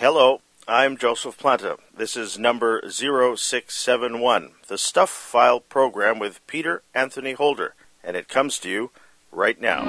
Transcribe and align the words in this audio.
Hello, 0.00 0.40
I'm 0.66 0.96
Joseph 0.96 1.36
Planta. 1.36 1.76
This 1.94 2.16
is 2.16 2.38
number 2.38 2.80
0671, 2.88 4.52
the 4.66 4.78
Stuph 4.78 5.10
File 5.10 5.60
program 5.60 6.18
with 6.18 6.40
Peter 6.46 6.82
Anthony 6.94 7.32
Holder, 7.32 7.74
and 8.02 8.16
it 8.16 8.26
comes 8.26 8.58
to 8.60 8.70
you 8.70 8.92
right 9.30 9.60
now. 9.60 9.84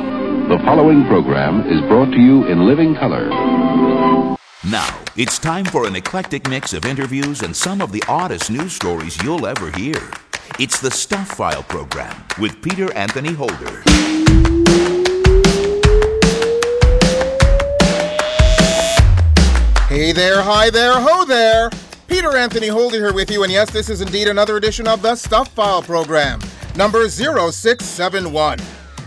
The 0.50 0.60
following 0.66 1.06
program 1.06 1.66
is 1.66 1.80
brought 1.88 2.12
to 2.12 2.20
you 2.20 2.46
in 2.48 2.66
living 2.66 2.94
color. 2.94 3.30
Now, 4.70 5.00
it's 5.16 5.40
time 5.40 5.64
for 5.64 5.88
an 5.88 5.96
eclectic 5.96 6.50
mix 6.50 6.74
of 6.74 6.84
interviews 6.84 7.42
and 7.42 7.56
some 7.56 7.80
of 7.80 7.94
the 7.94 8.04
oddest 8.10 8.52
news 8.52 8.74
stories 8.74 9.24
you'll 9.24 9.48
ever 9.48 9.72
hear. 9.78 9.96
It's 10.60 10.82
the 10.82 10.92
Stuph 10.92 11.30
File 11.30 11.64
program 11.64 12.22
with 12.38 12.62
Peter 12.62 12.94
Anthony 12.98 13.32
Holder. 13.32 13.82
Hey 19.92 20.14
there, 20.14 20.42
hi 20.42 20.70
there, 20.70 20.94
ho 21.02 21.26
there! 21.26 21.70
Peter 22.08 22.38
Anthony 22.38 22.68
Holder 22.68 22.96
here 22.96 23.14
with 23.14 23.30
you, 23.30 23.44
and 23.44 23.52
yes, 23.52 23.70
this 23.72 23.90
is 23.90 24.00
indeed 24.00 24.30
another 24.30 24.56
edition 24.56 24.88
of 24.88 25.02
the 25.02 25.18
Stuph 25.18 25.50
File 25.50 25.82
program, 25.82 26.40
number 26.78 27.10
0671. 27.10 28.58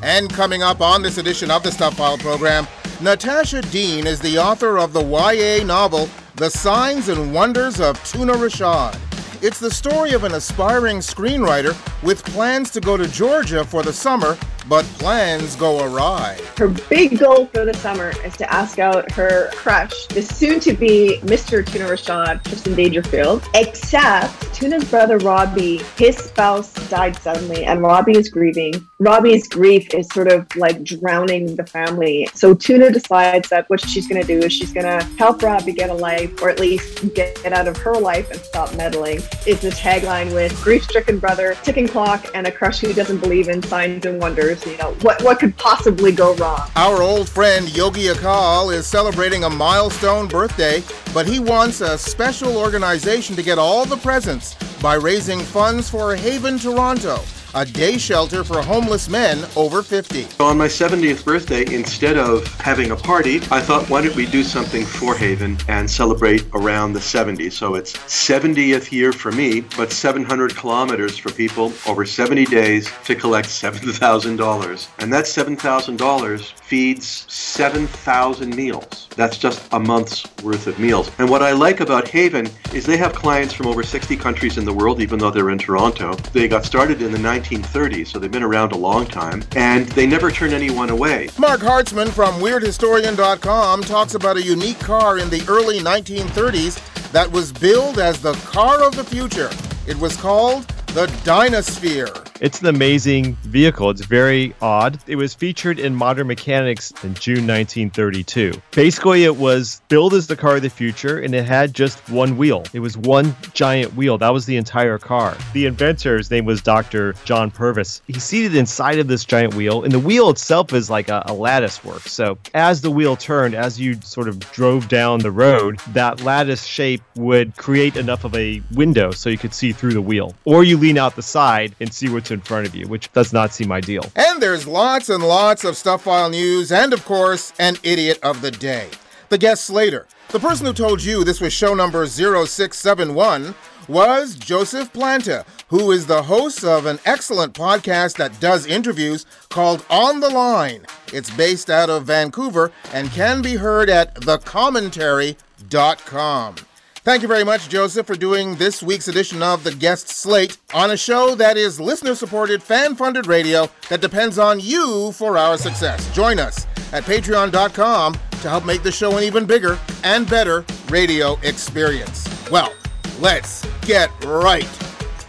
And 0.03 0.29
coming 0.29 0.63
up 0.63 0.83
on 0.83 1.01
this 1.01 1.17
edition 1.17 1.51
of 1.51 1.63
the 1.63 1.73
Stuph 1.73 1.95
File 1.95 2.19
program, 2.19 2.69
Natasha 3.01 3.63
Deen 3.63 4.07
is 4.07 4.21
the 4.21 4.37
author 4.37 4.79
of 4.79 4.93
the 4.93 5.03
YA 5.03 5.65
novel 5.65 6.07
The 6.37 6.51
Signs 6.51 7.09
and 7.09 7.33
Wonders 7.33 7.81
of 7.81 7.97
Tuna 8.05 8.35
Rashad. 8.35 8.99
It's 9.43 9.59
the 9.59 9.71
story 9.71 10.13
of 10.13 10.25
an 10.25 10.35
aspiring 10.35 10.99
screenwriter 10.99 11.75
with 12.03 12.27
plans 12.27 12.69
to 12.73 12.83
go 12.83 12.99
to 12.99 13.09
Georgia 13.09 13.65
for 13.65 13.83
the 13.83 13.93
summer 13.95 14.37
but 14.69 14.85
plans 14.99 15.57
go 15.57 15.85
awry. 15.85 16.39
Her 16.57 16.69
big 16.69 17.19
goal 17.19 17.47
for 17.47 17.65
the 17.65 17.75
summer 17.75 18.13
is 18.25 18.37
to 18.39 18.53
ask 18.53 18.79
out 18.79 19.11
her 19.13 19.51
crush, 19.53 20.07
the 20.09 20.23
soon 20.23 20.61
to 20.61 20.73
be 20.73 21.19
Mr. 21.23 21.65
Tuna 21.65 21.85
Rashad, 21.85 22.43
Tristan 22.45 22.75
Dangerfield. 22.75 23.47
Except 23.55 24.55
Tuna's 24.55 24.85
brother 24.85 25.19
Robbie, 25.19 25.79
his 25.97 26.17
spouse 26.17 26.73
died 26.89 27.17
suddenly, 27.17 27.65
and 27.65 27.83
Robbie 27.83 28.17
is 28.17 28.29
grieving. 28.29 28.89
Robbie's 28.99 29.49
grief 29.49 29.93
is 29.93 30.09
sort 30.09 30.29
of 30.29 30.47
like 30.57 30.83
drowning 30.85 31.57
the 31.57 31.67
family. 31.67 32.29
So 32.35 32.55
Tuna 32.55 32.91
decides 32.91 33.49
that 33.51 33.69
what 33.69 33.81
she's 33.81 34.09
going 34.09 34.21
to 34.21 34.27
do 34.27 34.39
is 34.39 34.53
she's 34.53 34.73
going 34.73 34.87
to 34.87 35.05
help 35.17 35.43
Robbie 35.43 35.73
get 35.73 35.91
a 35.91 35.95
life, 35.95 36.41
or 36.43 36.49
at 36.49 36.61
least 36.61 37.15
get 37.15 37.53
out 37.53 37.69
of 37.69 37.77
her 37.79 37.95
life 37.95 38.31
and 38.31 38.41
stop 38.41 38.75
meddling. 38.77 39.21
It's 39.47 39.65
a 39.65 39.71
tagline 39.71 40.33
with 40.33 40.59
grief 40.63 40.85
stricken 40.85 41.19
brother, 41.19 41.57
ticking 41.63 41.89
clock, 41.89 42.27
and 42.35 42.47
a 42.47 42.53
crush 42.53 42.81
who 42.81 42.93
doesn't 42.93 43.19
believe 43.19 43.49
in 43.49 43.63
signs 43.63 44.07
and 44.07 44.21
wonders 44.21 44.54
you 44.67 44.77
know, 44.79 44.93
what, 45.03 45.23
what 45.23 45.39
could 45.39 45.57
possibly 45.57 46.13
go 46.13 46.35
wrong? 46.37 46.69
Our 46.77 47.03
old 47.03 47.29
friend 47.29 47.75
Yogi 47.77 48.07
Akal 48.07 48.75
is 48.75 48.87
celebrating 48.87 49.45
a 49.45 49.51
milestone 49.51 50.29
birthday, 50.29 50.83
but 51.13 51.27
he 51.27 51.41
wants 51.41 51.81
a 51.81 51.99
special 51.99 52.57
organization 52.57 53.37
to 53.37 53.43
get 53.43 53.59
all 53.59 53.85
the 53.85 53.97
presents 53.97 54.55
by 54.81 54.95
raising 54.95 55.41
funds 55.41 55.89
for 55.91 56.15
Haven 56.15 56.59
Toronto 56.59 57.19
a 57.55 57.65
day 57.65 57.97
shelter 57.97 58.43
for 58.43 58.61
homeless 58.61 59.09
men 59.09 59.47
over 59.57 59.83
50. 59.83 60.27
On 60.41 60.59
my 60.59 60.67
70th 60.67 61.25
birthday, 61.25 61.65
instead 61.73 62.19
of 62.19 62.47
having 62.61 62.91
a 62.91 62.97
party, 62.97 63.37
I 63.51 63.61
thought, 63.61 63.89
why 63.89 64.03
don't 64.03 64.17
we 64.17 64.27
do 64.27 64.43
something 64.43 64.85
for 64.85 65.15
Haven 65.15 65.57
and 65.69 65.89
celebrate 65.89 66.45
around 66.55 66.95
the 66.95 67.01
70s? 67.01 67.53
So 67.53 67.77
it's 67.77 67.93
70th 67.93 68.91
year 68.91 69.13
for 69.13 69.31
me, 69.31 69.61
but 69.77 69.93
700 69.93 70.57
kilometers 70.57 71.17
for 71.17 71.31
people 71.31 71.73
over 71.87 72.05
70 72.05 72.45
days 72.47 72.91
to 73.05 73.15
collect 73.15 73.49
$7,000. 73.49 74.89
And 74.99 75.13
that 75.13 75.25
$7,000 75.25 76.53
feeds 76.61 77.25
7,000 77.29 78.57
meals. 78.57 79.09
That's 79.17 79.39
just 79.39 79.63
a 79.73 79.79
month's 79.79 80.25
worth 80.43 80.67
of 80.67 80.79
meals. 80.81 81.11
And 81.19 81.31
what 81.31 81.43
I 81.43 81.53
like 81.53 81.79
about 81.79 82.09
Haven 82.09 82.49
is 82.73 82.85
they 82.85 82.97
have 82.97 83.15
clients 83.15 83.55
from 83.55 83.69
over 83.69 83.85
60 83.85 84.17
countries 84.17 84.59
in 84.59 84.65
the 84.65 84.73
world, 84.73 85.01
even 85.01 85.21
though 85.21 85.31
they're 85.31 85.51
in 85.51 85.59
Toronto. 85.59 86.15
They 86.33 86.49
got 86.49 86.65
started 86.65 87.01
in 87.01 87.13
the 87.13 87.19
19 87.19 87.44
1930s, 87.45 88.09
so 88.09 88.19
they've 88.19 88.31
been 88.31 88.43
around 88.43 88.73
a 88.73 88.77
long 88.77 89.07
time, 89.07 89.43
and 89.57 89.87
they 89.91 90.07
never 90.07 90.31
turn 90.31 90.53
anyone 90.53 90.91
away. 90.91 91.29
Marc 91.39 91.61
Hartzman 91.61 92.09
from 92.09 92.35
WeirdHistorian.com 92.41 93.83
talks 93.83 94.15
about 94.15 94.37
a 94.37 94.43
unique 94.43 94.79
car 94.81 95.19
in 95.19 95.31
the 95.31 95.45
early 95.49 95.79
1930s 95.79 97.13
that 97.13 97.31
was 97.31 97.53
billed 97.53 97.99
as 97.99 98.21
the 98.21 98.33
car 98.45 98.83
of 98.83 98.97
the 98.97 99.05
future. 99.05 99.51
It 99.87 99.99
was 99.99 100.17
called 100.17 100.67
the 100.89 101.07
Dynasphere. 101.25 102.34
It's 102.41 102.61
an 102.61 102.67
amazing 102.67 103.37
vehicle. 103.43 103.91
It's 103.91 104.05
very 104.05 104.55
odd. 104.61 104.99
It 105.07 105.15
was 105.15 105.35
featured 105.35 105.79
in 105.79 105.95
Modern 105.95 106.27
Mechanics 106.27 106.91
in 107.05 107.15
June 107.15 107.47
1932. 107.47 108.61
Basically, 108.73 109.23
it 109.23 109.37
was 109.37 109.81
billed 109.89 110.15
as 110.15 110.27
the 110.27 110.35
car 110.35 110.57
of 110.57 110.63
the 110.63 110.69
future 110.69 111.21
and 111.21 111.33
it 111.33 111.45
had 111.45 111.73
just 111.73 112.11
one 112.11 112.37
wheel. 112.37 112.65
It 112.73 112.81
was 112.81 112.97
one 112.97 113.37
giant 113.53 113.95
wheel. 113.95 114.19
That 114.19 114.33
was 114.33 114.47
the 114.47 114.57
entire 114.57 114.99
car. 114.99 115.37
The 115.53 115.67
inventor's 115.67 116.29
name 116.29 116.45
was 116.45 116.61
Dr. 116.61 117.15
John 117.25 117.53
Purves. 117.53 118.03
He's 118.09 118.25
seated 118.25 118.57
inside 118.57 118.99
of 118.99 119.07
this 119.07 119.25
giant 119.25 119.55
wheel, 119.55 119.85
and 119.85 119.93
the 119.93 120.01
wheel 120.01 120.29
itself 120.29 120.73
is 120.73 120.91
like 120.91 121.09
a, 121.09 121.23
a 121.27 121.33
lattice 121.33 121.85
work. 121.85 122.03
So, 122.03 122.39
as 122.53 122.81
the 122.81 122.91
wheel 122.91 123.15
turned, 123.15 123.55
as 123.55 123.79
you 123.79 124.01
sort 124.03 124.29
of 124.29 124.41
drove 124.53 124.89
down 124.89 125.21
the 125.21 125.31
road, 125.31 125.79
that 125.89 126.23
lattice 126.23 126.65
shape 126.65 127.03
would 127.17 127.57
create 127.57 127.97
enough 127.97 128.25
of 128.25 128.35
a 128.35 128.61
window 128.73 129.13
so 129.13 129.31
you 129.31 129.39
could 129.39 129.55
see 129.55 129.73
through 129.73 129.95
the 129.95 130.03
wheel. 130.03 130.35
Or 130.45 130.65
you 130.65 130.77
lean 130.77 130.99
out 130.99 131.15
the 131.15 131.23
side 131.23 131.77
and 131.81 131.93
see 131.93 132.09
in 132.31 132.41
front 132.41 132.67
of 132.67 132.75
you, 132.75 132.87
which 132.87 133.13
does 133.13 133.33
not 133.33 133.53
seem 133.53 133.73
ideal. 133.73 134.11
And 134.17 134.43
there's 134.43 134.67
lots 134.67 135.09
and 135.09 135.23
lots 135.23 135.65
of 135.65 135.77
Stuph 135.77 136.03
File 136.03 136.31
news, 136.31 136.73
and 136.73 136.93
of 136.93 137.05
course, 137.05 137.53
an 137.59 137.77
idiot 137.83 138.19
of 138.23 138.43
the 138.43 138.51
day. 138.51 138.89
The 139.29 139.39
guest 139.39 139.65
Slater. 139.65 140.07
The 140.31 140.41
person 140.41 140.67
who 140.67 140.73
told 140.73 141.03
you 141.03 141.25
this 141.25 141.41
was 141.41 141.53
show 141.53 141.75
number 141.75 142.07
0671 142.07 143.55
was 143.89 144.35
Joseph 144.35 144.93
Planta, 144.93 145.45
who 145.69 145.91
is 145.91 146.07
the 146.07 146.23
host 146.23 146.65
of 146.65 146.87
an 146.87 146.99
excellent 147.05 147.55
podcast 147.55 148.17
that 148.17 148.41
does 148.41 148.67
interviews 148.67 149.27
called 149.51 149.85
On 149.91 150.21
the 150.21 150.31
Line. 150.31 150.87
It's 151.13 151.31
based 151.31 151.71
out 151.71 151.91
of 151.91 152.07
Vancouver 152.07 152.73
and 152.93 153.11
can 153.11 153.43
be 153.43 153.57
heard 153.57 153.91
at 153.91 154.15
thecommentary.com. 154.17 156.55
Thank 157.05 157.21
you 157.21 157.29
very 157.29 157.45
much, 157.45 157.69
Joseph, 157.69 158.07
for 158.07 158.15
doing 158.15 158.55
this 158.55 158.83
week's 158.83 159.09
edition 159.09 159.43
of 159.43 159.63
The 159.63 159.75
Guest 159.75 160.09
Slate 160.09 160.57
on 160.73 160.91
a 160.91 160.97
show 160.97 161.35
that 161.35 161.59
is 161.59 161.79
listener 161.79 162.15
supported, 162.15 162.63
fan 162.63 162.97
funded 162.97 163.27
radio 163.27 163.69
that 163.91 164.01
depends 164.01 164.39
on 164.39 164.59
you 164.59 165.13
for 165.13 165.37
our 165.37 165.59
success. 165.59 166.11
Join 166.15 166.39
us 166.39 166.67
at 166.95 167.05
patreon.com 167.05 168.15
to 168.15 168.49
help 168.49 168.65
make 168.65 168.83
the 168.83 168.91
show 168.91 169.19
an 169.19 169.23
even 169.23 169.45
bigger 169.45 169.79
and 170.03 170.27
better 170.31 170.65
radio 170.89 171.39
experience. 171.43 172.27
Well, 172.51 172.73
let's 173.21 173.67
get 173.83 174.09
right 174.25 174.65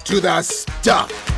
to 0.05 0.21
the 0.21 0.43
stuff. 0.43 1.34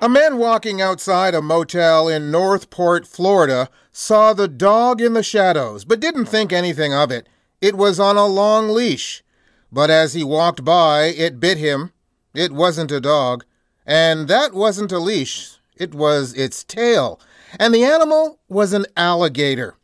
A 0.00 0.08
man 0.08 0.38
walking 0.38 0.80
outside 0.80 1.34
a 1.34 1.42
motel 1.42 2.06
in 2.06 2.30
Northport, 2.30 3.04
Florida, 3.04 3.68
saw 3.90 4.32
the 4.32 4.46
dog 4.46 5.00
in 5.00 5.14
the 5.14 5.24
shadows, 5.24 5.84
but 5.84 5.98
didn't 5.98 6.26
think 6.26 6.52
anything 6.52 6.94
of 6.94 7.10
it. 7.10 7.28
It 7.60 7.74
was 7.74 7.98
on 7.98 8.16
a 8.16 8.24
long 8.24 8.68
leash. 8.68 9.24
But 9.72 9.90
as 9.90 10.14
he 10.14 10.22
walked 10.22 10.64
by, 10.64 11.06
it 11.06 11.40
bit 11.40 11.58
him. 11.58 11.90
It 12.32 12.52
wasn't 12.52 12.92
a 12.92 13.00
dog. 13.00 13.44
And 13.84 14.28
that 14.28 14.54
wasn't 14.54 14.92
a 14.92 15.00
leash. 15.00 15.56
It 15.74 15.96
was 15.96 16.32
its 16.34 16.62
tail. 16.62 17.20
And 17.58 17.74
the 17.74 17.82
animal 17.82 18.38
was 18.48 18.72
an 18.72 18.86
alligator. 18.96 19.74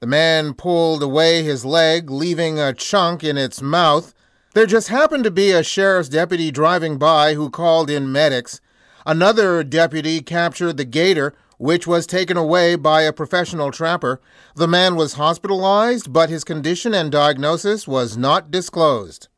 The 0.00 0.06
man 0.06 0.54
pulled 0.54 1.02
away 1.02 1.42
his 1.42 1.66
leg, 1.66 2.08
leaving 2.08 2.58
a 2.58 2.72
chunk 2.72 3.22
in 3.22 3.36
its 3.36 3.60
mouth. 3.60 4.14
There 4.54 4.64
just 4.64 4.88
happened 4.88 5.24
to 5.24 5.30
be 5.30 5.50
a 5.50 5.62
sheriff's 5.62 6.08
deputy 6.08 6.50
driving 6.50 6.96
by 6.96 7.34
who 7.34 7.50
called 7.50 7.90
in 7.90 8.10
medics. 8.10 8.62
Another 9.08 9.64
deputy 9.64 10.20
captured 10.20 10.76
the 10.76 10.84
gator, 10.84 11.32
which 11.56 11.86
was 11.86 12.06
taken 12.06 12.36
away 12.36 12.76
by 12.76 13.00
a 13.00 13.10
professional 13.10 13.70
trapper. 13.70 14.20
The 14.54 14.68
man 14.68 14.96
was 14.96 15.14
hospitalized, 15.14 16.12
but 16.12 16.28
his 16.28 16.44
condition 16.44 16.92
and 16.92 17.10
diagnosis 17.10 17.88
was 17.88 18.18
not 18.18 18.50
disclosed. 18.50 19.28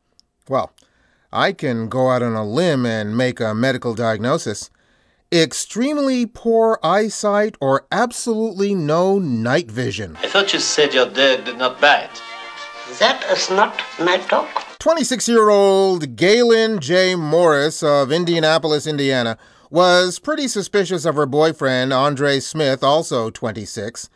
Well, 0.49 0.73
I 1.33 1.53
can 1.53 1.89
go 1.89 2.11
out 2.11 2.21
on 2.21 2.35
a 2.35 2.45
limb 2.45 2.85
and 2.85 3.17
make 3.17 3.39
a 3.39 3.55
medical 3.55 3.95
diagnosis. 3.95 4.71
Extremely 5.31 6.27
poor 6.27 6.81
eyesight 6.83 7.55
or 7.61 7.87
absolutely 7.93 8.75
no 8.75 9.21
night 9.21 9.71
vision. 9.71 10.17
I 10.17 10.27
thought 10.27 10.53
you 10.53 10.59
said 10.59 10.93
your 10.93 11.07
dog 11.07 11.45
did 11.45 11.59
not 11.59 11.81
bite. 11.81 12.21
That 12.99 13.25
is 13.31 13.49
not 13.49 13.81
night 14.01 14.23
talk. 14.23 14.49
26 14.81 15.29
year 15.29 15.49
old 15.49 16.17
Gaylyn 16.17 16.81
J. 16.81 17.15
Morris 17.15 17.85
of 17.85 18.11
Indianapolis, 18.11 18.87
Indiana, 18.87 19.39
was 19.71 20.19
pretty 20.19 20.49
suspicious 20.49 21.05
of 21.05 21.15
her 21.15 21.27
boyfriend, 21.27 21.93
Andre 21.93 22.41
Smith, 22.41 22.83
also 22.83 23.31
26. 23.31 24.11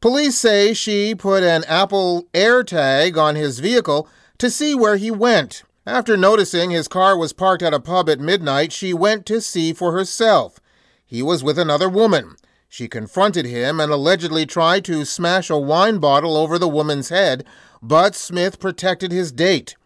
Police 0.00 0.38
say 0.38 0.74
she 0.74 1.14
put 1.14 1.42
an 1.42 1.64
Apple 1.64 2.26
AirTag 2.34 3.16
on 3.16 3.36
his 3.36 3.58
vehicle 3.60 4.08
to 4.38 4.50
see 4.50 4.74
where 4.74 4.96
he 4.96 5.10
went. 5.10 5.62
After 5.86 6.16
noticing 6.16 6.70
his 6.70 6.88
car 6.88 7.16
was 7.16 7.34
parked 7.34 7.62
at 7.62 7.74
a 7.74 7.80
pub 7.80 8.08
at 8.08 8.18
midnight, 8.18 8.72
she 8.72 8.94
went 8.94 9.26
to 9.26 9.40
see 9.40 9.74
for 9.74 9.92
herself. 9.92 10.58
He 11.04 11.22
was 11.22 11.44
with 11.44 11.58
another 11.58 11.88
woman. 11.88 12.36
She 12.68 12.88
confronted 12.88 13.44
him 13.44 13.78
and 13.78 13.92
allegedly 13.92 14.46
tried 14.46 14.84
to 14.86 15.04
smash 15.04 15.50
a 15.50 15.58
wine 15.58 15.98
bottle 15.98 16.36
over 16.36 16.58
the 16.58 16.66
woman's 16.66 17.10
head, 17.10 17.44
but 17.82 18.14
Smith 18.14 18.58
protected 18.58 19.12
his 19.12 19.30
date. 19.30 19.76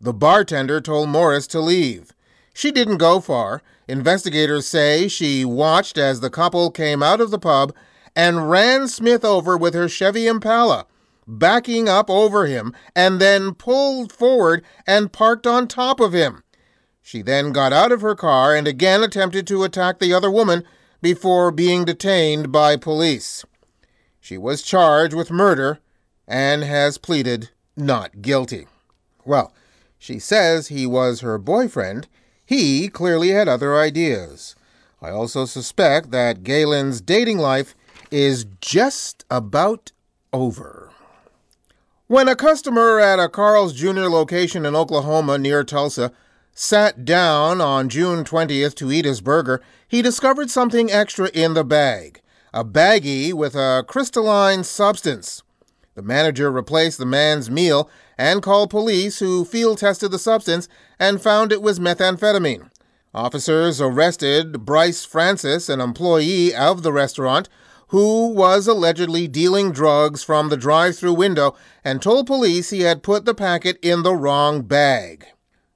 The 0.00 0.14
bartender 0.14 0.80
told 0.80 1.08
Morris 1.08 1.46
to 1.48 1.60
leave. 1.60 2.14
She 2.54 2.70
didn't 2.70 2.96
go 2.96 3.20
far. 3.20 3.62
Investigators 3.90 4.68
say 4.68 5.08
she 5.08 5.44
watched 5.44 5.98
as 5.98 6.20
the 6.20 6.30
couple 6.30 6.70
came 6.70 7.02
out 7.02 7.20
of 7.20 7.32
the 7.32 7.40
pub 7.40 7.74
and 8.14 8.48
ran 8.48 8.86
Smith 8.86 9.24
over 9.24 9.56
with 9.56 9.74
her 9.74 9.88
Chevy 9.88 10.28
Impala, 10.28 10.86
backing 11.26 11.88
up 11.88 12.08
over 12.08 12.46
him, 12.46 12.72
and 12.94 13.20
then 13.20 13.52
pulled 13.52 14.12
forward 14.12 14.64
and 14.86 15.12
parked 15.12 15.44
on 15.44 15.66
top 15.66 15.98
of 15.98 16.12
him. 16.12 16.44
She 17.02 17.20
then 17.20 17.50
got 17.50 17.72
out 17.72 17.90
of 17.90 18.00
her 18.00 18.14
car 18.14 18.54
and 18.54 18.68
again 18.68 19.02
attempted 19.02 19.44
to 19.48 19.64
attack 19.64 19.98
the 19.98 20.14
other 20.14 20.30
woman 20.30 20.62
before 21.02 21.50
being 21.50 21.84
detained 21.84 22.52
by 22.52 22.76
police. 22.76 23.44
She 24.20 24.38
was 24.38 24.62
charged 24.62 25.14
with 25.14 25.32
murder 25.32 25.80
and 26.28 26.62
has 26.62 26.96
pleaded 26.96 27.50
not 27.76 28.22
guilty. 28.22 28.68
Well, 29.24 29.52
she 29.98 30.20
says 30.20 30.68
he 30.68 30.86
was 30.86 31.22
her 31.22 31.38
boyfriend. 31.38 32.06
He 32.50 32.88
clearly 32.88 33.28
had 33.28 33.46
other 33.46 33.78
ideas. 33.78 34.56
I 35.00 35.10
also 35.10 35.44
suspect 35.44 36.10
that 36.10 36.42
Gaylyn's 36.42 37.00
dating 37.00 37.38
life 37.38 37.76
is 38.10 38.44
just 38.60 39.24
about 39.30 39.92
over. 40.32 40.90
When 42.08 42.26
a 42.26 42.34
customer 42.34 42.98
at 42.98 43.20
a 43.20 43.28
Carl's 43.28 43.72
Jr. 43.72 44.08
location 44.08 44.66
in 44.66 44.74
Oklahoma 44.74 45.38
near 45.38 45.62
Tulsa 45.62 46.10
sat 46.52 47.04
down 47.04 47.60
on 47.60 47.88
June 47.88 48.24
20th 48.24 48.74
to 48.74 48.90
eat 48.90 49.04
his 49.04 49.20
burger, 49.20 49.62
he 49.86 50.02
discovered 50.02 50.50
something 50.50 50.90
extra 50.90 51.30
in 51.32 51.54
the 51.54 51.62
bag 51.62 52.20
a 52.52 52.64
baggie 52.64 53.32
with 53.32 53.54
a 53.54 53.84
crystalline 53.86 54.64
substance. 54.64 55.44
The 55.94 56.02
manager 56.02 56.50
replaced 56.50 56.98
the 56.98 57.06
man's 57.06 57.48
meal 57.48 57.88
and 58.18 58.42
called 58.42 58.70
police, 58.70 59.20
who 59.20 59.44
field 59.44 59.78
tested 59.78 60.10
the 60.10 60.18
substance 60.18 60.68
and 61.00 61.20
found 61.20 61.50
it 61.50 61.62
was 61.62 61.80
methamphetamine. 61.80 62.70
Officers 63.12 63.80
arrested 63.80 64.64
Bryce 64.64 65.04
Francis, 65.04 65.68
an 65.68 65.80
employee 65.80 66.54
of 66.54 66.84
the 66.84 66.92
restaurant, 66.92 67.48
who 67.88 68.28
was 68.28 68.68
allegedly 68.68 69.26
dealing 69.26 69.72
drugs 69.72 70.22
from 70.22 70.48
the 70.48 70.56
drive 70.56 70.96
through 70.96 71.14
window 71.14 71.56
and 71.82 72.00
told 72.00 72.26
police 72.28 72.70
he 72.70 72.82
had 72.82 73.02
put 73.02 73.24
the 73.24 73.34
packet 73.34 73.78
in 73.82 74.04
the 74.04 74.14
wrong 74.14 74.62
bag. 74.62 75.26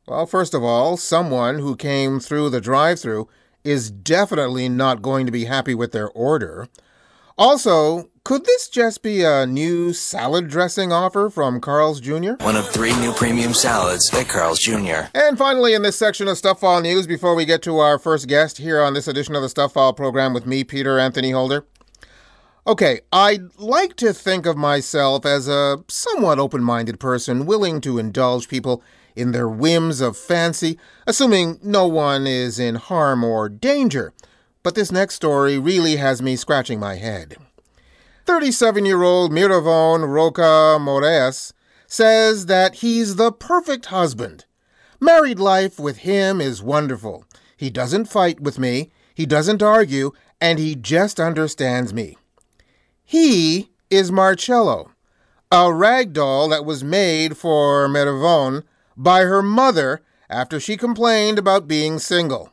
Well, 0.07 0.27
first 0.27 0.55
of 0.55 0.63
all, 0.63 0.97
someone 0.97 1.59
who 1.59 1.75
came 1.75 2.21
through 2.21 2.51
the 2.51 2.61
drive 2.61 3.01
through 3.01 3.29
is 3.65 3.91
definitely 3.91 4.69
not 4.69 5.03
going 5.03 5.27
to 5.27 5.33
be 5.33 5.47
happy 5.47 5.75
with 5.75 5.91
their 5.91 6.11
order. 6.11 6.69
Also, 7.37 8.11
could 8.23 8.45
this 8.45 8.69
just 8.69 9.03
be 9.03 9.25
a 9.25 9.45
new 9.45 9.93
salad 9.93 10.47
dressing 10.47 10.93
offer 10.93 11.29
from 11.29 11.61
Carl's 11.61 12.01
Jr.? 12.01 12.35
One 12.41 12.55
of 12.55 12.69
three 12.69 12.95
new 13.01 13.13
premium 13.13 13.53
salads 13.53 14.09
at 14.15 14.29
Carl's 14.29 14.61
Jr. 14.61 15.09
And 15.15 15.37
finally, 15.37 15.75
in 15.75 15.83
this 15.83 15.97
section 15.97 16.29
of 16.29 16.39
Stuph 16.39 16.61
File 16.61 16.81
News, 16.81 17.09
before 17.09 17.35
we 17.35 17.45
get 17.45 17.61
to 17.63 17.79
our 17.79 17.99
first 17.99 18.29
guest 18.29 18.59
here 18.59 18.81
on 18.81 18.95
this 18.95 19.09
edition 19.09 19.35
of 19.35 19.43
the 19.43 19.49
Stuph 19.49 19.73
File 19.73 19.93
program 19.93 20.33
with 20.33 20.47
me, 20.47 20.63
Peter 20.63 21.01
Anthony 21.01 21.33
Holder. 21.33 21.67
Okay, 22.69 23.01
I'd 23.13 23.57
like 23.59 23.97
to 23.97 24.13
think 24.13 24.47
of 24.47 24.57
myself 24.57 25.27
as 25.27 25.49
a 25.49 25.83
somewhat 25.89 26.39
open 26.39 26.63
minded 26.63 27.01
person 27.01 27.47
willing 27.47 27.81
to 27.81 27.99
indulge 27.99 28.49
people 28.49 28.81
in 29.17 29.33
their 29.33 29.49
whims 29.49 30.01
of 30.01 30.17
fancy, 30.17 30.79
assuming 31.05 31.59
no 31.65 31.89
one 31.89 32.29
is 32.29 32.61
in 32.61 32.77
harm 32.77 33.25
or 33.25 33.49
danger. 33.49 34.13
But 34.65 34.75
this 34.75 34.91
next 34.91 35.15
story 35.15 35.59
really 35.59 35.97
has 35.97 36.23
me 36.23 36.35
scratching 36.35 36.81
my 36.81 36.97
head. 36.97 37.37
37 38.25 38.87
year 38.87 39.03
old 39.03 39.31
Miravon 39.31 40.09
Roca 40.09 40.79
Moraes 40.81 41.53
says 41.87 42.47
that 42.47 42.77
he's 42.77 43.17
the 43.17 43.31
perfect 43.31 43.87
husband. 43.87 44.47
Married 44.99 45.39
life 45.39 45.79
with 45.79 45.99
him 45.99 46.41
is 46.41 46.63
wonderful. 46.63 47.27
He 47.59 47.69
doesn't 47.69 48.07
fight 48.07 48.41
with 48.41 48.59
me, 48.59 48.91
he 49.15 49.27
doesn't 49.27 49.63
argue, 49.63 50.13
and 50.41 50.59
he 50.59 50.75
just 50.75 51.21
understands 51.21 51.93
me. 51.93 52.17
He 53.05 53.71
is 53.91 54.11
Marcello, 54.11 54.93
a 55.53 55.73
rag 55.75 56.15
doll 56.15 56.49
that 56.49 56.65
was 56.65 56.83
made 56.83 57.37
for 57.37 57.87
Miravon 57.87 58.63
by 58.97 59.25
her 59.25 59.43
mother 59.43 60.01
after 60.31 60.59
she 60.59 60.79
complained 60.79 61.39
about 61.39 61.69
being 61.69 61.99
single. 61.99 62.51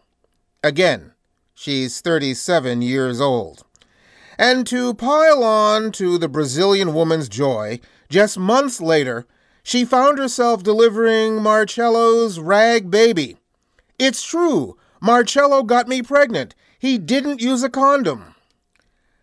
Again, 0.62 1.11
she's 1.62 2.02
37 2.02 2.81
years 2.81 3.22
old. 3.22 3.63
And 4.38 4.66
to 4.68 4.96
pile 4.96 5.44
on 5.44 5.92
to 5.94 6.18
the 6.18 6.28
Brazilian 6.28 6.96
woman's 6.96 7.30
joy, 7.30 7.80
just 8.10 8.40
months 8.40 8.81
later, 8.81 9.28
she 9.62 9.86
found 9.86 10.18
herself 10.18 10.63
delivering 10.63 11.42
Marcello's 11.42 12.40
rag 12.40 12.90
baby. 12.90 13.38
It's 14.00 14.24
true, 14.24 14.75
Marcello 15.00 15.62
got 15.62 15.88
me 15.88 16.02
pregnant. 16.02 16.56
He 16.80 16.98
didn't 16.98 17.42
use 17.42 17.62
a 17.62 17.69
condom. 17.69 18.34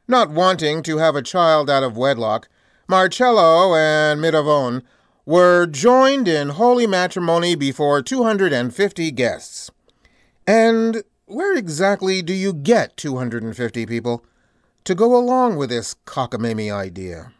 Not 0.06 0.30
wanting 0.30 0.84
to 0.84 0.98
have 0.98 1.16
a 1.16 1.22
child 1.22 1.68
out 1.68 1.82
of 1.82 1.96
wedlock, 1.96 2.48
Marcello 2.86 3.74
and 3.74 4.20
Miravon 4.20 4.82
were 5.26 5.66
joined 5.66 6.28
in 6.28 6.50
holy 6.50 6.86
matrimony 6.86 7.56
before 7.56 8.00
250 8.00 9.10
guests. 9.10 9.72
And 10.46 11.02
where 11.28 11.56
exactly 11.56 12.22
do 12.22 12.32
you 12.32 12.52
get 12.52 12.96
250 12.96 13.86
people? 13.86 14.24
to 14.88 14.94
go 14.94 15.14
along 15.14 15.56
with 15.56 15.68
this 15.68 15.96
cockamamie 16.06 16.72
idea. 16.72 17.30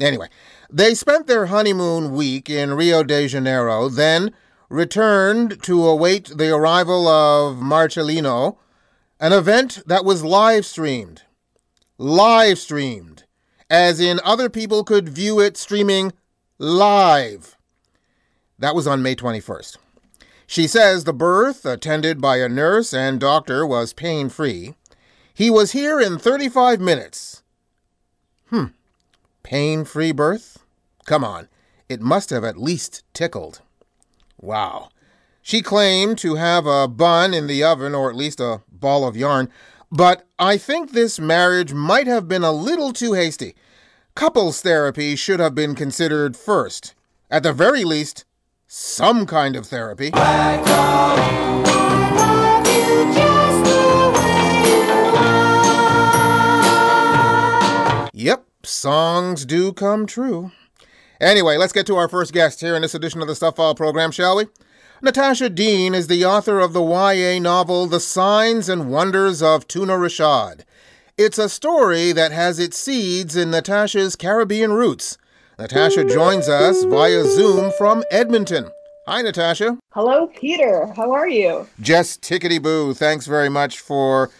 Anyway, 0.00 0.28
they 0.70 0.94
spent 0.94 1.26
their 1.26 1.46
honeymoon 1.46 2.14
week 2.14 2.48
in 2.48 2.72
Rio 2.72 3.02
de 3.02 3.28
Janeiro, 3.28 3.90
then 3.90 4.32
returned 4.70 5.62
to 5.64 5.86
await 5.86 6.32
the 6.34 6.48
arrival 6.48 7.06
of 7.06 7.58
Marcelino, 7.58 8.56
an 9.20 9.34
event 9.34 9.82
that 9.84 10.06
was 10.06 10.24
live 10.24 10.64
streamed. 10.64 11.24
Live 11.98 12.58
streamed, 12.58 13.24
as 13.68 14.00
in 14.00 14.18
other 14.24 14.48
people 14.48 14.82
could 14.82 15.10
view 15.10 15.40
it 15.40 15.58
streaming 15.58 16.14
live. 16.58 17.58
That 18.58 18.74
was 18.74 18.86
on 18.86 19.02
May 19.02 19.14
21st. 19.14 19.76
She 20.52 20.66
says 20.66 21.04
the 21.04 21.14
birth, 21.14 21.64
attended 21.64 22.20
by 22.20 22.36
a 22.36 22.46
nurse 22.46 22.92
and 22.92 23.18
doctor, 23.18 23.66
was 23.66 23.94
pain 23.94 24.28
free. 24.28 24.74
He 25.32 25.48
was 25.48 25.72
here 25.72 25.98
in 25.98 26.18
35 26.18 26.78
minutes. 26.78 27.42
Hmm. 28.50 28.66
Pain 29.42 29.86
free 29.86 30.12
birth? 30.12 30.58
Come 31.06 31.24
on. 31.24 31.48
It 31.88 32.02
must 32.02 32.28
have 32.28 32.44
at 32.44 32.58
least 32.58 33.02
tickled. 33.14 33.62
Wow. 34.42 34.90
She 35.40 35.62
claimed 35.62 36.18
to 36.18 36.34
have 36.34 36.66
a 36.66 36.86
bun 36.86 37.32
in 37.32 37.46
the 37.46 37.64
oven, 37.64 37.94
or 37.94 38.10
at 38.10 38.16
least 38.16 38.38
a 38.38 38.60
ball 38.70 39.08
of 39.08 39.16
yarn, 39.16 39.48
but 39.90 40.26
I 40.38 40.58
think 40.58 40.90
this 40.90 41.18
marriage 41.18 41.72
might 41.72 42.06
have 42.06 42.28
been 42.28 42.44
a 42.44 42.52
little 42.52 42.92
too 42.92 43.14
hasty. 43.14 43.54
Couples 44.14 44.60
therapy 44.60 45.16
should 45.16 45.40
have 45.40 45.54
been 45.54 45.74
considered 45.74 46.36
first. 46.36 46.92
At 47.30 47.42
the 47.42 47.54
very 47.54 47.84
least, 47.84 48.26
some 48.74 49.26
kind 49.26 49.54
of 49.54 49.66
therapy. 49.66 50.10
Yep, 58.14 58.46
songs 58.64 59.44
do 59.44 59.74
come 59.74 60.06
true. 60.06 60.52
Anyway, 61.20 61.58
let's 61.58 61.74
get 61.74 61.84
to 61.86 61.96
our 61.96 62.08
first 62.08 62.32
guest 62.32 62.62
here 62.62 62.74
in 62.74 62.80
this 62.80 62.94
edition 62.94 63.20
of 63.20 63.28
the 63.28 63.34
Stuph 63.34 63.56
File 63.56 63.74
program, 63.74 64.10
shall 64.10 64.36
we? 64.36 64.46
Natasha 65.02 65.50
Deen 65.50 65.94
is 65.94 66.06
the 66.06 66.24
author 66.24 66.58
of 66.58 66.72
the 66.72 66.82
YA 66.82 67.38
novel 67.40 67.86
The 67.86 68.00
Signs 68.00 68.70
and 68.70 68.90
Wonders 68.90 69.42
of 69.42 69.68
Tuna 69.68 69.98
Rashad. 69.98 70.62
It's 71.18 71.36
a 71.36 71.50
story 71.50 72.12
that 72.12 72.32
has 72.32 72.58
its 72.58 72.78
seeds 72.78 73.36
in 73.36 73.50
Natasha's 73.50 74.16
Caribbean 74.16 74.72
roots. 74.72 75.18
Natasha 75.62 76.04
joins 76.04 76.48
us 76.48 76.82
via 76.82 77.22
Zoom 77.22 77.70
from 77.78 78.02
Edmonton. 78.10 78.68
Hi, 79.06 79.22
Natasha. 79.22 79.78
Hello, 79.92 80.26
Peter. 80.26 80.92
How 80.96 81.12
are 81.12 81.28
you? 81.28 81.68
Just 81.80 82.20
tickety 82.20 82.60
boo. 82.60 82.94
Thanks 82.94 83.28
very 83.28 83.48
much 83.48 83.78
for 83.78 84.30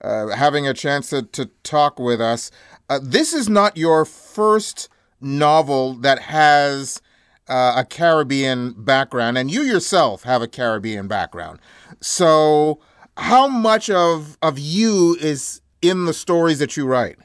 uh, 0.00 0.30
having 0.30 0.66
a 0.66 0.74
chance 0.74 1.08
to, 1.10 1.22
to 1.22 1.46
talk 1.62 2.00
with 2.00 2.20
us. 2.20 2.50
Uh, 2.90 2.98
this 3.00 3.32
is 3.32 3.48
not 3.48 3.76
your 3.76 4.04
first 4.04 4.88
novel 5.20 5.94
that 5.94 6.18
has 6.18 7.00
uh, 7.46 7.74
a 7.76 7.84
Caribbean 7.84 8.72
background, 8.72 9.38
and 9.38 9.52
you 9.52 9.62
yourself 9.62 10.24
have 10.24 10.42
a 10.42 10.48
Caribbean 10.48 11.06
background. 11.06 11.60
So, 12.00 12.80
how 13.16 13.46
much 13.46 13.88
of 13.88 14.36
of 14.42 14.58
you 14.58 15.16
is 15.20 15.60
in 15.80 16.06
the 16.06 16.12
stories 16.12 16.58
that 16.58 16.76
you 16.76 16.86
write? 16.86 17.18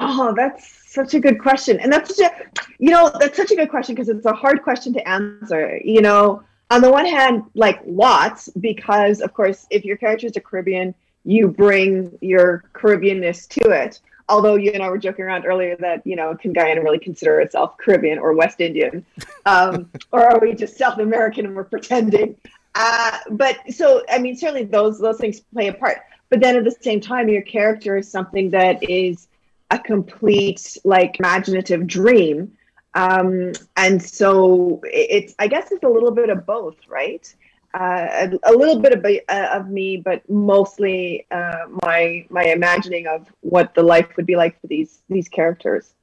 Oh, 0.00 0.34
that's 0.36 0.79
such 0.92 1.14
a 1.14 1.20
good 1.20 1.40
question, 1.40 1.78
and 1.80 1.92
that's 1.92 2.16
such 2.16 2.30
a 2.30 2.62
you 2.78 2.90
know 2.90 3.10
that's 3.20 3.36
such 3.36 3.50
a 3.50 3.56
good 3.56 3.70
question 3.70 3.94
because 3.94 4.08
it's 4.08 4.26
a 4.26 4.32
hard 4.32 4.62
question 4.62 4.92
to 4.94 5.08
answer. 5.08 5.80
You 5.84 6.02
know, 6.02 6.42
on 6.70 6.80
the 6.80 6.90
one 6.90 7.06
hand, 7.06 7.44
like 7.54 7.80
lots, 7.86 8.48
because 8.48 9.20
of 9.20 9.32
course, 9.34 9.66
if 9.70 9.84
your 9.84 9.96
character 9.96 10.26
is 10.26 10.36
a 10.36 10.40
Caribbean 10.40 10.94
you 11.24 11.48
bring 11.48 12.16
your 12.20 12.64
Caribbeanness 12.72 13.48
to 13.48 13.70
it. 13.70 14.00
Although 14.28 14.54
you 14.54 14.70
and 14.72 14.82
I 14.82 14.88
were 14.88 14.98
joking 14.98 15.24
around 15.24 15.44
earlier 15.44 15.76
that 15.76 16.06
you 16.06 16.14
know 16.14 16.36
can 16.36 16.52
Guyana 16.52 16.82
really 16.82 17.00
consider 17.00 17.40
itself 17.40 17.76
Caribbean 17.78 18.18
or 18.18 18.32
West 18.32 18.60
Indian, 18.60 19.04
um, 19.44 19.90
or 20.12 20.24
are 20.24 20.38
we 20.38 20.54
just 20.54 20.76
South 20.76 20.98
American 20.98 21.46
and 21.46 21.56
we're 21.56 21.64
pretending? 21.64 22.36
Uh, 22.74 23.18
but 23.30 23.58
so 23.70 24.04
I 24.08 24.18
mean, 24.18 24.36
certainly 24.36 24.64
those 24.64 25.00
those 25.00 25.18
things 25.18 25.40
play 25.40 25.66
a 25.66 25.72
part. 25.72 25.98
But 26.28 26.38
then 26.38 26.56
at 26.56 26.62
the 26.62 26.70
same 26.70 27.00
time, 27.00 27.28
your 27.28 27.42
character 27.42 27.96
is 27.96 28.08
something 28.08 28.50
that 28.50 28.88
is 28.88 29.26
a 29.70 29.78
complete 29.78 30.76
like 30.84 31.18
imaginative 31.18 31.86
dream. 31.86 32.52
Um, 32.94 33.52
and 33.76 34.02
so 34.02 34.80
it's 34.82 35.32
i 35.38 35.46
guess 35.46 35.70
it's 35.70 35.84
a 35.84 35.88
little 35.88 36.10
bit 36.10 36.28
of 36.28 36.44
both 36.44 36.76
right? 36.88 37.32
Uh, 37.72 38.28
a, 38.44 38.50
a, 38.50 38.52
little 38.52 38.80
bit 38.80 38.92
of, 38.92 39.06
uh, 39.28 39.48
of 39.56 39.68
me 39.68 39.96
but 39.96 40.28
mostly 40.28 41.24
uh, 41.30 41.66
my 41.84 42.26
my 42.28 42.44
imagining 42.46 43.06
of 43.06 43.28
what 43.42 43.74
the 43.74 43.82
life 43.82 44.08
would 44.16 44.26
be 44.26 44.34
like 44.34 44.60
for 44.60 44.66
these 44.66 45.02
these 45.08 45.28
characters. 45.28 45.94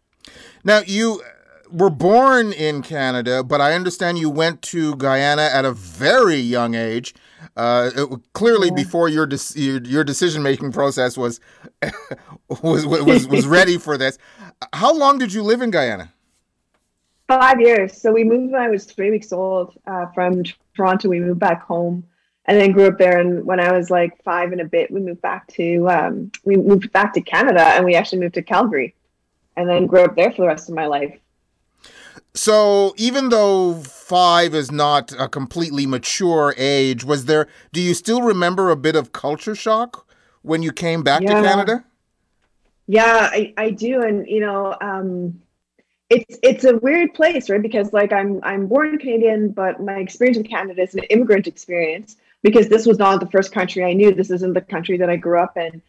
Now 0.64 0.80
you 0.86 1.22
were 1.70 1.90
born 1.90 2.54
in 2.54 2.82
canada 2.82 3.44
but 3.44 3.60
i 3.60 3.74
understand 3.74 4.18
you 4.18 4.30
went 4.30 4.62
to 4.62 4.96
guyana 4.96 5.42
at 5.42 5.66
a 5.66 5.72
very 5.74 6.38
young 6.38 6.76
age 6.76 7.14
uh, 7.58 7.90
it, 7.96 8.20
clearly, 8.34 8.68
yeah. 8.68 8.76
before 8.76 9.10
your, 9.10 9.26
de- 9.26 9.40
your, 9.56 9.82
your 9.82 10.04
decision 10.04 10.44
making 10.44 10.72
process 10.72 11.18
was 11.18 11.40
was 12.48 12.86
was 12.86 13.28
was 13.28 13.48
ready 13.58 13.78
for 13.78 13.98
this. 13.98 14.18
How 14.74 14.94
long 14.94 15.18
did 15.18 15.34
you 15.34 15.42
live 15.42 15.62
in 15.62 15.72
Guyana? 15.72 16.14
Five 17.28 17.60
years. 17.60 18.00
So 18.00 18.14
we 18.14 18.24
moved 18.24 18.54
when 18.54 18.62
I 18.62 18.70
was 18.70 18.86
three 18.86 19.12
weeks 19.12 19.34
old 19.34 19.78
uh, 19.88 20.06
from 20.14 20.44
Toronto. 20.76 21.10
We 21.10 21.20
moved 21.20 21.40
back 21.40 21.64
home, 21.64 22.04
and 22.46 22.62
then 22.62 22.72
grew 22.72 22.86
up 22.86 23.00
there. 23.00 23.20
And 23.20 23.44
when 23.44 23.60
I 23.60 23.72
was 23.72 23.90
like 23.90 24.24
five 24.24 24.52
and 24.52 24.62
a 24.62 24.66
bit, 24.66 24.92
we 24.92 25.02
moved 25.02 25.22
back 25.22 25.48
to 25.54 25.90
um, 25.90 26.32
we 26.46 26.58
moved 26.58 26.92
back 26.92 27.14
to 27.16 27.22
Canada, 27.22 27.62
and 27.62 27.84
we 27.86 27.96
actually 27.96 28.20
moved 28.20 28.36
to 28.36 28.44
Calgary, 28.44 28.94
and 29.56 29.68
then 29.68 29.88
grew 29.88 30.02
up 30.02 30.16
there 30.16 30.32
for 30.32 30.44
the 30.44 30.48
rest 30.48 30.70
of 30.70 30.76
my 30.76 30.86
life. 30.86 31.20
So 32.34 32.94
even 32.98 33.30
though 33.30 33.76
five 33.76 34.54
is 34.54 34.72
not 34.72 35.12
a 35.20 35.28
completely 35.28 35.86
mature 35.86 36.54
age, 36.58 37.04
was 37.04 37.26
there? 37.26 37.48
Do 37.74 37.82
you 37.82 37.94
still 37.94 38.22
remember 38.22 38.70
a 38.70 38.76
bit 38.76 38.96
of 38.96 39.12
culture 39.12 39.56
shock 39.56 40.08
when 40.42 40.64
you 40.64 40.72
came 40.72 41.04
back 41.04 41.22
yeah. 41.22 41.42
to 41.42 41.48
Canada? 41.48 41.86
Yeah, 42.88 43.30
I, 43.32 43.54
I 43.58 43.72
do, 43.72 44.02
and 44.02 44.26
you 44.28 44.40
know, 44.40 44.76
um, 44.80 45.42
it's 46.10 46.40
it's 46.42 46.64
a 46.64 46.78
weird 46.78 47.14
place, 47.14 47.50
right? 47.50 47.62
Because 47.62 47.92
like 47.92 48.14
I'm 48.14 48.40
I'm 48.44 48.68
born 48.68 48.98
Canadian, 48.98 49.50
but 49.50 49.82
my 49.84 49.96
experience 49.96 50.38
in 50.38 50.44
Canada 50.46 50.82
is 50.82 50.96
an 50.96 51.04
immigrant 51.10 51.48
experience 51.48 52.16
because 52.44 52.70
this 52.70 52.86
was 52.86 52.98
not 52.98 53.20
the 53.20 53.28
first 53.28 53.52
country 53.52 53.84
I 53.84 53.94
knew. 53.94 54.14
This 54.14 54.32
isn't 54.32 54.54
the 54.54 54.62
country 54.62 54.98
that 54.98 55.10
I 55.10 55.18
grew 55.18 55.40
up 55.40 55.58
in, 55.58 55.82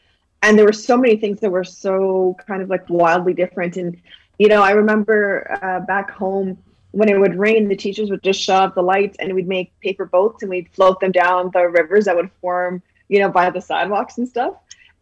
and 0.43 0.59
there 0.59 0.65
were 0.65 0.73
so 0.73 0.97
many 0.97 1.17
things 1.17 1.39
that 1.41 1.51
were 1.51 1.63
so 1.65 2.37
kind 2.47 2.63
of 2.63 2.69
like 2.69 2.89
wildly 2.91 3.33
different 3.33 3.77
and 3.77 3.97
you 4.39 4.49
know, 4.49 4.63
I 4.63 4.71
remember 4.71 5.59
uh, 5.63 5.81
back 5.81 6.11
home 6.11 6.59
when 6.93 7.09
it 7.09 7.19
would 7.19 7.39
rain, 7.39 7.69
the 7.69 7.77
teachers 7.77 8.11
would 8.11 8.23
just 8.23 8.41
shut 8.41 8.63
off 8.63 8.75
the 8.75 8.83
lights 8.83 9.17
and 9.21 9.35
we'd 9.35 9.49
make 9.49 9.79
paper 9.81 10.07
boats 10.07 10.43
and 10.43 10.51
we'd 10.51 10.69
float 10.73 11.01
them 11.01 11.13
down 11.13 11.51
the 11.53 11.69
rivers 11.69 12.07
that 12.07 12.17
would 12.17 12.31
form, 12.41 12.83
you 13.09 13.19
know, 13.19 13.29
by 13.29 13.51
the 13.51 13.61
sidewalks 13.61 14.19
and 14.19 14.29
stuff. 14.29 14.55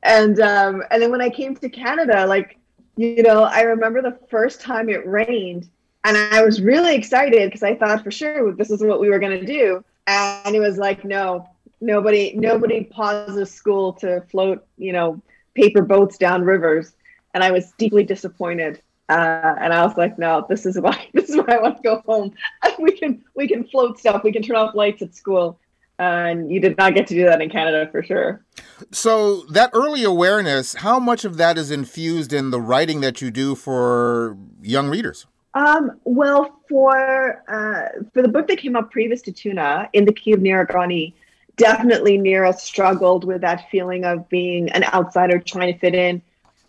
And 0.02 0.40
um, 0.40 0.82
and 0.90 1.02
then 1.02 1.10
when 1.10 1.20
I 1.20 1.30
came 1.30 1.54
to 1.56 1.68
Canada, 1.68 2.26
like, 2.26 2.58
you 2.96 3.22
know, 3.22 3.44
I 3.44 3.62
remember 3.62 4.02
the 4.02 4.18
first 4.28 4.60
time 4.60 4.88
it 4.88 5.06
rained 5.06 5.68
and 6.06 6.16
I 6.16 6.42
was 6.42 6.62
really 6.62 6.94
excited 6.94 7.48
because 7.48 7.64
I 7.64 7.74
thought 7.74 8.04
for 8.04 8.12
sure 8.12 8.52
this 8.52 8.70
is 8.70 8.80
what 8.80 9.00
we 9.00 9.10
were 9.10 9.18
going 9.18 9.40
to 9.40 9.44
do. 9.44 9.84
And 10.06 10.54
it 10.54 10.60
was 10.60 10.78
like, 10.78 11.04
no, 11.04 11.48
nobody, 11.80 12.32
nobody 12.36 12.84
pauses 12.84 13.52
school 13.52 13.92
to 13.94 14.20
float, 14.30 14.64
you 14.78 14.92
know, 14.92 15.20
paper 15.54 15.82
boats 15.82 16.16
down 16.16 16.44
rivers. 16.44 16.92
And 17.34 17.42
I 17.42 17.50
was 17.50 17.72
deeply 17.72 18.04
disappointed. 18.04 18.80
Uh, 19.08 19.54
and 19.60 19.72
I 19.72 19.84
was 19.84 19.96
like, 19.96 20.18
no, 20.18 20.44
this 20.48 20.66
is 20.66 20.80
why 20.80 21.08
this 21.14 21.30
is 21.30 21.36
why 21.36 21.56
I 21.56 21.62
want 21.62 21.76
to 21.76 21.82
go 21.82 22.02
home. 22.06 22.32
we 22.78 22.92
can 22.92 23.22
we 23.34 23.48
can 23.48 23.64
float 23.64 23.98
stuff. 23.98 24.22
We 24.24 24.32
can 24.32 24.42
turn 24.42 24.56
off 24.56 24.74
lights 24.74 25.02
at 25.02 25.14
school. 25.14 25.58
Uh, 25.98 26.02
and 26.28 26.52
you 26.52 26.60
did 26.60 26.76
not 26.76 26.94
get 26.94 27.06
to 27.06 27.14
do 27.14 27.24
that 27.24 27.40
in 27.40 27.48
Canada 27.48 27.88
for 27.90 28.02
sure. 28.02 28.44
So 28.92 29.44
that 29.44 29.70
early 29.72 30.04
awareness, 30.04 30.74
how 30.74 30.98
much 30.98 31.24
of 31.24 31.38
that 31.38 31.56
is 31.56 31.70
infused 31.70 32.34
in 32.34 32.50
the 32.50 32.60
writing 32.60 33.00
that 33.00 33.22
you 33.22 33.30
do 33.30 33.54
for 33.54 34.36
young 34.60 34.90
readers? 34.90 35.26
Um, 35.54 35.98
well, 36.04 36.60
for 36.68 37.42
uh, 37.48 38.02
for 38.12 38.20
the 38.20 38.28
book 38.28 38.46
that 38.48 38.58
came 38.58 38.76
out 38.76 38.90
previous 38.90 39.22
to 39.22 39.32
Tuna, 39.32 39.88
in 39.94 40.04
the 40.04 40.12
Key 40.12 40.32
of 40.32 40.40
Nira 40.40 40.66
Ghani, 40.66 41.14
definitely 41.56 42.18
Nira 42.18 42.54
struggled 42.54 43.24
with 43.24 43.40
that 43.40 43.70
feeling 43.70 44.04
of 44.04 44.28
being 44.28 44.68
an 44.72 44.84
outsider 44.84 45.38
trying 45.38 45.72
to 45.72 45.78
fit 45.78 45.94
in 45.94 46.20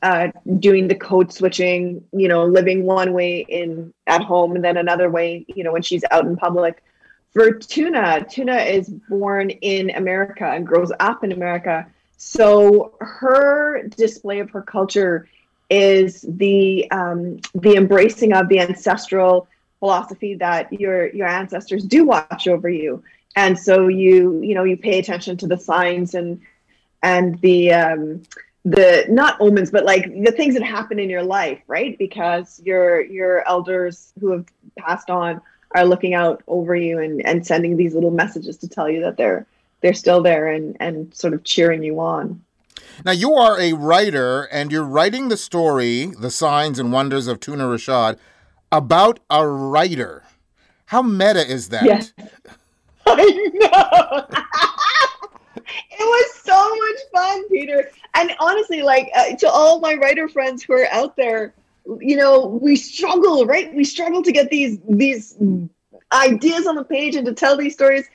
uh, 0.04 0.28
doing 0.60 0.88
the 0.88 0.96
code 0.96 1.32
switching, 1.32 2.04
you 2.12 2.28
know, 2.28 2.46
living 2.46 2.84
one 2.84 3.14
way 3.14 3.46
in 3.48 3.94
at 4.06 4.22
home 4.22 4.56
and 4.56 4.64
then 4.64 4.78
another 4.78 5.10
way, 5.10 5.46
you 5.48 5.64
know, 5.64 5.72
when 5.72 5.82
she's 5.82 6.04
out 6.12 6.26
in 6.26 6.36
public. 6.36 6.84
For 7.34 7.52
Tuna, 7.52 8.26
Tuna 8.30 8.58
is 8.58 8.90
born 8.90 9.50
in 9.50 9.92
America 9.92 10.46
and 10.46 10.66
grows 10.66 10.92
up 11.00 11.24
in 11.24 11.32
America. 11.32 11.86
So 12.18 12.96
her 13.00 13.84
display 13.96 14.40
of 14.40 14.50
her 14.52 14.62
culture 14.62 15.28
is 15.70 16.26
the 16.28 16.90
um, 16.92 17.40
the 17.54 17.76
embracing 17.76 18.34
of 18.34 18.48
the 18.50 18.60
ancestral 18.60 19.48
philosophy 19.80 20.36
that 20.36 20.72
your 20.74 21.14
your 21.14 21.28
ancestors 21.28 21.84
do 21.84 22.06
watch 22.06 22.48
over 22.48 22.70
you, 22.70 23.04
and 23.36 23.58
so 23.60 23.88
you 23.88 24.42
you 24.42 24.56
know 24.56 24.64
you 24.64 24.78
pay 24.78 24.98
attention 24.98 25.38
to 25.38 25.48
the 25.48 25.58
signs 25.58 26.16
and 26.16 26.42
and 27.04 27.40
the 27.42 27.74
um, 27.74 28.24
the 28.68 29.06
not 29.08 29.40
omens 29.40 29.72
but 29.72 29.86
like 29.86 30.12
the 30.24 30.32
things 30.32 30.54
that 30.54 30.64
happen 30.64 31.00
in 31.00 31.10
your 31.10 31.24
life 31.24 31.62
right? 31.68 31.98
Because 31.98 32.62
your 32.66 33.02
your 33.06 33.48
elders 33.48 34.12
who 34.20 34.32
have 34.32 34.46
passed 34.78 35.10
on 35.10 35.42
are 35.72 35.86
looking 35.86 36.14
out 36.14 36.44
over 36.48 36.76
you 36.76 37.00
and 37.00 37.26
and 37.26 37.48
sending 37.48 37.78
these 37.78 37.94
little 37.94 38.12
messages 38.12 38.58
to 38.58 38.68
tell 38.68 38.90
you 38.90 39.02
that 39.02 39.16
they're 39.16 39.46
they're 39.82 39.94
still 39.94 40.22
there 40.22 40.48
and 40.48 40.76
and 40.82 41.16
sort 41.16 41.34
of 41.34 41.46
cheering 41.46 41.82
you 41.82 42.00
on. 42.02 42.44
Now 43.06 43.12
you 43.12 43.36
are 43.36 43.58
a 43.58 43.72
writer 43.72 44.44
and 44.44 44.70
you're 44.70 44.84
writing 44.84 45.30
the 45.30 45.38
story 45.38 46.08
the 46.20 46.32
signs 46.32 46.78
and 46.78 46.92
wonders 46.92 47.28
of 47.28 47.40
tuna 47.40 47.64
rashad 47.64 48.18
about 48.70 49.22
a 49.30 49.48
writer. 49.48 50.24
How 50.88 51.02
meta 51.02 51.50
is 51.50 51.70
that? 51.70 51.86
Yes. 51.86 52.12
i 53.06 53.52
know 53.54 54.42
it 55.58 56.00
was 56.00 56.34
so 56.36 56.76
much 56.76 57.00
fun, 57.14 57.50
Peter. 57.50 57.90
And 58.16 58.34
honestly, 58.40 58.82
like 58.82 59.10
uh, 59.16 59.36
to 59.36 59.50
all 59.50 59.80
my 59.80 59.96
writer 59.96 60.28
friends 60.28 60.64
who 60.64 60.74
are 60.74 60.88
out 60.92 61.16
there, 61.16 61.54
you 62.00 62.18
know, 62.18 62.46
we 62.46 62.76
struggle, 62.76 63.46
right? 63.46 63.74
We 63.74 63.84
struggle 63.84 64.24
to 64.24 64.32
get 64.32 64.50
these 64.50 64.80
these 64.90 65.36
ideas 66.12 66.68
on 66.68 66.76
the 66.76 66.84
page 66.84 67.16
and 67.16 67.26
to 67.26 67.34
tell 67.34 67.58
these 67.58 67.74
stories. 67.74 68.06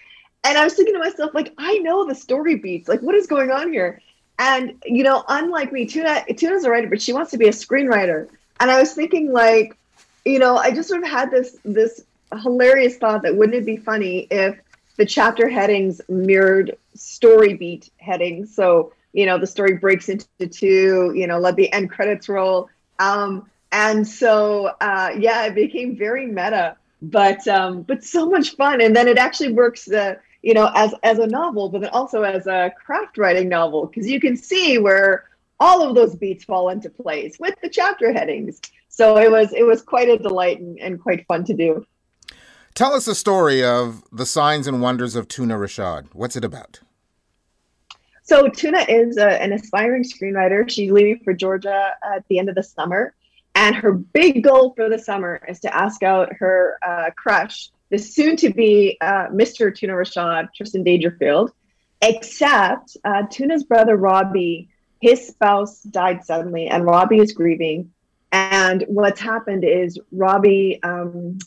And 0.45 0.59
I 0.59 0.65
was 0.65 0.75
thinking 0.75 0.95
to 0.95 1.01
myself, 1.01 1.33
like, 1.35 1.53
I 1.57 1.79
know 1.79 2.07
the 2.07 2.15
story 2.15 2.57
beats. 2.57 2.89
Like, 2.89 3.01
what 3.01 3.15
is 3.15 3.27
going 3.27 3.51
on 3.51 3.73
here? 3.73 4.01
And 4.39 4.83
you 4.85 5.05
know, 5.05 5.25
unlike 5.29 5.73
me, 5.73 5.87
Tuna 5.87 6.25
Tuna's 6.37 6.65
a 6.65 6.71
writer, 6.71 6.89
but 6.89 7.01
she 7.01 7.13
wants 7.13 7.31
to 7.33 7.39
be 7.39 7.49
a 7.49 7.53
screenwriter. 7.53 8.29
And 8.61 8.71
I 8.71 8.81
was 8.81 8.95
thinking, 8.95 9.33
like, 9.33 9.77
you 10.25 10.39
know, 10.39 10.57
I 10.57 10.71
just 10.71 10.89
sort 10.89 11.03
of 11.03 11.09
had 11.09 11.31
this 11.31 11.57
this 11.65 12.03
hilarious 12.43 12.97
thought 12.97 13.23
that 13.23 13.37
wouldn't 13.37 13.57
it 13.57 13.67
be 13.67 13.77
funny 13.77 14.27
if 14.31 14.59
the 14.97 15.07
chapter 15.07 15.49
headings 15.49 16.01
mirrored 16.09 16.77
story 16.95 17.55
beat 17.55 17.91
headings. 17.99 18.55
So, 18.55 18.93
you 19.13 19.27
know, 19.27 19.39
the 19.39 19.47
story 19.47 19.75
breaks 19.75 20.09
into 20.09 20.27
two, 20.49 21.13
you 21.15 21.27
know, 21.27 21.39
let 21.39 21.57
the 21.57 21.73
end 21.73 21.91
credits 21.91 22.29
roll. 22.29 22.69
Um, 22.99 23.51
and 23.73 24.07
so, 24.07 24.67
uh, 24.81 25.11
yeah, 25.19 25.47
it 25.47 25.55
became 25.55 25.97
very 25.97 26.27
meta, 26.27 26.77
but 27.01 27.47
um, 27.49 27.83
but 27.83 28.05
so 28.05 28.29
much 28.29 28.57
fun. 28.57 28.81
And 28.81 28.95
then 28.95 29.09
it 29.09 29.19
actually 29.19 29.53
works, 29.53 29.91
uh, 29.91 30.17
you 30.43 30.55
know, 30.55 30.71
as 30.75 30.95
as 31.03 31.19
a 31.19 31.27
novel, 31.27 31.69
but 31.69 31.81
then 31.81 31.91
also 31.91 32.23
as 32.23 32.47
a 32.47 32.73
craft 32.85 33.17
writing 33.19 33.49
novel 33.49 33.87
because 33.87 34.09
you 34.09 34.21
can 34.21 34.37
see 34.37 34.79
where 34.79 35.25
all 35.59 35.89
of 35.89 35.95
those 35.95 36.17
beats 36.17 36.45
fall 36.45 36.69
into 36.71 36.91
place 36.91 37.39
with 37.39 37.55
the 37.63 37.69
chapter 37.69 38.13
headings. 38.13 38.61
So 38.89 39.17
it 39.17 39.31
was 39.31 39.53
it 39.53 39.63
was 39.65 39.81
quite 39.81 40.09
a 40.09 40.19
delight 40.19 40.61
and, 40.61 40.79
and 40.79 41.01
quite 41.01 41.27
fun 41.27 41.45
to 41.45 41.55
do. 41.55 41.87
Tell 42.75 42.95
us 42.95 43.05
the 43.05 43.14
story 43.14 43.62
of 43.62 44.02
the 44.11 44.25
signs 44.25 44.67
and 44.67 44.81
wonders 44.81 45.14
of 45.14 45.29
Tuna 45.29 45.57
Rashad. 45.57 46.07
What's 46.14 46.37
it 46.37 46.45
about? 46.45 46.81
So 48.23 48.49
Tuna 48.49 48.87
is 48.88 49.19
a, 49.19 49.43
an 49.43 49.52
aspiring 49.52 50.05
screenwriter. 50.05 50.69
She's 50.71 50.91
leaving 50.91 51.21
for 51.23 51.35
Georgia 51.35 51.91
at 52.02 52.25
the 52.29 52.38
end 52.38 52.49
of 52.49 52.55
the 52.55 52.62
summer, 52.62 53.14
and 53.55 53.76
her 53.76 53.93
big 53.93 54.43
goal 54.43 54.73
for 54.75 54.88
the 54.88 54.99
summer 54.99 55.41
is 55.47 55.61
to 55.61 55.76
ask 55.76 56.02
out 56.02 56.33
her 56.38 56.79
uh, 56.83 57.11
crush, 57.14 57.71
the 57.91 57.99
soon-to-be 57.99 58.97
uh, 59.02 59.26
Mr. 59.29 59.75
Tuna 59.75 59.93
Rashad, 59.93 60.49
Tristan 60.55 60.83
Dangerfield. 60.83 61.52
Except 62.00 62.97
uh, 63.05 63.25
Tuna's 63.31 63.64
brother 63.64 63.97
Robbie, 63.97 64.71
his 65.00 65.29
spouse 65.29 65.83
died 65.83 66.25
suddenly, 66.25 66.69
and 66.69 66.87
Robbie 66.87 67.19
is 67.19 67.33
grieving. 67.33 67.93
And 68.33 68.85
what's 68.88 69.21
happened 69.21 69.62
is 69.62 70.00
Robbie 70.11 70.83
um, 70.83 71.38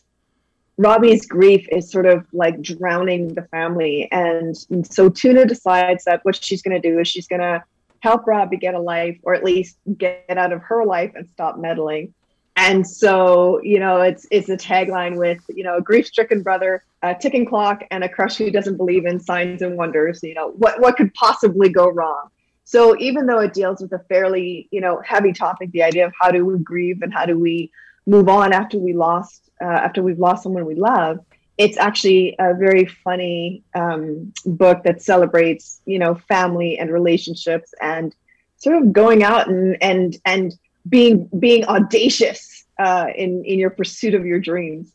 Robbie's 0.78 1.26
grief 1.26 1.66
is 1.72 1.90
sort 1.90 2.06
of 2.06 2.26
like 2.34 2.62
drowning 2.62 3.34
the 3.34 3.44
family. 3.44 4.10
And, 4.12 4.56
so 4.84 5.10
Tuna 5.10 5.46
decides 5.46 6.04
that 6.06 6.24
what 6.24 6.36
she's 6.44 6.62
going 6.62 6.80
to 6.80 6.90
do 6.90 7.00
is 7.00 7.08
she's 7.08 7.28
going 7.28 7.42
to 7.42 7.64
help 8.02 8.28
Robbie 8.28 8.58
get 8.58 8.76
a 8.76 8.80
life, 8.80 9.18
or 9.24 9.34
at 9.34 9.44
least 9.44 9.78
get 9.98 10.26
out 10.30 10.52
of 10.52 10.62
her 10.62 10.86
life 10.86 11.14
and 11.16 11.28
stop 11.30 11.58
meddling. 11.58 12.14
And 12.58 12.88
so, 12.88 13.60
you 13.64 13.80
know, 13.80 14.02
it's 14.02 14.26
it's 14.32 14.48
a 14.48 14.56
tagline 14.56 15.18
with, 15.18 15.42
you 15.50 15.64
know, 15.64 15.78
a 15.78 15.82
grief-stricken 15.82 16.42
brother, 16.42 16.84
a 17.02 17.14
ticking 17.14 17.46
clock, 17.46 17.84
and 17.92 18.04
a 18.04 18.10
crush 18.10 18.38
who 18.38 18.50
doesn't 18.50 18.78
believe 18.78 19.06
in 19.06 19.20
signs 19.20 19.62
and 19.62 19.76
wonders. 19.76 20.22
You 20.24 20.36
know, 20.36 20.52
what 20.52 20.80
what 20.80 20.96
could 20.96 21.14
possibly 21.16 21.68
go 21.68 21.90
wrong? 21.90 22.30
So 22.64 22.98
even 22.98 23.26
though 23.26 23.40
it 23.40 23.54
deals 23.54 23.82
with 23.82 23.92
a 23.92 24.00
fairly, 24.08 24.68
you 24.72 24.82
know, 24.82 25.02
heavy 25.06 25.34
topic, 25.34 25.72
the 25.72 25.84
idea 25.84 26.06
of 26.06 26.14
how 26.20 26.32
do 26.32 26.46
we 26.46 26.58
grieve 26.60 27.02
and 27.02 27.14
how 27.14 27.26
do 27.26 27.38
we 27.38 27.72
move 28.06 28.30
on 28.30 28.54
after 28.54 28.78
we 28.78 28.94
lost 28.94 29.50
uh, 29.62 29.66
after 29.66 30.04
we've 30.04 30.20
lost 30.20 30.44
someone 30.44 30.66
we 30.66 30.76
love, 30.76 31.20
it's 31.58 31.78
actually 31.78 32.36
a 32.40 32.54
very 32.54 32.86
funny 32.86 33.64
um, 33.74 34.34
book 34.46 34.84
that 34.84 35.02
celebrates, 35.02 35.82
you 35.86 35.98
know, 35.98 36.16
family 36.28 36.78
and 36.78 36.92
relationships 36.92 37.74
and 37.82 38.14
sort 38.58 38.82
of 38.82 38.92
going 38.92 39.24
out 39.24 39.48
and 39.48 39.78
and 39.82 40.18
and 40.26 40.54
being 40.90 41.30
being 41.40 41.66
audacious 41.66 42.66
uh, 42.80 43.08
in 43.16 43.44
in 43.46 43.60
your 43.60 43.70
pursuit 43.70 44.14
of 44.14 44.26
your 44.26 44.40
dreams. 44.40 44.92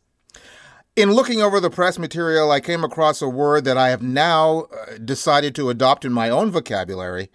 In 0.97 1.13
looking 1.13 1.41
over 1.41 1.61
the 1.61 1.71
press 1.71 1.99
material, 1.99 2.51
I 2.51 2.61
came 2.61 2.85
across 2.85 3.23
a 3.23 3.29
word 3.29 3.65
that 3.65 3.79
I 3.79 3.89
have 3.89 4.03
now 4.03 4.63
uh, 4.63 4.99
decided 5.03 5.55
to 5.55 5.71
adopt 5.71 6.05
in 6.05 6.13
my 6.13 6.29
own 6.29 6.51
vocabulary. 6.51 7.31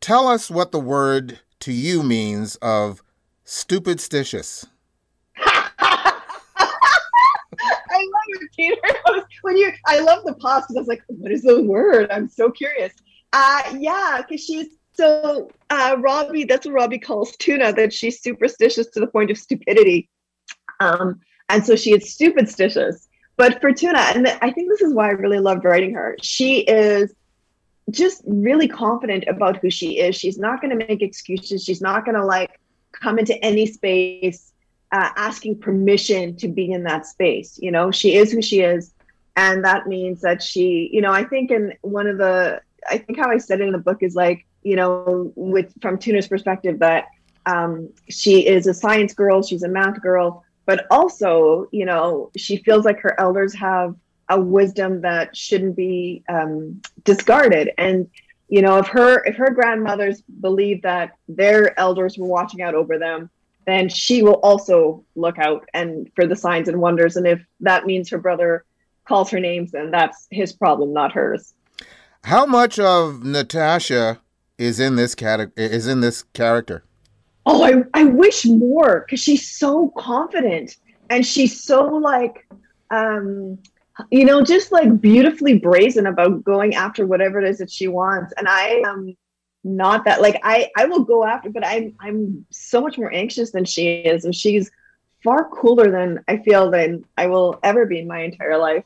Tell 0.00 0.28
us 0.28 0.50
what 0.50 0.70
the 0.70 0.80
word 0.80 1.40
to 1.60 1.72
you 1.72 2.02
means 2.02 2.56
of 2.56 3.02
stupid 3.44 3.98
stitious. 3.98 4.66
I 7.56 8.08
Peter. 8.56 8.76
when 9.42 9.56
you, 9.56 9.72
I 9.86 10.00
love 10.00 10.24
the 10.24 10.34
pause 10.34 10.62
because 10.62 10.76
I 10.76 10.80
was 10.80 10.88
like, 10.88 11.02
"What 11.08 11.32
is 11.32 11.42
the 11.42 11.62
word?" 11.62 12.10
I'm 12.10 12.28
so 12.28 12.50
curious. 12.50 12.92
Uh, 13.32 13.74
yeah, 13.78 14.22
because 14.22 14.44
she's 14.44 14.76
so 14.94 15.50
uh, 15.70 15.96
Robbie, 15.98 16.44
that's 16.44 16.66
what 16.66 16.74
Robbie 16.74 16.98
calls 16.98 17.36
Tuna, 17.36 17.72
that 17.72 17.92
she's 17.92 18.22
superstitious 18.22 18.88
to 18.88 19.00
the 19.00 19.06
point 19.06 19.30
of 19.30 19.38
stupidity. 19.38 20.08
Um, 20.80 21.20
and 21.48 21.64
so 21.64 21.76
she 21.76 21.92
is 21.92 22.12
stupid 22.12 22.46
stitious. 22.46 23.08
But 23.36 23.60
for 23.60 23.72
Tuna, 23.72 23.98
and 23.98 24.28
I 24.28 24.50
think 24.50 24.70
this 24.70 24.80
is 24.80 24.94
why 24.94 25.08
I 25.08 25.12
really 25.12 25.40
loved 25.40 25.64
writing 25.64 25.92
her, 25.94 26.16
she 26.22 26.60
is 26.60 27.12
just 27.90 28.22
really 28.26 28.68
confident 28.68 29.24
about 29.26 29.56
who 29.56 29.70
she 29.70 29.98
is. 29.98 30.14
She's 30.14 30.38
not 30.38 30.60
going 30.60 30.78
to 30.78 30.86
make 30.86 31.02
excuses. 31.02 31.64
She's 31.64 31.80
not 31.80 32.04
going 32.04 32.16
to 32.16 32.24
like 32.24 32.60
come 32.92 33.18
into 33.18 33.36
any 33.44 33.66
space 33.66 34.52
uh, 34.94 35.10
asking 35.16 35.58
permission 35.58 36.36
to 36.36 36.46
be 36.46 36.70
in 36.70 36.84
that 36.84 37.04
space. 37.04 37.58
You 37.60 37.72
know, 37.72 37.90
she 37.90 38.14
is 38.14 38.30
who 38.30 38.40
she 38.40 38.60
is. 38.60 38.94
And 39.34 39.64
that 39.64 39.88
means 39.88 40.20
that 40.20 40.40
she, 40.40 40.88
you 40.92 41.00
know, 41.00 41.10
I 41.10 41.24
think 41.24 41.50
in 41.50 41.72
one 41.80 42.06
of 42.06 42.16
the, 42.16 42.62
I 42.88 42.98
think 42.98 43.18
how 43.18 43.28
I 43.28 43.38
said 43.38 43.60
it 43.60 43.64
in 43.64 43.72
the 43.72 43.78
book 43.78 44.04
is 44.04 44.14
like, 44.14 44.46
you 44.62 44.76
know, 44.76 45.32
with 45.34 45.74
from 45.82 45.98
Tuna's 45.98 46.28
perspective, 46.28 46.78
that 46.78 47.06
um, 47.44 47.90
she 48.08 48.46
is 48.46 48.68
a 48.68 48.72
science 48.72 49.14
girl, 49.14 49.42
she's 49.42 49.64
a 49.64 49.68
math 49.68 50.00
girl, 50.00 50.44
but 50.64 50.86
also, 50.92 51.66
you 51.72 51.84
know, 51.84 52.30
she 52.36 52.58
feels 52.58 52.84
like 52.84 53.00
her 53.00 53.20
elders 53.20 53.52
have 53.56 53.96
a 54.28 54.40
wisdom 54.40 55.00
that 55.00 55.36
shouldn't 55.36 55.74
be 55.74 56.22
um, 56.28 56.80
discarded. 57.02 57.72
And 57.78 58.08
you 58.48 58.62
know, 58.62 58.78
if 58.78 58.86
her 58.88 59.24
if 59.24 59.36
her 59.36 59.50
grandmothers 59.50 60.22
believe 60.40 60.82
that 60.82 61.16
their 61.28 61.78
elders 61.80 62.16
were 62.16 62.28
watching 62.28 62.62
out 62.62 62.76
over 62.76 62.98
them, 62.98 63.28
then 63.66 63.88
she 63.88 64.22
will 64.22 64.40
also 64.42 65.04
look 65.16 65.38
out 65.38 65.68
and 65.72 66.10
for 66.14 66.26
the 66.26 66.36
signs 66.36 66.68
and 66.68 66.80
wonders. 66.80 67.16
And 67.16 67.26
if 67.26 67.40
that 67.60 67.86
means 67.86 68.10
her 68.10 68.18
brother 68.18 68.64
calls 69.06 69.30
her 69.30 69.40
names, 69.40 69.72
then 69.72 69.90
that's 69.90 70.26
his 70.30 70.52
problem, 70.52 70.92
not 70.92 71.12
hers. 71.12 71.54
How 72.24 72.46
much 72.46 72.78
of 72.78 73.22
Natasha 73.22 74.20
is 74.58 74.80
in 74.80 74.96
this 74.96 75.14
cat 75.14 75.50
is 75.56 75.86
in 75.86 76.00
this 76.00 76.22
character? 76.22 76.84
Oh, 77.46 77.62
I, 77.62 77.84
I 77.92 78.04
wish 78.04 78.46
more 78.46 79.04
because 79.06 79.20
she's 79.20 79.50
so 79.50 79.92
confident 79.96 80.76
and 81.10 81.26
she's 81.26 81.62
so 81.62 81.84
like 81.84 82.46
um 82.90 83.58
you 84.10 84.24
know 84.24 84.42
just 84.42 84.72
like 84.72 85.00
beautifully 85.00 85.58
brazen 85.58 86.06
about 86.06 86.44
going 86.44 86.74
after 86.74 87.06
whatever 87.06 87.40
it 87.40 87.48
is 87.48 87.58
that 87.58 87.70
she 87.70 87.88
wants 87.88 88.32
and 88.36 88.48
i 88.48 88.82
am 88.86 89.16
not 89.64 90.04
that 90.04 90.20
like 90.20 90.38
i 90.42 90.68
i 90.76 90.84
will 90.84 91.02
go 91.02 91.24
after 91.24 91.48
but 91.48 91.66
i'm 91.66 91.94
i'm 92.00 92.44
so 92.50 92.80
much 92.80 92.98
more 92.98 93.12
anxious 93.12 93.50
than 93.50 93.64
she 93.64 93.94
is 93.94 94.26
and 94.26 94.34
she's 94.34 94.70
far 95.22 95.48
cooler 95.48 95.90
than 95.90 96.22
i 96.28 96.36
feel 96.36 96.70
than 96.70 97.02
i 97.16 97.26
will 97.26 97.58
ever 97.62 97.86
be 97.86 97.98
in 97.98 98.06
my 98.06 98.20
entire 98.20 98.58
life. 98.58 98.84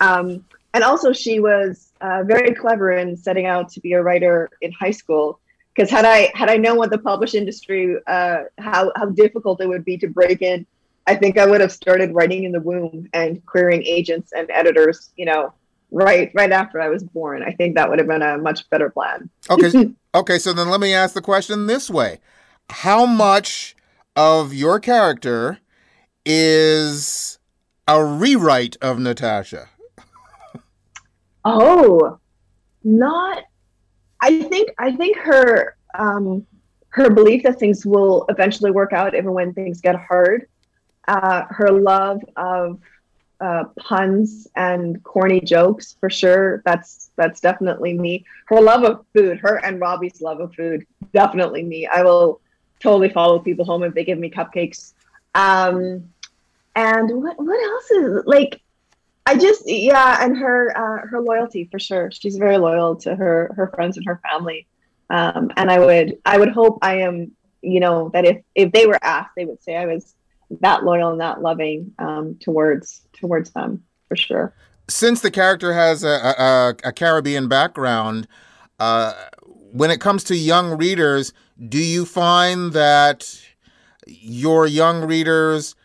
Um 0.00 0.44
and 0.72 0.84
also 0.84 1.12
she 1.12 1.40
was 1.40 1.92
uh, 2.00 2.22
very 2.24 2.54
clever 2.54 2.92
in 2.92 3.16
setting 3.16 3.46
out 3.46 3.68
to 3.70 3.80
be 3.80 3.92
a 3.92 4.02
writer 4.02 4.48
in 4.60 4.72
high 4.72 4.90
school 4.90 5.40
because 5.74 5.90
had 5.90 6.04
i 6.04 6.30
had 6.34 6.48
i 6.48 6.56
known 6.56 6.76
what 6.76 6.90
the 6.90 6.98
publish 6.98 7.34
industry 7.34 7.96
uh, 8.06 8.44
how 8.58 8.92
how 8.96 9.06
difficult 9.06 9.60
it 9.60 9.66
would 9.66 9.84
be 9.84 9.96
to 9.96 10.08
break 10.08 10.42
in 10.42 10.66
i 11.06 11.14
think 11.14 11.38
i 11.38 11.46
would 11.46 11.60
have 11.60 11.72
started 11.72 12.14
writing 12.14 12.44
in 12.44 12.52
the 12.52 12.60
womb 12.60 13.08
and 13.12 13.44
querying 13.46 13.82
agents 13.84 14.32
and 14.32 14.48
editors 14.50 15.10
you 15.16 15.24
know 15.24 15.52
right 15.90 16.30
right 16.34 16.52
after 16.52 16.80
i 16.80 16.88
was 16.88 17.02
born 17.02 17.42
i 17.42 17.52
think 17.52 17.74
that 17.74 17.88
would 17.88 17.98
have 17.98 18.08
been 18.08 18.22
a 18.22 18.38
much 18.38 18.68
better 18.70 18.90
plan 18.90 19.28
okay 19.48 19.92
okay 20.14 20.38
so 20.38 20.52
then 20.52 20.68
let 20.68 20.80
me 20.80 20.94
ask 20.94 21.14
the 21.14 21.20
question 21.20 21.66
this 21.66 21.90
way 21.90 22.20
how 22.70 23.04
much 23.06 23.74
of 24.14 24.54
your 24.54 24.78
character 24.78 25.58
is 26.24 27.38
a 27.88 28.04
rewrite 28.04 28.76
of 28.80 28.98
natasha 28.98 29.68
Oh, 31.44 32.18
not. 32.84 33.44
I 34.20 34.42
think 34.42 34.70
I 34.78 34.94
think 34.94 35.16
her 35.18 35.76
um, 35.98 36.46
her 36.90 37.10
belief 37.10 37.42
that 37.44 37.58
things 37.58 37.86
will 37.86 38.26
eventually 38.28 38.70
work 38.70 38.92
out 38.92 39.14
even 39.14 39.32
when 39.32 39.54
things 39.54 39.80
get 39.80 39.96
hard. 39.96 40.46
Uh, 41.08 41.44
her 41.48 41.70
love 41.70 42.20
of 42.36 42.78
uh, 43.40 43.64
puns 43.78 44.46
and 44.56 45.02
corny 45.02 45.40
jokes 45.40 45.96
for 45.98 46.10
sure. 46.10 46.62
That's 46.64 47.10
that's 47.16 47.40
definitely 47.40 47.94
me. 47.94 48.24
Her 48.46 48.60
love 48.60 48.84
of 48.84 49.06
food, 49.14 49.38
her 49.40 49.56
and 49.64 49.80
Robbie's 49.80 50.20
love 50.20 50.40
of 50.40 50.54
food, 50.54 50.86
definitely 51.12 51.62
me. 51.62 51.86
I 51.86 52.02
will 52.02 52.40
totally 52.80 53.08
follow 53.10 53.38
people 53.38 53.64
home 53.64 53.82
if 53.82 53.94
they 53.94 54.04
give 54.04 54.18
me 54.18 54.30
cupcakes. 54.30 54.92
Um, 55.34 56.10
and 56.76 57.22
what 57.22 57.42
what 57.42 57.62
else 57.62 57.90
is 57.90 58.22
like? 58.26 58.60
I 59.26 59.36
just 59.36 59.62
yeah, 59.66 60.18
and 60.24 60.36
her 60.36 60.76
uh, 60.76 61.06
her 61.06 61.20
loyalty 61.20 61.68
for 61.70 61.78
sure. 61.78 62.10
She's 62.10 62.36
very 62.36 62.58
loyal 62.58 62.96
to 62.96 63.14
her 63.14 63.52
her 63.56 63.68
friends 63.74 63.96
and 63.96 64.06
her 64.06 64.20
family. 64.28 64.66
Um, 65.08 65.50
and 65.56 65.70
I 65.70 65.78
would 65.78 66.18
I 66.24 66.38
would 66.38 66.50
hope 66.50 66.78
I 66.82 67.00
am 67.00 67.32
you 67.62 67.80
know 67.80 68.10
that 68.12 68.24
if 68.24 68.42
if 68.54 68.72
they 68.72 68.86
were 68.86 68.98
asked, 69.02 69.32
they 69.36 69.44
would 69.44 69.62
say 69.62 69.76
I 69.76 69.86
was 69.86 70.14
that 70.60 70.84
loyal 70.84 71.12
and 71.12 71.20
that 71.20 71.40
loving 71.40 71.92
um, 71.98 72.36
towards 72.40 73.02
towards 73.12 73.50
them 73.50 73.82
for 74.08 74.16
sure. 74.16 74.54
Since 74.88 75.20
the 75.20 75.30
character 75.30 75.72
has 75.72 76.02
a, 76.02 76.08
a, 76.08 76.74
a 76.88 76.92
Caribbean 76.92 77.46
background, 77.48 78.26
uh, 78.80 79.12
when 79.72 79.90
it 79.90 80.00
comes 80.00 80.24
to 80.24 80.36
young 80.36 80.76
readers, 80.76 81.32
do 81.68 81.78
you 81.78 82.04
find 82.04 82.72
that 82.72 83.40
your 84.06 84.66
young 84.66 85.04
readers 85.04 85.76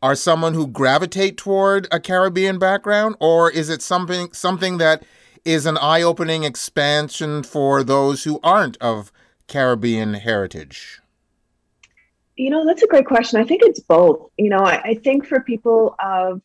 are 0.00 0.14
someone 0.14 0.54
who 0.54 0.66
gravitate 0.66 1.36
toward 1.36 1.88
a 1.90 2.00
Caribbean 2.00 2.58
background, 2.58 3.16
or 3.20 3.50
is 3.50 3.68
it 3.68 3.82
something 3.82 4.32
something 4.32 4.78
that 4.78 5.04
is 5.44 5.66
an 5.66 5.76
eye-opening 5.78 6.44
expansion 6.44 7.42
for 7.42 7.82
those 7.82 8.24
who 8.24 8.38
aren't 8.42 8.76
of 8.78 9.10
Caribbean 9.48 10.14
heritage? 10.14 11.01
You 12.36 12.50
know, 12.50 12.66
that's 12.66 12.82
a 12.82 12.86
great 12.86 13.06
question. 13.06 13.40
I 13.40 13.44
think 13.44 13.62
it's 13.62 13.80
both. 13.80 14.30
You 14.38 14.50
know, 14.50 14.60
I, 14.60 14.80
I 14.82 14.94
think 14.94 15.26
for 15.26 15.40
people 15.40 15.94
of 16.02 16.40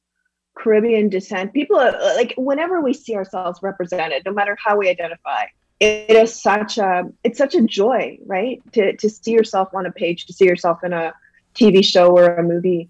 Caribbean 0.55 1.09
descent, 1.09 1.53
people 1.53 1.77
are, 1.77 1.91
like 2.15 2.33
whenever 2.37 2.81
we 2.81 2.93
see 2.93 3.15
ourselves 3.15 3.59
represented, 3.61 4.23
no 4.25 4.33
matter 4.33 4.57
how 4.63 4.77
we 4.77 4.89
identify, 4.89 5.45
it 5.79 6.09
is 6.09 6.41
such 6.41 6.77
a 6.77 7.03
it's 7.23 7.37
such 7.37 7.55
a 7.55 7.61
joy, 7.61 8.17
right? 8.25 8.61
To 8.73 8.95
to 8.97 9.09
see 9.09 9.31
yourself 9.31 9.73
on 9.73 9.85
a 9.85 9.91
page, 9.91 10.25
to 10.25 10.33
see 10.33 10.45
yourself 10.45 10.83
in 10.83 10.91
a 10.91 11.13
TV 11.53 11.85
show 11.85 12.15
or 12.17 12.35
a 12.35 12.43
movie. 12.43 12.89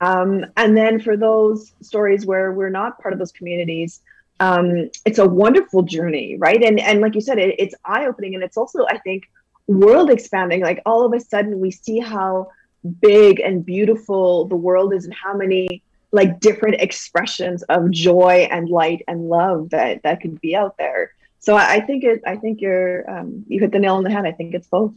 Um, 0.00 0.44
and 0.56 0.76
then 0.76 1.00
for 1.00 1.16
those 1.16 1.72
stories 1.80 2.26
where 2.26 2.52
we're 2.52 2.70
not 2.70 3.00
part 3.00 3.12
of 3.14 3.18
those 3.18 3.32
communities, 3.32 4.00
um, 4.40 4.90
it's 5.04 5.18
a 5.18 5.26
wonderful 5.26 5.82
journey, 5.82 6.36
right? 6.38 6.62
And 6.62 6.80
and 6.80 7.00
like 7.00 7.14
you 7.14 7.20
said, 7.20 7.38
it, 7.38 7.54
it's 7.58 7.74
eye 7.84 8.06
opening, 8.06 8.34
and 8.34 8.42
it's 8.42 8.56
also 8.56 8.86
I 8.88 8.98
think 8.98 9.24
world 9.66 10.10
expanding. 10.10 10.60
Like 10.62 10.82
all 10.86 11.04
of 11.04 11.12
a 11.12 11.20
sudden, 11.20 11.60
we 11.60 11.70
see 11.70 11.98
how 11.98 12.48
big 13.00 13.40
and 13.40 13.64
beautiful 13.64 14.46
the 14.46 14.56
world 14.56 14.94
is, 14.94 15.04
and 15.04 15.14
how 15.14 15.34
many 15.36 15.82
like 16.12 16.40
different 16.40 16.80
expressions 16.80 17.62
of 17.64 17.90
joy 17.90 18.48
and 18.50 18.68
light 18.68 19.02
and 19.08 19.28
love 19.28 19.70
that 19.70 20.02
that 20.02 20.20
could 20.20 20.40
be 20.40 20.54
out 20.54 20.76
there. 20.78 21.12
So 21.40 21.56
I, 21.56 21.74
I 21.74 21.80
think 21.80 22.04
it. 22.04 22.22
I 22.26 22.36
think 22.36 22.60
you're 22.60 23.08
um, 23.10 23.44
you 23.48 23.60
hit 23.60 23.72
the 23.72 23.78
nail 23.78 23.96
on 23.96 24.04
the 24.04 24.10
head. 24.10 24.26
I 24.26 24.32
think 24.32 24.54
it's 24.54 24.68
both 24.68 24.92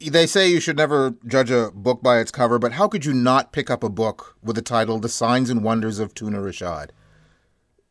they 0.00 0.26
say 0.26 0.48
you 0.48 0.60
should 0.60 0.76
never 0.76 1.14
judge 1.26 1.50
a 1.50 1.70
book 1.74 2.02
by 2.02 2.20
its 2.20 2.30
cover, 2.30 2.58
but 2.58 2.72
how 2.72 2.86
could 2.88 3.04
you 3.04 3.12
not 3.12 3.52
pick 3.52 3.68
up 3.68 3.82
a 3.82 3.88
book 3.88 4.36
with 4.42 4.56
the 4.56 4.62
title 4.62 4.98
The 4.98 5.08
Signs 5.08 5.50
and 5.50 5.64
Wonders 5.64 5.98
of 5.98 6.14
Tuna 6.14 6.38
Rashad? 6.38 6.90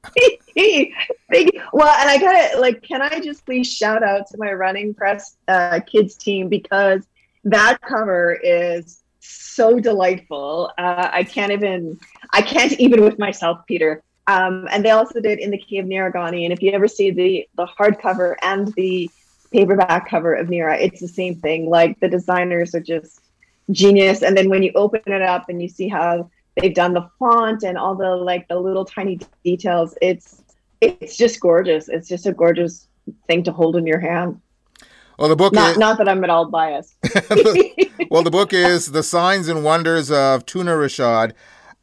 Thank 0.15 1.53
you. 1.53 1.61
Well, 1.77 1.95
and 1.95 2.09
I 2.09 2.17
gotta 2.17 2.59
like, 2.59 2.81
can 2.81 3.03
I 3.03 3.19
just 3.19 3.45
please 3.45 3.71
shout 3.71 4.01
out 4.01 4.25
to 4.31 4.37
my 4.39 4.51
running 4.51 4.95
press 4.95 5.37
uh, 5.47 5.79
kids 5.85 6.15
team 6.15 6.49
because 6.49 7.05
that 7.43 7.77
cover 7.81 8.33
is 8.33 9.03
so 9.19 9.79
delightful. 9.79 10.71
Uh, 10.75 11.09
I 11.13 11.23
can't 11.23 11.51
even, 11.51 11.99
I 12.33 12.41
can't 12.41 12.71
even 12.79 13.03
with 13.03 13.19
myself, 13.19 13.59
Peter. 13.67 14.01
Um, 14.25 14.67
and 14.71 14.83
they 14.83 14.89
also 14.89 15.21
did 15.21 15.37
in 15.37 15.51
the 15.51 15.59
key 15.59 15.77
of 15.77 15.85
Nira 15.85 16.11
Ghani. 16.11 16.45
And 16.45 16.51
if 16.51 16.63
you 16.63 16.71
ever 16.71 16.87
see 16.87 17.11
the 17.11 17.47
the 17.57 17.67
hardcover 17.67 18.37
and 18.41 18.73
the 18.73 19.07
paperback 19.51 20.09
cover 20.09 20.33
of 20.33 20.47
Nira, 20.47 20.81
it's 20.81 20.99
the 20.99 21.07
same 21.07 21.35
thing. 21.35 21.69
Like 21.69 21.99
the 21.99 22.09
designers 22.09 22.73
are 22.73 22.81
just 22.81 23.21
genius. 23.69 24.23
And 24.23 24.35
then 24.35 24.49
when 24.49 24.63
you 24.63 24.71
open 24.73 25.03
it 25.05 25.21
up 25.21 25.47
and 25.47 25.61
you 25.61 25.69
see 25.69 25.89
how 25.89 26.31
they've 26.55 26.73
done 26.73 26.95
the 26.95 27.07
font 27.19 27.61
and 27.61 27.77
all 27.77 27.93
the 27.93 28.15
like 28.15 28.47
the 28.47 28.59
little 28.59 28.83
tiny 28.83 29.19
details, 29.43 29.95
it's 30.01 30.41
it's 30.81 31.17
just 31.17 31.39
gorgeous. 31.39 31.89
It's 31.89 32.07
just 32.07 32.25
a 32.25 32.33
gorgeous 32.33 32.87
thing 33.27 33.43
to 33.43 33.51
hold 33.51 33.75
in 33.75 33.87
your 33.87 33.99
hand. 33.99 34.41
Well, 35.17 35.29
the 35.29 35.35
book 35.35 35.53
not, 35.53 35.71
is, 35.71 35.77
not 35.77 35.97
that 35.97 36.07
I'm 36.07 36.23
at 36.23 36.29
all 36.29 36.45
biased. 36.45 36.95
well, 38.11 38.21
the 38.21 38.29
book 38.31 38.53
is 38.53 38.91
The 38.91 39.01
Signs 39.01 39.47
and 39.47 39.63
Wonders 39.63 40.11
of 40.11 40.45
Tuna 40.45 40.71
Rashad. 40.71 41.33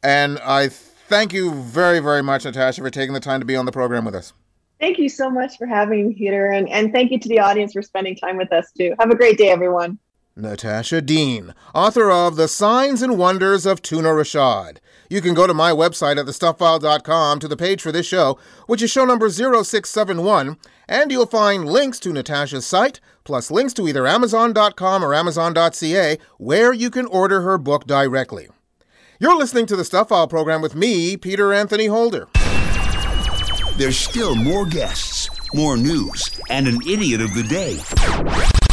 And 0.01 0.39
I 0.39 0.69
thank 0.69 1.33
you 1.33 1.53
very, 1.53 1.99
very 1.99 2.23
much, 2.23 2.45
Natasha, 2.45 2.81
for 2.81 2.89
taking 2.89 3.13
the 3.13 3.19
time 3.19 3.41
to 3.41 3.45
be 3.45 3.57
on 3.57 3.65
the 3.65 3.73
program 3.73 4.05
with 4.05 4.15
us. 4.15 4.31
Thank 4.79 4.99
you 4.99 5.09
so 5.09 5.29
much 5.29 5.57
for 5.57 5.65
having 5.65 6.09
me, 6.09 6.13
Peter. 6.13 6.51
And, 6.51 6.69
and 6.69 6.93
thank 6.93 7.11
you 7.11 7.19
to 7.19 7.27
the 7.27 7.39
audience 7.39 7.73
for 7.73 7.81
spending 7.81 8.15
time 8.15 8.37
with 8.37 8.53
us, 8.53 8.71
too. 8.71 8.95
Have 8.99 9.09
a 9.09 9.15
great 9.15 9.37
day, 9.37 9.49
everyone. 9.49 9.99
Natasha 10.37 11.01
Deen, 11.01 11.53
author 11.73 12.11
of 12.11 12.35
The 12.35 12.49
Signs 12.49 13.01
and 13.01 13.17
Wonders 13.17 13.65
of 13.65 13.81
Tuna 13.81 14.09
Rashad. 14.09 14.79
You 15.09 15.21
can 15.21 15.33
go 15.33 15.47
to 15.47 15.53
my 15.53 15.71
website 15.71 16.19
at 16.19 16.25
thestuphfile.com 16.25 17.39
to 17.39 17.47
the 17.47 17.55
page 17.55 17.81
for 17.81 17.93
this 17.93 18.05
show, 18.05 18.37
which 18.67 18.81
is 18.81 18.91
show 18.91 19.05
number 19.05 19.29
0671, 19.29 20.57
and 20.89 21.09
you'll 21.09 21.25
find 21.25 21.69
links 21.69 21.99
to 21.99 22.11
Natasha's 22.11 22.65
site, 22.65 22.99
plus 23.23 23.49
links 23.49 23.73
to 23.75 23.87
either 23.87 24.05
Amazon.com 24.05 25.05
or 25.05 25.13
Amazon.ca, 25.13 26.17
where 26.37 26.73
you 26.73 26.89
can 26.89 27.05
order 27.05 27.39
her 27.39 27.57
book 27.57 27.87
directly. 27.87 28.49
You're 29.21 29.37
listening 29.37 29.67
to 29.67 29.77
the 29.77 29.85
Stuph 29.85 30.09
File 30.09 30.27
program 30.27 30.61
with 30.61 30.75
me, 30.75 31.15
Peter 31.15 31.53
Anthony 31.53 31.85
Holder. 31.85 32.27
There's 33.77 33.97
still 33.97 34.35
more 34.35 34.65
guests, 34.65 35.29
more 35.53 35.77
news, 35.77 36.41
and 36.49 36.67
an 36.67 36.81
idiot 36.85 37.21
of 37.21 37.33
the 37.33 37.43
day. 37.43 38.64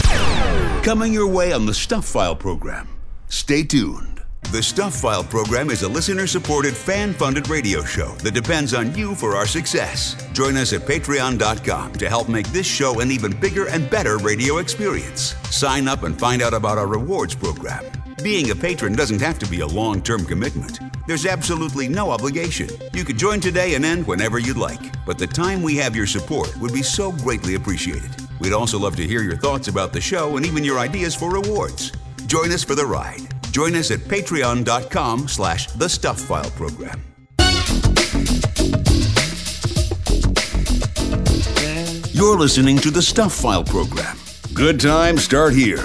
Coming 0.83 1.13
your 1.13 1.29
way 1.29 1.53
on 1.53 1.65
the 1.65 1.73
Stuph 1.73 2.05
File 2.05 2.35
program. 2.35 2.89
Stay 3.29 3.63
tuned. 3.63 4.21
The 4.51 4.61
Stuph 4.61 4.95
File 4.95 5.23
program 5.23 5.71
is 5.71 5.83
a 5.83 5.89
listener 5.89 6.27
supported, 6.27 6.77
fan 6.77 7.13
funded 7.13 7.49
radio 7.49 7.85
show 7.85 8.09
that 8.17 8.35
depends 8.35 8.75
on 8.75 8.93
you 8.97 9.15
for 9.15 9.37
our 9.37 9.47
success. 9.47 10.17
Join 10.33 10.57
us 10.57 10.73
at 10.73 10.81
patreon.com 10.81 11.93
to 11.93 12.09
help 12.09 12.29
make 12.29 12.49
this 12.49 12.67
show 12.67 12.99
an 12.99 13.13
even 13.13 13.31
bigger 13.39 13.69
and 13.69 13.89
better 13.89 14.19
radio 14.19 14.59
experience. 14.59 15.37
Sign 15.53 15.87
up 15.87 16.03
and 16.03 16.19
find 16.19 16.43
out 16.43 16.53
about 16.53 16.79
our 16.79 16.89
rewards 16.89 17.37
program. 17.37 17.85
Being 18.25 18.51
a 18.51 18.55
patron 18.57 18.97
doesn't 18.97 19.21
have 19.21 19.39
to 19.39 19.47
be 19.47 19.61
a 19.61 19.67
long 19.67 20.03
term 20.03 20.25
commitment. 20.25 20.81
There's 21.07 21.27
absolutely 21.27 21.87
no 21.87 22.11
obligation. 22.11 22.69
You 22.93 23.05
could 23.05 23.19
join 23.19 23.39
today 23.39 23.77
and 23.77 23.85
end 23.85 24.05
whenever 24.09 24.41
you'd 24.41 24.57
like, 24.57 25.07
but 25.07 25.17
the 25.17 25.29
time 25.29 25.63
we 25.63 25.77
have 25.77 25.95
your 25.95 26.09
support 26.09 26.57
would 26.57 26.73
be 26.73 26.83
so 26.83 27.13
greatly 27.13 27.55
appreciated. 27.55 28.11
We'd 28.43 28.53
also 28.53 28.79
love 28.79 28.97
to 28.97 29.07
hear 29.07 29.23
your 29.23 29.37
thoughts 29.37 29.69
about 29.69 29.93
the 29.93 30.01
show 30.01 30.37
and 30.37 30.45
even 30.45 30.65
your 30.65 30.79
ideas 30.79 31.15
for 31.15 31.31
rewards. 31.31 31.93
Join 32.27 32.51
us 32.53 32.65
for 32.65 32.75
the 32.75 32.85
ride. 32.85 33.21
Join 33.53 33.75
us 33.75 33.91
at 33.91 34.01
patreon.com 34.01 35.29
slash 35.29 35.67
the 35.73 35.89
stuph 35.89 36.21
file 36.21 36.51
program. 36.51 37.01
You're 42.23 42.39
listening 42.39 42.79
to 42.79 42.91
the 42.93 43.03
Stuph 43.03 43.33
File 43.33 43.65
program. 43.65 44.17
Good 44.55 44.79
times 44.79 45.25
start 45.25 45.55
here. 45.55 45.83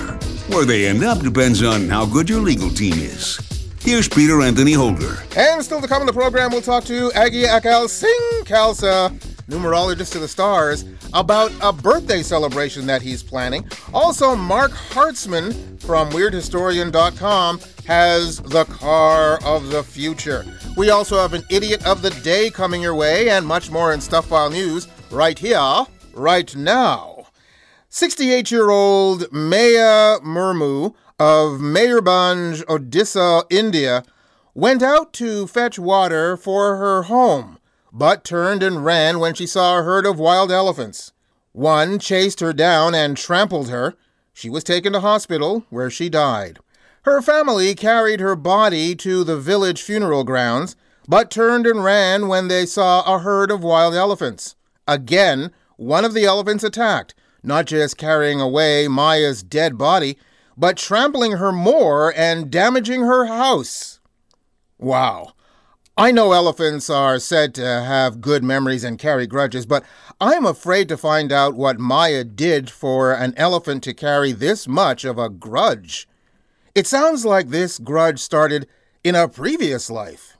Where 0.50 0.66
they 0.66 0.86
end 0.86 1.04
up 1.04 1.20
depends 1.22 1.64
on 1.64 1.90
how 1.90 2.06
good 2.06 2.30
your 2.30 2.42
legal 2.42 2.70
team 2.70 2.94
is. 2.94 3.40
Here's 3.82 4.08
Peter 4.08 4.42
Anthony 4.42 4.74
Holder. 4.74 5.24
And 5.36 5.64
still 5.64 5.82
to 5.82 5.88
come 5.88 6.02
in 6.02 6.06
the 6.06 6.14
program, 6.14 6.52
we'll 6.52 6.62
talk 6.62 6.84
to 6.86 7.12
Yogi 7.16 7.44
Akal 7.46 7.90
Singh 7.90 8.44
Khalsa, 8.46 9.10
numerologist 9.48 10.12
to 10.12 10.20
the 10.20 10.28
stars, 10.28 10.86
about 11.14 11.52
a 11.62 11.72
birthday 11.72 12.22
celebration 12.22 12.86
that 12.88 13.02
he's 13.02 13.24
planning. 13.24 13.68
Also, 13.94 14.36
Marc 14.36 14.72
Hartzman 14.72 15.82
from 15.82 16.10
WeirdHistorian.com 16.12 17.60
has 17.86 18.40
the 18.40 18.66
car 18.66 19.40
of 19.44 19.70
the 19.70 19.84
future. 19.84 20.46
We 20.76 20.90
also 20.90 21.18
have 21.18 21.34
an 21.34 21.44
idiot 21.50 21.86
of 21.86 22.02
the 22.02 22.10
day 22.10 22.50
coming 22.50 22.82
your 22.82 22.96
way, 22.96 23.30
and 23.30 23.46
much 23.46 23.72
more 23.72 23.94
in 23.94 24.02
Stuph 24.02 24.26
File 24.26 24.50
News 24.50 24.88
right 25.10 25.40
here, 25.40 25.86
right 26.14 26.56
now. 26.56 27.28
68 27.90 28.52
year 28.52 28.70
old 28.70 29.32
Maya 29.32 30.20
Murmu 30.20 30.94
of 31.20 31.60
Mayurbanj, 31.60 32.64
Odisha, 32.66 33.44
India, 33.50 34.04
went 34.54 34.84
out 34.84 35.14
to 35.14 35.48
fetch 35.48 35.80
water 35.80 36.36
for 36.36 36.76
her 36.78 37.04
home, 37.04 37.57
but 37.98 38.24
turned 38.24 38.62
and 38.62 38.86
ran 38.86 39.18
when 39.18 39.34
she 39.34 39.48
saw 39.48 39.80
a 39.80 39.84
herd 39.84 40.06
of 40.06 40.20
wild 40.20 40.52
elephants. 40.52 41.14
One 41.52 41.98
chased 41.98 42.42
her 42.42 42.54
down 42.54 42.94
and 42.94 43.18
trampled 43.18 43.70
her. 43.70 43.96
She 44.34 44.52
was 44.52 44.64
taken 44.64 44.94
to 44.94 45.00
hospital, 45.00 45.66
where 45.72 45.90
she 45.90 46.08
died. 46.08 46.60
Her 47.06 47.24
family 47.24 47.74
carried 47.74 48.20
her 48.20 48.36
body 48.36 48.96
to 48.98 49.24
the 49.24 49.36
village 49.38 49.82
funeral 49.82 50.24
grounds, 50.24 50.76
but 51.08 51.32
turned 51.32 51.66
and 51.66 51.84
ran 51.84 52.28
when 52.28 52.50
they 52.50 52.68
saw 52.68 53.02
a 53.02 53.18
herd 53.18 53.50
of 53.50 53.64
wild 53.64 53.96
elephants. 53.96 54.56
Again, 54.88 55.52
one 55.76 56.06
of 56.06 56.14
the 56.14 56.26
elephants 56.26 56.64
attacked, 56.64 57.16
not 57.42 57.66
just 57.66 57.98
carrying 57.98 58.40
away 58.40 58.88
Maya's 58.88 59.42
dead 59.42 59.76
body, 59.76 60.20
but 60.56 60.78
trampling 60.78 61.34
her 61.34 61.52
more 61.52 62.14
and 62.16 62.52
damaging 62.52 63.02
her 63.02 63.26
house. 63.26 64.00
Wow. 64.78 65.34
I 66.00 66.12
know 66.12 66.32
elephants 66.32 66.92
are 66.92 67.18
said 67.18 67.56
to 67.56 67.66
have 67.66 68.22
good 68.22 68.44
memories 68.44 68.84
and 68.84 69.00
carry 69.00 69.26
grudges, 69.26 69.66
but 69.66 69.84
I'm 70.22 70.46
afraid 70.46 70.88
to 70.90 70.98
find 70.98 71.32
out 71.32 71.56
what 71.56 71.80
Maya 71.80 72.24
did 72.24 72.70
for 72.70 73.14
an 73.14 73.34
elephant 73.36 73.84
to 73.86 73.96
carry 73.96 74.32
this 74.32 74.68
much 74.68 75.06
of 75.06 75.18
a 75.18 75.28
grudge. 75.28 76.08
It 76.76 76.86
sounds 76.86 77.26
like 77.26 77.50
this 77.50 77.80
grudge 77.80 78.20
started 78.20 78.68
in 79.04 79.16
a 79.16 79.28
previous 79.28 79.90
life. 79.90 80.38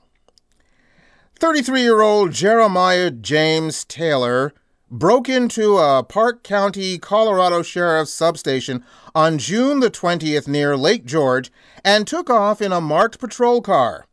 33 1.40 1.82
year 1.82 2.02
old 2.02 2.30
Jeremiah 2.30 3.10
James 3.10 3.84
Taylor 3.84 4.54
broke 4.92 5.28
into 5.28 5.78
a 5.78 6.04
Park 6.04 6.44
County, 6.44 6.98
Colorado 6.98 7.62
Sheriff's 7.62 8.12
substation 8.12 8.84
on 9.12 9.38
June 9.38 9.80
the 9.80 9.90
20th 9.90 10.46
near 10.46 10.76
Lake 10.76 11.04
George 11.04 11.50
and 11.84 12.06
took 12.06 12.30
off 12.30 12.62
in 12.62 12.70
a 12.70 12.80
marked 12.80 13.18
patrol 13.18 13.60
car. 13.60 14.07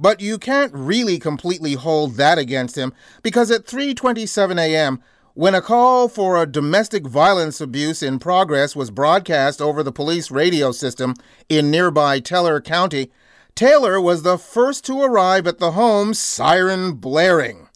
But 0.00 0.22
you 0.22 0.38
can't 0.38 0.72
really 0.72 1.18
completely 1.18 1.74
hold 1.74 2.14
that 2.14 2.38
against 2.38 2.78
him 2.78 2.94
because 3.22 3.50
at 3.50 3.66
3:27 3.66 4.58
a.m., 4.58 5.02
when 5.34 5.54
a 5.54 5.60
call 5.60 6.08
for 6.08 6.42
a 6.42 6.46
domestic 6.46 7.06
violence 7.06 7.60
abuse 7.60 8.02
in 8.02 8.18
progress 8.18 8.74
was 8.74 8.90
broadcast 8.90 9.60
over 9.60 9.82
the 9.82 9.92
police 9.92 10.30
radio 10.30 10.72
system 10.72 11.14
in 11.50 11.70
nearby 11.70 12.18
Teller 12.18 12.62
County, 12.62 13.12
Taylor 13.54 14.00
was 14.00 14.22
the 14.22 14.38
first 14.38 14.86
to 14.86 15.02
arrive 15.02 15.46
at 15.46 15.58
the 15.58 15.72
home, 15.72 16.14
siren 16.14 16.92
blaring. 16.94 17.68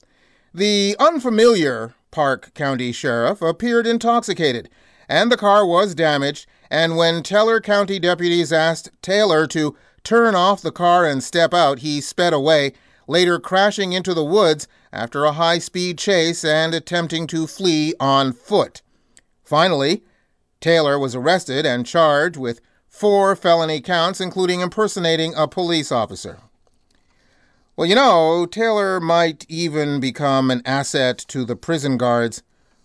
The 0.55 0.97
unfamiliar 0.99 1.95
Park 2.11 2.55
County 2.55 2.91
Sheriff 2.91 3.43
appeared 3.43 3.87
intoxicated, 3.87 4.71
and 5.11 5.31
the 5.31 5.37
car 5.37 5.67
was 5.67 5.95
damaged. 5.95 6.47
And 6.71 6.97
when 6.97 7.23
Teller 7.23 7.61
County 7.61 7.99
deputies 7.99 8.51
asked 8.51 8.91
Taylor 9.03 9.47
to 9.49 9.77
turn 10.05 10.35
off 10.35 10.63
the 10.63 10.71
car 10.71 11.05
and 11.05 11.25
step 11.25 11.53
out, 11.53 11.81
he 11.81 12.01
sped 12.01 12.33
away, 12.33 12.73
later 13.09 13.39
crashing 13.39 13.93
into 13.93 14.15
the 14.15 14.25
woods 14.25 14.69
after 14.93 15.25
a 15.25 15.33
high 15.33 15.59
speed 15.59 15.99
chase 15.99 16.45
and 16.45 16.75
attempting 16.75 17.27
to 17.27 17.47
flee 17.47 17.95
on 17.99 18.33
foot. 18.33 18.83
Finally, 19.43 20.03
Taylor 20.61 20.99
was 20.99 21.15
arrested 21.15 21.67
and 21.67 21.85
charged 21.85 22.37
with 22.37 22.61
four 22.89 23.35
felony 23.35 23.81
counts, 23.81 24.21
including 24.21 24.61
impersonating 24.61 25.35
a 25.35 25.49
police 25.49 25.91
officer. 25.91 26.39
Well, 27.77 27.89
you 27.89 27.97
know, 27.97 28.47
Taylor 28.47 29.01
might 29.01 29.45
even 29.49 29.99
become 29.99 30.51
an 30.51 30.63
asset 30.65 31.19
to 31.29 31.45
the 31.45 31.57
prison 31.57 31.97
guards 31.97 32.43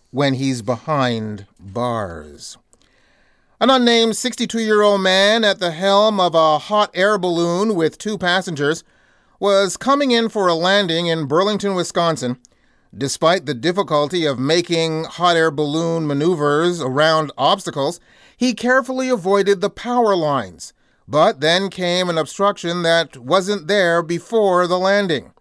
when 0.10 0.34
he's 0.34 0.64
behind 0.64 1.46
bars. 1.60 2.58
An 3.62 3.70
unnamed 3.70 4.16
62 4.16 4.60
year 4.60 4.82
old 4.82 5.02
man 5.02 5.44
at 5.44 5.60
the 5.60 5.72
helm 5.72 6.20
of 6.20 6.34
a 6.34 6.60
hot 6.60 6.92
air 6.94 7.18
balloon 7.18 7.76
with 7.76 7.98
two 7.98 8.18
passengers 8.18 8.86
was 9.38 9.76
coming 9.76 10.12
in 10.12 10.30
for 10.30 10.48
a 10.48 10.54
landing 10.54 11.08
in 11.08 11.26
Burlington, 11.26 11.76
Wisconsin. 11.76 12.38
Despite 12.98 13.46
the 13.46 13.54
difficulty 13.54 14.26
of 14.26 14.40
making 14.40 15.04
hot 15.04 15.36
air 15.36 15.52
balloon 15.52 16.08
maneuvers 16.08 16.82
around 16.82 17.34
obstacles, 17.38 18.00
he 18.38 18.54
carefully 18.54 19.10
avoided 19.10 19.60
the 19.60 19.70
power 19.70 20.16
lines 20.16 20.74
but 21.10 21.42
then 21.42 21.70
came 21.70 22.08
an 22.08 22.20
obstruction 22.20 22.84
that 22.84 23.18
wasn't 23.18 23.68
there 23.68 24.04
before 24.04 24.68
the 24.68 24.78
landing. 24.78 25.34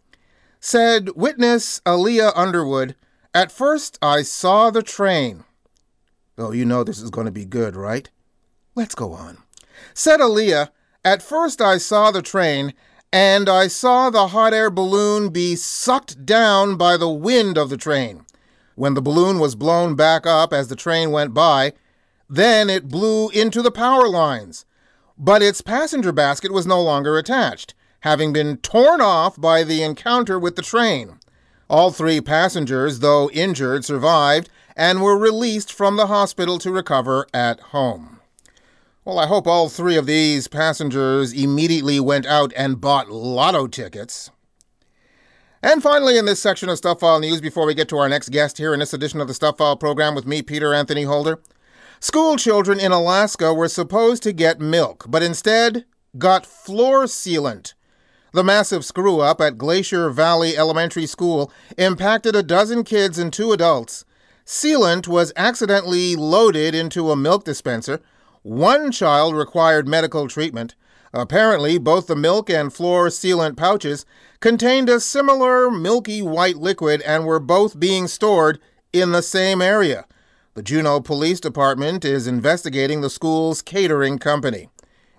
Said 0.59 1.11
witness 1.15 1.81
Aaliyah 1.87 2.33
Underwood, 2.35 2.97
At 3.35 3.53
first 3.53 3.99
I 4.01 4.23
saw 4.23 4.71
the 4.71 4.83
train. 4.83 5.45
Oh, 6.39 6.53
you 6.53 6.65
know 6.65 6.85
this 6.85 7.01
is 7.01 7.11
going 7.11 7.25
to 7.25 7.33
be 7.33 7.45
good, 7.45 7.75
right? 7.75 8.09
Let's 8.77 8.95
go 8.95 9.13
on. 9.13 9.39
Said 9.93 10.21
Aaliyah, 10.21 10.71
At 11.05 11.21
first 11.21 11.61
I 11.61 11.79
saw 11.79 12.13
the 12.13 12.23
train, 12.23 12.75
and 13.13 13.49
I 13.49 13.67
saw 13.67 14.09
the 14.09 14.29
hot 14.29 14.55
air 14.55 14.71
balloon 14.71 15.31
be 15.31 15.57
sucked 15.57 16.25
down 16.25 16.77
by 16.77 16.97
the 16.97 17.09
wind 17.09 17.59
of 17.59 17.71
the 17.71 17.77
train. 17.77 18.25
When 18.77 18.95
the 18.95 19.03
balloon 19.03 19.41
was 19.41 19.57
blown 19.57 19.97
back 19.97 20.27
up 20.27 20.53
as 20.53 20.69
the 20.69 20.77
train 20.77 21.11
went 21.11 21.35
by, 21.35 21.73
then 22.31 22.71
it 22.71 22.89
blew 22.89 23.31
into 23.31 23.61
the 23.61 23.73
power 23.73 24.09
lines. 24.09 24.65
But 25.19 25.43
its 25.43 25.61
passenger 25.61 26.13
basket 26.13 26.53
was 26.53 26.69
no 26.69 26.81
longer 26.81 27.19
attached, 27.19 27.75
having 28.01 28.33
been 28.33 28.59
torn 28.59 29.01
off 29.01 29.41
by 29.41 29.65
the 29.65 29.83
encounter 29.83 30.39
with 30.39 30.55
the 30.55 30.63
train. 30.63 31.19
All 31.69 31.91
three 31.91 32.21
passengers, 32.21 33.01
though 33.01 33.29
injured, 33.31 33.85
survived 33.85 34.49
and 34.79 35.03
were 35.03 35.19
released 35.19 35.73
from 35.73 35.97
the 35.97 36.07
hospital 36.07 36.57
to 36.61 36.71
recover 36.71 37.27
at 37.35 37.59
home. 37.59 38.21
Well, 39.05 39.19
I 39.19 39.27
hope 39.27 39.47
all 39.47 39.69
three 39.69 39.97
of 39.97 40.07
these 40.07 40.47
passengers 40.47 41.33
immediately 41.33 41.99
went 41.99 42.27
out 42.27 42.53
and 42.57 42.81
bought 42.81 43.11
lotto 43.11 43.67
tickets. 43.67 44.31
And 45.61 45.83
finally, 45.83 46.17
in 46.17 46.27
this 46.27 46.41
section 46.41 46.69
of 46.69 46.79
Stuph 46.79 47.01
File 47.01 47.19
News, 47.19 47.41
before 47.41 47.67
we 47.67 47.75
get 47.75 47.89
to 47.89 47.99
our 47.99 48.09
next 48.09 48.29
guest 48.29 48.59
here 48.59 48.73
in 48.73 48.79
this 48.79 48.95
edition 48.95 49.21
of 49.21 49.27
the 49.27 49.35
Stuph 49.35 49.59
File 49.59 49.77
program 49.77 50.15
with 50.15 50.27
me, 50.27 50.43
Peter 50.43 50.73
Anthony 50.73 51.03
Holder, 51.03 51.41
school 51.99 52.37
children 52.37 52.79
in 52.79 52.93
Alaska 52.93 53.53
were 53.53 53.69
supposed 53.69 54.23
to 54.23 54.33
get 54.33 54.61
milk, 54.61 55.07
but 55.09 55.25
instead 55.25 55.87
got 56.17 56.47
floor 56.47 57.05
sealant. 57.05 57.75
The 58.33 58.45
massive 58.45 58.85
screw 58.85 59.19
up 59.19 59.41
at 59.41 59.59
Glacier 59.59 60.11
Valley 60.11 60.57
Elementary 60.57 61.07
School 61.07 61.51
impacted 61.77 62.37
a 62.37 62.45
dozen 62.45 62.85
kids 62.85 63.19
and 63.19 63.33
two 63.33 63.51
adults. 63.51 64.05
Sealant 64.49 65.07
was 65.07 65.31
accidentally 65.37 66.17
loaded 66.17 66.75
into 66.75 67.11
a 67.11 67.17
milk 67.17 67.45
dispenser. 67.45 68.01
One 68.41 68.91
child 68.91 69.37
required 69.37 69.87
medical 69.87 70.27
treatment. 70.27 70.75
Apparently, 71.13 71.77
both 71.77 72.07
the 72.07 72.17
milk 72.17 72.49
and 72.49 72.73
floor 72.73 73.09
sealant 73.09 73.59
pouches 73.59 74.07
contained 74.41 74.89
a 74.89 75.01
similar 75.01 75.71
milky 75.71 76.23
white 76.23 76.57
liquid 76.57 77.03
and 77.03 77.27
were 77.27 77.39
both 77.39 77.79
being 77.79 78.07
stored 78.07 78.59
in 78.91 79.13
the 79.13 79.21
same 79.21 79.61
area. 79.61 80.07
The 80.55 80.63
Juneau 80.63 81.01
Police 81.01 81.41
Department 81.41 82.03
is 82.03 82.27
investigating 82.27 83.03
the 83.03 83.11
school's 83.11 83.61
catering 83.61 84.19
company. 84.19 84.71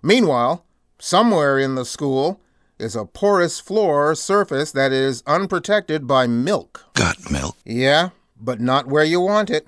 Meanwhile, 0.02 0.66
somewhere 0.98 1.60
in 1.60 1.76
the 1.76 1.86
school 1.86 2.42
is 2.80 2.96
a 2.96 3.06
porous 3.06 3.60
floor 3.60 4.16
surface 4.16 4.72
that 4.72 4.92
is 4.92 5.22
unprotected 5.28 6.08
by 6.08 6.26
milk. 6.26 6.86
Got 6.96 7.30
milk? 7.30 7.58
Yeah, 7.64 8.10
but 8.40 8.60
not 8.60 8.88
where 8.88 9.04
you 9.04 9.20
want 9.20 9.50
it. 9.50 9.68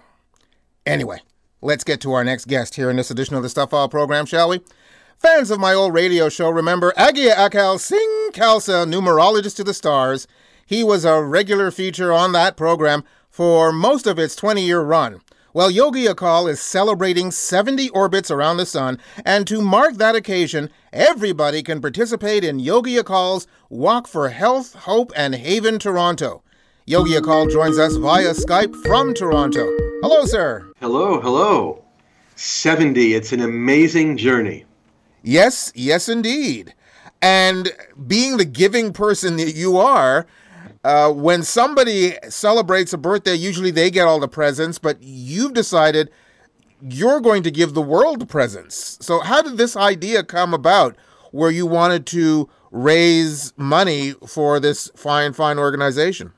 Anyway, 0.86 1.20
let's 1.62 1.84
get 1.84 2.02
to 2.02 2.14
our 2.14 2.24
next 2.24 2.46
guest 2.48 2.76
here 2.76 2.90
in 2.90 2.96
this 2.96 3.12
edition 3.12 3.36
of 3.36 3.44
the 3.44 3.50
Stuph 3.50 3.70
File 3.72 3.90
program, 3.90 4.26
shall 4.26 4.50
we? 4.50 4.62
Fans 5.18 5.52
of 5.52 5.60
my 5.60 5.74
old 5.74 5.94
radio 5.94 6.30
show 6.30 6.50
remember 6.50 6.94
Yogi 6.98 7.28
Akal 7.28 7.80
Singh 7.80 8.32
Khalsa, 8.32 8.92
numerologist 8.92 9.56
to 9.58 9.64
the 9.64 9.74
stars. 9.74 10.28
He 10.66 10.84
was 10.84 11.06
a 11.06 11.22
regular 11.22 11.70
feature 11.70 12.12
on 12.12 12.32
that 12.32 12.58
program 12.58 13.04
for 13.30 13.72
most 13.72 14.08
of 14.08 14.18
its 14.18 14.36
20 14.36 14.66
year 14.66 14.82
run. 14.82 15.22
Well, 15.54 15.70
Yogi 15.70 16.06
Akal 16.06 16.50
is 16.50 16.62
celebrating 16.62 17.30
70 17.30 17.90
orbits 17.90 18.32
around 18.32 18.56
the 18.58 18.66
sun, 18.66 19.00
and 19.26 19.46
to 19.48 19.62
mark 19.62 19.96
that 19.96 20.16
occasion, 20.16 20.70
everybody 20.94 21.62
can 21.62 21.82
participate 21.82 22.46
in 22.46 22.60
Yogi 22.60 22.96
Akal's 22.96 23.48
Walk 23.70 24.08
for 24.08 24.30
Health, 24.30 24.74
Hope, 24.74 25.12
and 25.14 25.36
Haven 25.36 25.78
Toronto. 25.78 26.42
Yogi 26.88 27.12
Akal 27.12 27.50
joins 27.52 27.78
us 27.78 27.96
via 27.98 28.32
Skype 28.32 28.76
from 28.88 29.14
Toronto. 29.14 29.70
Hello, 30.02 30.26
sir. 30.26 30.72
Hello, 30.80 31.22
hello. 31.22 31.86
70, 32.36 33.14
it's 33.14 33.32
an 33.32 33.42
amazing 33.42 34.18
journey. 34.18 34.66
Yes, 35.22 35.72
yes, 35.76 36.10
indeed. 36.10 36.74
And 37.22 37.72
being 38.08 38.38
the 38.38 38.46
giving 38.46 38.94
person 38.94 39.38
that 39.38 39.54
you 39.54 39.78
are, 39.78 40.26
uh, 40.84 41.12
when 41.12 41.44
somebody 41.44 42.16
celebrates 42.30 42.94
a 42.94 42.98
birthday, 42.98 43.36
usually 43.36 43.70
they 43.70 43.92
get 43.92 44.08
all 44.08 44.20
the 44.20 44.28
presents, 44.28 44.80
but 44.80 44.98
you've 45.02 45.54
decided 45.54 46.10
you're 46.82 47.22
going 47.22 47.44
to 47.44 47.52
give 47.52 47.76
the 47.76 47.82
world 47.84 48.28
presents. 48.28 48.98
So, 49.06 49.20
how 49.20 49.44
did 49.44 49.58
this 49.58 49.78
idea 49.78 50.24
come 50.24 50.52
about 50.52 50.96
where 51.30 51.52
you 51.52 51.68
wanted 51.68 52.08
to 52.08 52.50
raise 52.72 53.54
money 53.56 54.16
for 54.28 54.60
this 54.60 54.90
fine, 54.96 55.34
fine 55.34 55.60
organization? 55.60 56.34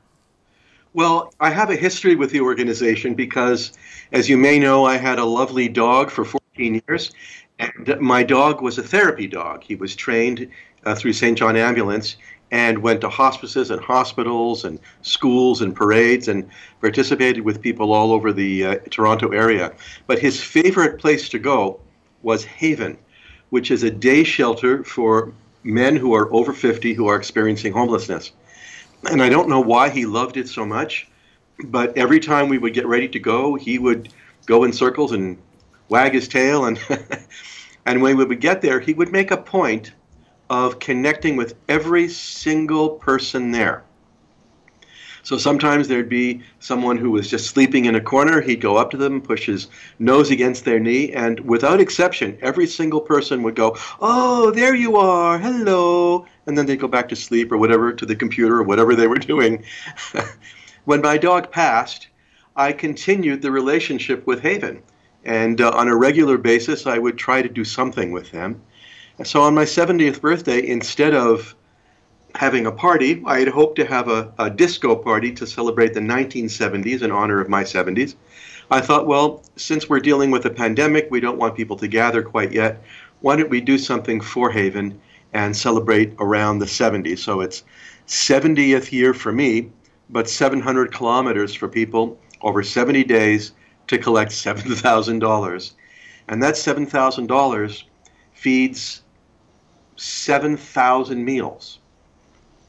Well, 0.95 1.33
I 1.39 1.49
have 1.49 1.71
a 1.71 1.75
history 1.75 2.15
with 2.15 2.29
the 2.29 2.41
organization 2.41 3.15
because, 3.15 3.71
as 4.11 4.29
you 4.29 4.37
may 4.37 4.59
know, 4.59 4.85
I 4.85 4.97
had 4.97 5.17
a 5.17 5.25
lovely 5.25 5.67
dog 5.67 6.11
for 6.11 6.23
14 6.23 6.81
years, 6.87 7.11
and 7.57 7.99
my 7.99 8.21
dog 8.21 8.61
was 8.61 8.77
a 8.77 8.83
therapy 8.83 9.25
dog. 9.25 9.63
He 9.63 9.73
was 9.73 9.95
trained 9.95 10.47
uh, 10.85 10.93
through 10.93 11.13
St. 11.13 11.35
John 11.35 11.57
Ambulance 11.57 12.17
and 12.51 12.77
went 12.77 13.01
to 13.01 13.09
hospices 13.09 13.71
and 13.71 13.81
hospitals 13.81 14.65
and 14.65 14.79
schools 15.01 15.63
and 15.63 15.75
parades 15.75 16.27
and 16.27 16.47
participated 16.79 17.43
with 17.43 17.59
people 17.59 17.91
all 17.91 18.11
over 18.11 18.31
the 18.31 18.63
uh, 18.63 18.75
Toronto 18.91 19.29
area. 19.29 19.73
But 20.05 20.19
his 20.19 20.43
favorite 20.43 20.99
place 20.99 21.27
to 21.29 21.39
go 21.39 21.79
was 22.21 22.45
Haven, 22.45 22.99
which 23.49 23.71
is 23.71 23.81
a 23.81 23.89
day 23.89 24.23
shelter 24.23 24.83
for 24.83 25.33
men 25.63 25.95
who 25.95 26.13
are 26.13 26.31
over 26.31 26.53
50 26.53 26.93
who 26.93 27.07
are 27.07 27.15
experiencing 27.15 27.73
homelessness. 27.73 28.31
And 29.09 29.21
I 29.21 29.29
don't 29.29 29.49
know 29.49 29.61
why 29.61 29.89
he 29.89 30.05
loved 30.05 30.37
it 30.37 30.47
so 30.47 30.65
much, 30.65 31.07
but 31.65 31.97
every 31.97 32.19
time 32.19 32.49
we 32.49 32.57
would 32.57 32.73
get 32.73 32.87
ready 32.87 33.07
to 33.09 33.19
go, 33.19 33.55
he 33.55 33.77
would 33.77 34.09
go 34.45 34.63
in 34.63 34.73
circles 34.73 35.11
and 35.11 35.37
wag 35.89 36.13
his 36.13 36.27
tail 36.27 36.65
and 36.65 36.79
and 37.85 38.01
when 38.01 38.17
we 38.17 38.25
would 38.25 38.39
get 38.41 38.61
there 38.61 38.79
he 38.79 38.93
would 38.93 39.11
make 39.11 39.31
a 39.31 39.37
point 39.37 39.93
of 40.49 40.79
connecting 40.79 41.35
with 41.35 41.55
every 41.69 42.07
single 42.07 42.89
person 42.89 43.51
there 43.51 43.83
so 45.23 45.37
sometimes 45.37 45.87
there'd 45.87 46.09
be 46.09 46.41
someone 46.59 46.97
who 46.97 47.09
was 47.09 47.29
just 47.29 47.47
sleeping 47.47 47.85
in 47.85 47.95
a 47.95 48.01
corner. 48.01 48.41
He'd 48.41 48.61
go 48.61 48.77
up 48.77 48.91
to 48.91 48.97
them 48.97 49.21
push 49.21 49.45
his 49.45 49.67
nose 49.97 50.29
against 50.29 50.65
their 50.65 50.79
knee 50.79 51.11
and 51.13 51.39
without 51.39 51.79
exception 51.79 52.37
every 52.41 52.67
single 52.67 53.01
person 53.01 53.41
would 53.43 53.55
go 53.55 53.77
oh 54.01 54.51
there 54.51 54.75
you 54.75 54.97
are. 54.97 55.39
Hello. 55.39 56.25
And 56.45 56.57
then 56.57 56.65
they'd 56.65 56.79
go 56.79 56.89
back 56.89 57.07
to 57.09 57.15
sleep 57.15 57.51
or 57.51 57.57
whatever 57.57 57.93
to 57.93 58.05
the 58.05 58.15
computer 58.15 58.57
or 58.57 58.63
whatever 58.63 58.95
they 58.95 59.07
were 59.07 59.15
doing. 59.33 59.63
When 60.85 61.01
my 61.01 61.17
dog 61.17 61.51
passed 61.51 62.07
i 62.55 62.71
continued 62.71 63.41
the 63.41 63.51
relationship 63.51 64.27
with 64.27 64.41
haven. 64.41 64.83
And 65.25 65.61
uh, 65.61 65.71
on 65.71 65.87
a 65.87 65.95
regular 65.95 66.37
basis, 66.37 66.85
I 66.85 66.97
would 66.97 67.17
try 67.17 67.41
to 67.41 67.49
do 67.49 67.63
something 67.63 68.11
with 68.11 68.31
them. 68.31 68.61
So 69.23 69.41
on 69.41 69.55
my 69.55 69.63
70th 69.63 70.21
birthday, 70.21 70.65
instead 70.67 71.13
of 71.13 71.55
having 72.35 72.65
a 72.65 72.71
party, 72.71 73.21
I 73.25 73.39
had 73.39 73.47
hoped 73.47 73.75
to 73.77 73.85
have 73.85 74.07
a, 74.07 74.33
a 74.39 74.49
disco 74.49 74.95
party 74.95 75.31
to 75.33 75.45
celebrate 75.45 75.93
the 75.93 75.99
1970s 75.99 77.01
in 77.01 77.11
honor 77.11 77.39
of 77.39 77.49
my 77.49 77.63
70s. 77.63 78.15
I 78.71 78.81
thought, 78.81 79.07
well, 79.07 79.43
since 79.55 79.87
we're 79.87 79.99
dealing 79.99 80.31
with 80.31 80.45
a 80.45 80.49
pandemic, 80.49 81.09
we 81.11 81.19
don't 81.19 81.37
want 81.37 81.55
people 81.55 81.77
to 81.77 81.87
gather 81.87 82.23
quite 82.23 82.51
yet. 82.51 82.81
Why 83.21 83.35
don't 83.35 83.49
we 83.49 83.61
do 83.61 83.77
something 83.77 84.19
for 84.19 84.49
Haven 84.49 84.99
and 85.33 85.55
celebrate 85.55 86.13
around 86.19 86.59
the 86.59 86.65
70s? 86.65 87.19
So 87.19 87.41
it's 87.41 87.63
70th 88.07 88.91
year 88.91 89.13
for 89.13 89.31
me, 89.31 89.69
but 90.09 90.29
700 90.29 90.91
kilometers 90.91 91.53
for 91.53 91.67
people 91.67 92.19
over 92.41 92.63
70 92.63 93.03
days 93.03 93.53
to 93.87 93.97
collect 93.97 94.31
$7,000. 94.31 95.71
And 96.27 96.41
that 96.41 96.55
$7,000 96.55 97.83
feeds 98.33 99.03
7,000 99.95 101.23
meals. 101.23 101.79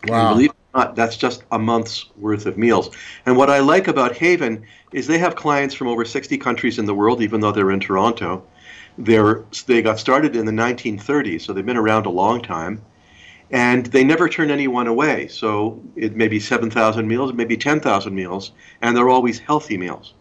Wow. 0.08 0.28
And 0.28 0.34
believe 0.34 0.50
it 0.50 0.56
or 0.74 0.80
not, 0.80 0.96
that's 0.96 1.16
just 1.16 1.44
a 1.52 1.58
month's 1.58 2.10
worth 2.16 2.46
of 2.46 2.58
meals. 2.58 2.90
And 3.26 3.36
what 3.36 3.50
I 3.50 3.60
like 3.60 3.88
about 3.88 4.16
Haven 4.16 4.64
is 4.92 5.06
they 5.06 5.18
have 5.18 5.36
clients 5.36 5.74
from 5.74 5.88
over 5.88 6.04
60 6.04 6.36
countries 6.38 6.78
in 6.78 6.86
the 6.86 6.94
world, 6.94 7.22
even 7.22 7.40
though 7.40 7.52
they're 7.52 7.70
in 7.70 7.80
Toronto. 7.80 8.44
They're, 8.98 9.44
they 9.66 9.82
got 9.82 9.98
started 9.98 10.36
in 10.36 10.46
the 10.46 10.52
1930s, 10.52 11.42
so 11.42 11.52
they've 11.52 11.66
been 11.66 11.76
around 11.76 12.06
a 12.06 12.10
long 12.10 12.40
time. 12.42 12.82
And 13.50 13.86
they 13.86 14.04
never 14.04 14.28
turn 14.28 14.50
anyone 14.50 14.86
away. 14.86 15.28
So 15.28 15.80
it 15.96 16.16
may 16.16 16.28
be 16.28 16.40
7,000 16.40 17.06
meals, 17.06 17.30
it 17.30 17.36
may 17.36 17.44
be 17.44 17.56
10,000 17.56 18.14
meals, 18.14 18.52
and 18.82 18.96
they're 18.96 19.10
always 19.10 19.38
healthy 19.38 19.76
meals. 19.76 20.14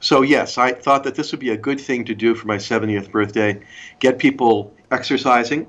So, 0.00 0.20
yes, 0.20 0.58
I 0.58 0.72
thought 0.72 1.02
that 1.04 1.14
this 1.14 1.32
would 1.32 1.40
be 1.40 1.50
a 1.50 1.56
good 1.56 1.80
thing 1.80 2.04
to 2.04 2.14
do 2.14 2.34
for 2.34 2.46
my 2.46 2.58
70th 2.58 3.10
birthday 3.10 3.58
get 4.00 4.18
people 4.18 4.74
exercising 4.90 5.66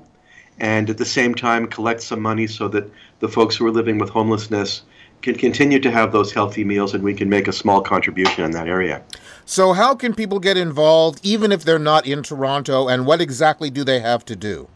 and 0.58 0.88
at 0.90 0.98
the 0.98 1.04
same 1.04 1.34
time 1.34 1.66
collect 1.66 2.02
some 2.02 2.20
money 2.20 2.46
so 2.46 2.68
that 2.68 2.90
the 3.20 3.28
folks 3.28 3.56
who 3.56 3.66
are 3.66 3.70
living 3.70 3.98
with 3.98 4.10
homelessness 4.10 4.82
can 5.22 5.34
continue 5.34 5.80
to 5.80 5.90
have 5.90 6.12
those 6.12 6.32
healthy 6.32 6.64
meals 6.64 6.94
and 6.94 7.02
we 7.02 7.14
can 7.14 7.28
make 7.28 7.48
a 7.48 7.52
small 7.52 7.80
contribution 7.80 8.44
in 8.44 8.50
that 8.52 8.68
area. 8.68 9.02
So, 9.44 9.72
how 9.72 9.94
can 9.94 10.14
people 10.14 10.38
get 10.38 10.56
involved 10.56 11.20
even 11.22 11.52
if 11.52 11.64
they're 11.64 11.78
not 11.78 12.06
in 12.06 12.22
Toronto, 12.22 12.88
and 12.88 13.06
what 13.06 13.20
exactly 13.20 13.70
do 13.70 13.84
they 13.84 14.00
have 14.00 14.24
to 14.26 14.36
do? 14.36 14.68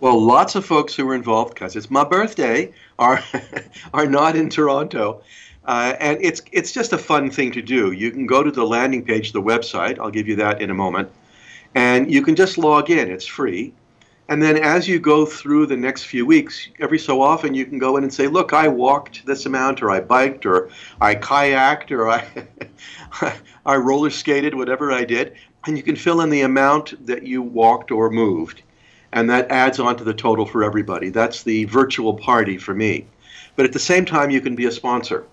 Well, 0.00 0.20
lots 0.20 0.54
of 0.54 0.64
folks 0.64 0.94
who 0.94 1.08
are 1.08 1.14
involved 1.14 1.54
because 1.54 1.76
it's 1.76 1.90
my 1.90 2.04
birthday 2.04 2.72
are 2.98 3.22
are 3.94 4.06
not 4.06 4.36
in 4.36 4.50
Toronto, 4.50 5.22
uh, 5.64 5.94
and 5.98 6.18
it's 6.20 6.42
it's 6.52 6.72
just 6.72 6.92
a 6.92 6.98
fun 6.98 7.30
thing 7.30 7.52
to 7.52 7.62
do. 7.62 7.92
You 7.92 8.10
can 8.10 8.26
go 8.26 8.42
to 8.42 8.50
the 8.50 8.64
landing 8.64 9.04
page, 9.04 9.32
the 9.32 9.42
website. 9.42 9.98
I'll 9.98 10.10
give 10.10 10.28
you 10.28 10.36
that 10.36 10.60
in 10.60 10.70
a 10.70 10.74
moment, 10.74 11.10
and 11.74 12.12
you 12.12 12.22
can 12.22 12.36
just 12.36 12.58
log 12.58 12.90
in. 12.90 13.10
It's 13.10 13.26
free, 13.26 13.72
and 14.28 14.42
then 14.42 14.56
as 14.56 14.88
you 14.88 14.98
go 14.98 15.26
through 15.26 15.66
the 15.66 15.76
next 15.76 16.04
few 16.04 16.24
weeks, 16.26 16.68
every 16.80 16.98
so 16.98 17.20
often 17.20 17.54
you 17.54 17.66
can 17.66 17.78
go 17.78 17.96
in 17.96 18.04
and 18.04 18.12
say, 18.12 18.26
"Look, 18.26 18.52
I 18.52 18.68
walked 18.68 19.26
this 19.26 19.46
amount, 19.46 19.82
or 19.82 19.90
I 19.90 20.00
biked, 20.00 20.46
or 20.46 20.70
I 21.00 21.14
kayaked, 21.14 21.90
or 21.90 22.08
I 22.08 22.26
I 23.66 23.76
roller 23.76 24.10
skated, 24.10 24.54
whatever 24.54 24.92
I 24.92 25.04
did," 25.04 25.34
and 25.66 25.76
you 25.76 25.82
can 25.82 25.96
fill 25.96 26.20
in 26.20 26.30
the 26.30 26.42
amount 26.42 27.06
that 27.06 27.24
you 27.24 27.42
walked 27.42 27.90
or 27.90 28.10
moved 28.10 28.62
and 29.14 29.30
that 29.30 29.50
adds 29.50 29.78
on 29.78 29.96
to 29.96 30.04
the 30.04 30.12
total 30.12 30.44
for 30.44 30.64
everybody. 30.64 31.08
That's 31.08 31.44
the 31.44 31.64
virtual 31.66 32.14
party 32.14 32.58
for 32.58 32.74
me. 32.74 33.06
But 33.54 33.64
at 33.64 33.72
the 33.72 33.78
same 33.78 34.04
time, 34.04 34.30
you 34.30 34.40
can 34.40 34.56
be 34.56 34.66
a 34.66 34.72
sponsor, 34.72 35.24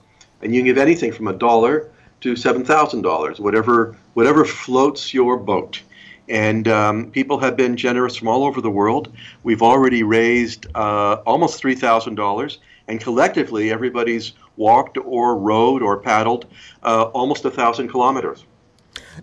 and 0.42 0.54
you 0.54 0.62
can 0.62 0.68
give 0.68 0.78
anything 0.78 1.12
from 1.12 1.28
a 1.28 1.34
dollar 1.34 1.90
to 2.22 2.36
seven 2.36 2.64
thousand 2.64 3.02
dollars, 3.02 3.40
whatever 3.40 3.98
whatever 4.14 4.46
floats 4.46 5.14
your 5.14 5.36
boat. 5.36 5.82
And 6.32 6.67
um, 6.67 7.12
people 7.12 7.38
have 7.39 7.56
been 7.56 7.78
generous 7.78 8.15
from 8.15 8.28
all 8.28 8.44
over 8.44 8.62
the 8.62 8.72
world. 8.72 9.13
We've 9.44 9.62
already 9.62 10.02
raised 10.02 10.65
uh, 10.74 11.22
almost 11.26 11.60
three 11.60 11.76
thousand 11.76 12.15
dollars, 12.15 12.58
and 12.88 13.00
collectively, 13.00 13.72
everybody's 13.72 14.34
walked 14.58 14.98
or 14.98 15.38
rode 15.38 15.84
or 15.84 15.98
paddled 16.00 16.46
uh, 16.82 17.04
almost 17.13 17.46
a 17.46 17.52
thousand 17.52 17.89
kilometers. 17.89 18.46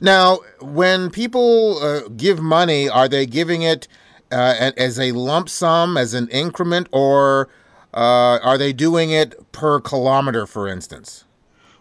Now, 0.00 0.38
when 0.60 1.10
people 1.10 1.78
uh, 1.82 2.08
give 2.16 2.40
money, 2.40 2.88
are 2.88 3.08
they 3.08 3.26
giving 3.26 3.62
it? 3.62 3.88
uh, 4.30 4.72
as 4.76 4.98
a 4.98 5.12
lump 5.12 5.48
sum, 5.48 5.96
as 5.96 6.14
an 6.14 6.28
increment, 6.28 6.88
or 6.92 7.48
uh, 7.94 8.38
are 8.42 8.58
they 8.58 8.72
doing 8.72 9.10
it 9.10 9.52
per 9.52 9.80
kilometer, 9.80 10.46
for 10.46 10.68
instance? 10.68 11.24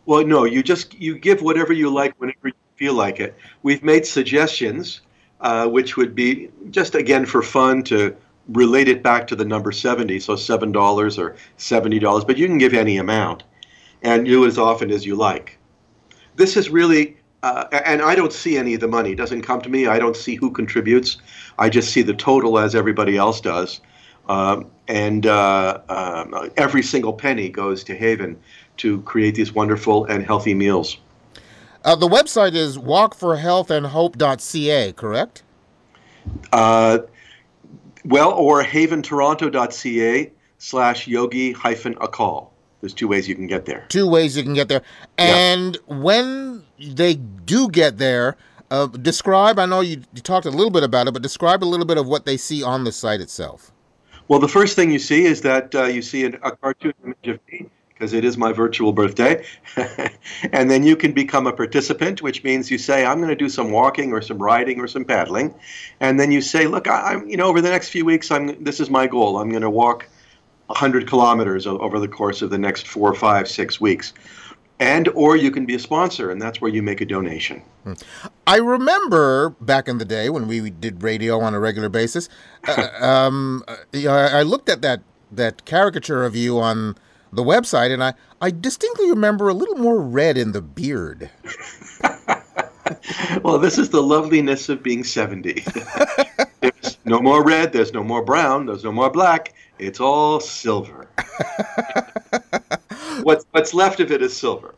Well, 0.05 0.25
no. 0.25 0.45
You 0.45 0.63
just 0.63 0.93
you 0.93 1.17
give 1.17 1.41
whatever 1.41 1.73
you 1.73 1.89
like 1.89 2.13
whenever 2.19 2.49
you 2.49 2.53
feel 2.75 2.93
like 2.93 3.19
it. 3.19 3.35
We've 3.63 3.83
made 3.83 4.05
suggestions, 4.05 5.01
uh, 5.41 5.67
which 5.67 5.97
would 5.97 6.15
be 6.15 6.49
just 6.69 6.95
again 6.95 7.25
for 7.25 7.41
fun 7.41 7.83
to 7.83 8.15
relate 8.49 8.87
it 8.87 9.03
back 9.03 9.27
to 9.27 9.35
the 9.35 9.45
number 9.45 9.71
seventy, 9.71 10.19
so 10.19 10.35
seven 10.35 10.71
dollars 10.71 11.17
or 11.17 11.35
seventy 11.57 11.99
dollars. 11.99 12.25
But 12.25 12.37
you 12.37 12.47
can 12.47 12.57
give 12.57 12.73
any 12.73 12.97
amount, 12.97 13.43
and 14.01 14.25
do 14.25 14.45
as 14.45 14.57
often 14.57 14.91
as 14.91 15.05
you 15.05 15.15
like. 15.15 15.57
This 16.35 16.55
is 16.55 16.69
really 16.69 17.17
uh, 17.43 17.65
and 17.85 18.01
I 18.01 18.15
don't 18.15 18.33
see 18.33 18.57
any 18.57 18.73
of 18.73 18.81
the 18.81 18.87
money. 18.87 19.11
It 19.11 19.15
doesn't 19.15 19.43
come 19.43 19.61
to 19.61 19.69
me. 19.69 19.87
I 19.87 19.99
don't 19.99 20.15
see 20.15 20.35
who 20.35 20.51
contributes. 20.51 21.17
I 21.59 21.69
just 21.69 21.91
see 21.91 22.01
the 22.01 22.13
total 22.13 22.57
as 22.57 22.75
everybody 22.75 23.15
else 23.15 23.41
does. 23.41 23.81
Um, 24.27 24.69
and 24.87 25.25
uh, 25.25 25.79
uh, 25.87 26.49
every 26.57 26.83
single 26.83 27.13
penny 27.13 27.49
goes 27.49 27.83
to 27.85 27.95
Haven 27.95 28.37
to 28.77 29.01
create 29.03 29.35
these 29.35 29.53
wonderful 29.53 30.05
and 30.05 30.25
healthy 30.25 30.53
meals. 30.53 30.97
Uh, 31.87 31.95
the 31.95 32.07
website 32.07 32.53
is 32.53 32.77
walkforhealthandhope.ca, 32.77 34.91
correct? 34.91 35.41
Uh, 36.51 36.99
well, 38.03 38.33
or 38.33 38.61
haventoronto.ca 38.61 40.29
slash 40.57 41.07
yogi 41.07 41.53
hyphen 41.53 41.95
akal. 41.95 42.49
There's 42.81 42.93
two 42.93 43.07
ways 43.07 43.29
you 43.29 43.35
can 43.35 43.47
get 43.47 43.65
there. 43.65 43.85
Two 43.87 44.05
ways 44.05 44.35
you 44.35 44.43
can 44.43 44.53
get 44.53 44.67
there. 44.67 44.81
And 45.17 45.77
yeah. 45.87 45.95
when 45.95 46.65
they 46.77 47.15
do 47.15 47.69
get 47.69 47.99
there, 47.99 48.35
uh, 48.69 48.87
describe, 48.87 49.57
I 49.57 49.65
know 49.65 49.79
you, 49.79 50.01
you 50.13 50.21
talked 50.21 50.45
a 50.45 50.51
little 50.51 50.71
bit 50.71 50.83
about 50.83 51.07
it, 51.07 51.13
but 51.13 51.21
describe 51.21 51.63
a 51.63 51.69
little 51.69 51.85
bit 51.85 51.97
of 51.97 52.05
what 52.05 52.25
they 52.25 52.35
see 52.35 52.63
on 52.63 52.83
the 52.83 52.91
site 52.91 53.21
itself. 53.21 53.71
Well, 54.27 54.39
the 54.39 54.49
first 54.49 54.75
thing 54.75 54.91
you 54.91 54.99
see 54.99 55.23
is 55.23 55.39
that 55.43 55.73
uh, 55.73 55.85
you 55.85 56.01
see 56.01 56.25
an, 56.25 56.37
a 56.43 56.51
cartoon 56.51 56.93
image 57.05 57.27
of 57.27 57.39
me 57.49 57.69
because 57.97 58.13
it 58.13 58.23
is 58.23 58.37
my 58.37 58.51
virtual 58.51 58.93
birthday. 58.93 59.43
and 60.51 60.69
then 60.69 60.83
you 60.83 60.95
can 60.95 61.13
become 61.13 61.47
a 61.47 61.53
participant, 61.53 62.21
which 62.21 62.43
means 62.43 62.69
you 62.69 62.77
say, 62.77 63.05
I'm 63.05 63.17
going 63.17 63.29
to 63.29 63.35
do 63.35 63.49
some 63.49 63.71
walking 63.71 64.13
or 64.13 64.21
some 64.21 64.37
riding 64.37 64.79
or 64.79 64.87
some 64.87 65.03
paddling. 65.03 65.55
And 65.99 66.19
then 66.19 66.31
you 66.31 66.41
say, 66.41 66.67
look, 66.67 66.87
I, 66.87 67.13
am 67.13 67.27
you 67.27 67.37
know, 67.37 67.47
over 67.47 67.59
the 67.59 67.71
next 67.71 67.89
few 67.89 68.05
weeks, 68.05 68.29
I'm, 68.29 68.63
this 68.63 68.79
is 68.79 68.91
my 68.91 69.07
goal. 69.07 69.39
I'm 69.39 69.49
going 69.49 69.63
to 69.63 69.69
walk 69.69 70.07
100 70.67 71.07
kilometers 71.07 71.65
over 71.65 71.99
the 71.99 72.07
course 72.07 72.43
of 72.43 72.51
the 72.51 72.59
next 72.59 72.87
four, 72.87 73.15
five, 73.15 73.47
six 73.47 73.81
weeks. 73.81 74.13
And 74.79 75.07
or 75.09 75.35
you 75.35 75.49
can 75.49 75.65
be 75.65 75.73
a 75.73 75.79
sponsor, 75.79 76.29
and 76.29 76.39
that's 76.39 76.61
where 76.61 76.69
you 76.69 76.83
make 76.83 77.01
a 77.01 77.05
donation. 77.05 77.63
Hmm. 77.83 77.93
I 78.45 78.57
remember 78.57 79.49
back 79.59 79.87
in 79.87 79.97
the 79.97 80.05
day 80.05 80.29
when 80.29 80.47
we 80.47 80.69
did 80.69 81.01
radio 81.01 81.39
on 81.39 81.55
a 81.55 81.59
regular 81.59 81.89
basis. 81.89 82.29
uh, 82.67 82.89
um, 83.01 83.63
I 83.95 84.43
looked 84.43 84.69
at 84.69 84.83
that 84.83 85.01
that 85.31 85.65
caricature 85.65 86.23
of 86.23 86.35
you 86.35 86.59
on 86.59 86.95
the 87.31 87.43
website, 87.43 87.91
and 87.91 88.03
I, 88.03 88.13
I 88.41 88.51
distinctly 88.51 89.09
remember 89.09 89.49
a 89.49 89.53
little 89.53 89.75
more 89.75 90.01
red 90.01 90.37
in 90.37 90.51
the 90.51 90.61
beard. 90.61 91.29
well, 93.43 93.57
this 93.57 93.77
is 93.77 93.89
the 93.89 94.01
loveliness 94.01 94.69
of 94.69 94.83
being 94.83 95.03
70. 95.03 95.63
there's 96.61 96.97
no 97.05 97.19
more 97.19 97.43
red, 97.43 97.73
there's 97.73 97.93
no 97.93 98.03
more 98.03 98.23
brown, 98.23 98.65
there's 98.65 98.83
no 98.83 98.91
more 98.91 99.09
black. 99.09 99.53
It's 99.79 99.99
all 99.99 100.39
silver. 100.39 101.07
what's 103.23 103.45
what's 103.51 103.73
left 103.73 103.99
of 103.99 104.11
it 104.11 104.21
is 104.21 104.35
silver. 104.35 104.73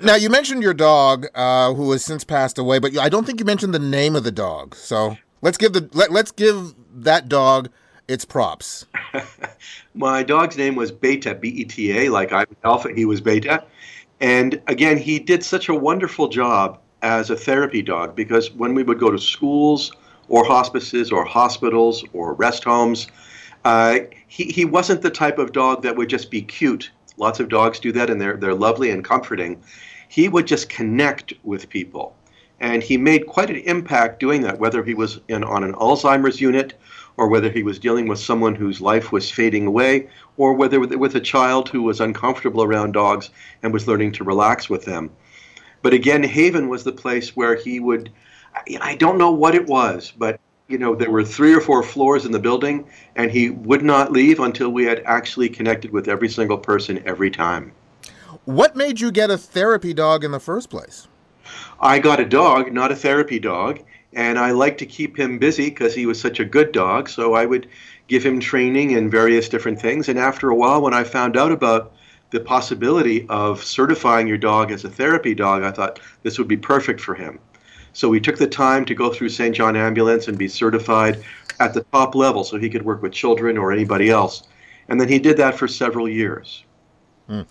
now 0.00 0.14
you 0.14 0.30
mentioned 0.30 0.62
your 0.62 0.74
dog, 0.74 1.26
uh, 1.34 1.74
who 1.74 1.90
has 1.92 2.04
since 2.04 2.22
passed 2.22 2.58
away, 2.58 2.78
but 2.78 2.96
I 2.96 3.08
don't 3.08 3.26
think 3.26 3.40
you 3.40 3.46
mentioned 3.46 3.74
the 3.74 3.80
name 3.80 4.14
of 4.14 4.24
the 4.24 4.30
dog. 4.30 4.76
So 4.76 5.16
let's 5.42 5.58
give 5.58 5.72
the 5.72 5.88
let, 5.92 6.12
let's 6.12 6.30
give 6.30 6.74
that 6.94 7.28
dog 7.28 7.68
its 8.08 8.24
props. 8.24 8.86
My 9.94 10.22
dog's 10.22 10.56
name 10.56 10.74
was 10.74 10.92
Beta, 10.92 11.34
B 11.34 11.48
E 11.48 11.64
T 11.64 11.96
A, 11.98 12.08
like 12.08 12.32
I'm 12.32 12.46
Alpha, 12.64 12.92
he 12.92 13.04
was 13.04 13.20
Beta. 13.20 13.64
And 14.20 14.60
again, 14.66 14.96
he 14.96 15.18
did 15.18 15.44
such 15.44 15.68
a 15.68 15.74
wonderful 15.74 16.28
job 16.28 16.80
as 17.02 17.30
a 17.30 17.36
therapy 17.36 17.82
dog 17.82 18.16
because 18.16 18.52
when 18.52 18.74
we 18.74 18.82
would 18.82 18.98
go 18.98 19.10
to 19.10 19.18
schools 19.18 19.92
or 20.28 20.44
hospices 20.44 21.12
or 21.12 21.24
hospitals 21.24 22.04
or 22.12 22.34
rest 22.34 22.64
homes, 22.64 23.08
uh, 23.64 23.98
he, 24.26 24.44
he 24.44 24.64
wasn't 24.64 25.02
the 25.02 25.10
type 25.10 25.38
of 25.38 25.52
dog 25.52 25.82
that 25.82 25.96
would 25.96 26.08
just 26.08 26.30
be 26.30 26.42
cute. 26.42 26.90
Lots 27.16 27.40
of 27.40 27.48
dogs 27.48 27.78
do 27.78 27.92
that 27.92 28.10
and 28.10 28.20
they're, 28.20 28.36
they're 28.36 28.54
lovely 28.54 28.90
and 28.90 29.04
comforting. 29.04 29.62
He 30.08 30.28
would 30.28 30.46
just 30.46 30.68
connect 30.68 31.34
with 31.42 31.68
people. 31.68 32.16
And 32.60 32.82
he 32.82 32.96
made 32.96 33.26
quite 33.26 33.50
an 33.50 33.56
impact 33.56 34.20
doing 34.20 34.42
that, 34.42 34.58
whether 34.58 34.82
he 34.82 34.94
was 34.94 35.20
in, 35.28 35.44
on 35.44 35.64
an 35.64 35.74
Alzheimer's 35.74 36.40
unit 36.40 36.74
or 37.16 37.28
whether 37.28 37.50
he 37.50 37.62
was 37.62 37.78
dealing 37.78 38.08
with 38.08 38.18
someone 38.18 38.54
whose 38.54 38.80
life 38.80 39.12
was 39.12 39.30
fading 39.30 39.66
away, 39.66 40.08
or 40.36 40.54
whether 40.54 40.80
with, 40.80 41.14
a 41.14 41.20
child 41.20 41.68
who 41.68 41.82
was 41.82 42.00
uncomfortable 42.00 42.62
around 42.62 42.92
dogs 42.92 43.30
and 43.62 43.72
was 43.72 43.86
learning 43.86 44.12
to 44.12 44.24
relax 44.24 44.68
with 44.68 44.84
them. 44.84 45.10
But 45.82 45.94
again, 45.94 46.22
Haven 46.22 46.68
was 46.68 46.82
the 46.82 46.92
place 46.92 47.36
where 47.36 47.56
he 47.56 47.78
would, 47.78 48.10
I 48.80 48.96
don't 48.96 49.18
know 49.18 49.30
what 49.30 49.54
it 49.54 49.66
was, 49.66 50.12
but 50.16 50.40
you 50.66 50.78
know, 50.78 50.94
there 50.94 51.10
were 51.10 51.24
three 51.24 51.54
or 51.54 51.60
four 51.60 51.82
floors 51.82 52.24
in 52.24 52.32
the 52.32 52.38
building, 52.38 52.88
and 53.16 53.30
he 53.30 53.50
would 53.50 53.82
not 53.82 54.12
leave 54.12 54.40
until 54.40 54.70
we 54.70 54.84
had 54.84 55.02
actually 55.04 55.48
connected 55.48 55.90
with 55.92 56.08
every 56.08 56.28
single 56.28 56.56
person 56.56 57.02
every 57.06 57.30
time. 57.30 57.72
What 58.46 58.74
made 58.74 59.00
you 59.00 59.12
get 59.12 59.30
a 59.30 59.38
therapy 59.38 59.92
dog 59.92 60.24
in 60.24 60.30
the 60.30 60.40
first 60.40 60.70
place? 60.70 61.06
I 61.80 61.98
got 61.98 62.18
a 62.18 62.24
dog, 62.24 62.72
not 62.72 62.90
a 62.90 62.96
therapy 62.96 63.38
dog, 63.38 63.80
and 64.14 64.38
I 64.38 64.52
liked 64.52 64.78
to 64.78 64.86
keep 64.86 65.18
him 65.18 65.38
busy 65.38 65.70
because 65.70 65.94
he 65.94 66.06
was 66.06 66.20
such 66.20 66.40
a 66.40 66.44
good 66.44 66.72
dog. 66.72 67.08
So 67.08 67.34
I 67.34 67.46
would 67.46 67.68
give 68.08 68.24
him 68.24 68.40
training 68.40 68.94
and 68.94 69.10
various 69.10 69.48
different 69.48 69.80
things. 69.80 70.08
And 70.08 70.18
after 70.18 70.50
a 70.50 70.54
while, 70.54 70.82
when 70.82 70.94
I 70.94 71.04
found 71.04 71.36
out 71.36 71.52
about 71.52 71.92
the 72.30 72.40
possibility 72.40 73.26
of 73.28 73.62
certifying 73.62 74.26
your 74.26 74.38
dog 74.38 74.70
as 74.70 74.84
a 74.84 74.90
therapy 74.90 75.34
dog, 75.34 75.62
I 75.62 75.70
thought 75.70 76.00
this 76.22 76.38
would 76.38 76.48
be 76.48 76.56
perfect 76.56 77.00
for 77.00 77.14
him. 77.14 77.38
So 77.92 78.08
we 78.08 78.20
took 78.20 78.38
the 78.38 78.46
time 78.46 78.84
to 78.86 78.94
go 78.94 79.12
through 79.12 79.28
St. 79.28 79.54
John 79.54 79.76
Ambulance 79.76 80.26
and 80.28 80.36
be 80.36 80.48
certified 80.48 81.22
at 81.60 81.74
the 81.74 81.82
top 81.92 82.14
level 82.14 82.42
so 82.42 82.58
he 82.58 82.68
could 82.68 82.84
work 82.84 83.02
with 83.02 83.12
children 83.12 83.56
or 83.56 83.72
anybody 83.72 84.10
else. 84.10 84.42
And 84.88 85.00
then 85.00 85.08
he 85.08 85.18
did 85.18 85.36
that 85.36 85.56
for 85.56 85.68
several 85.68 86.08
years. 86.08 86.64
Hmm. 87.28 87.42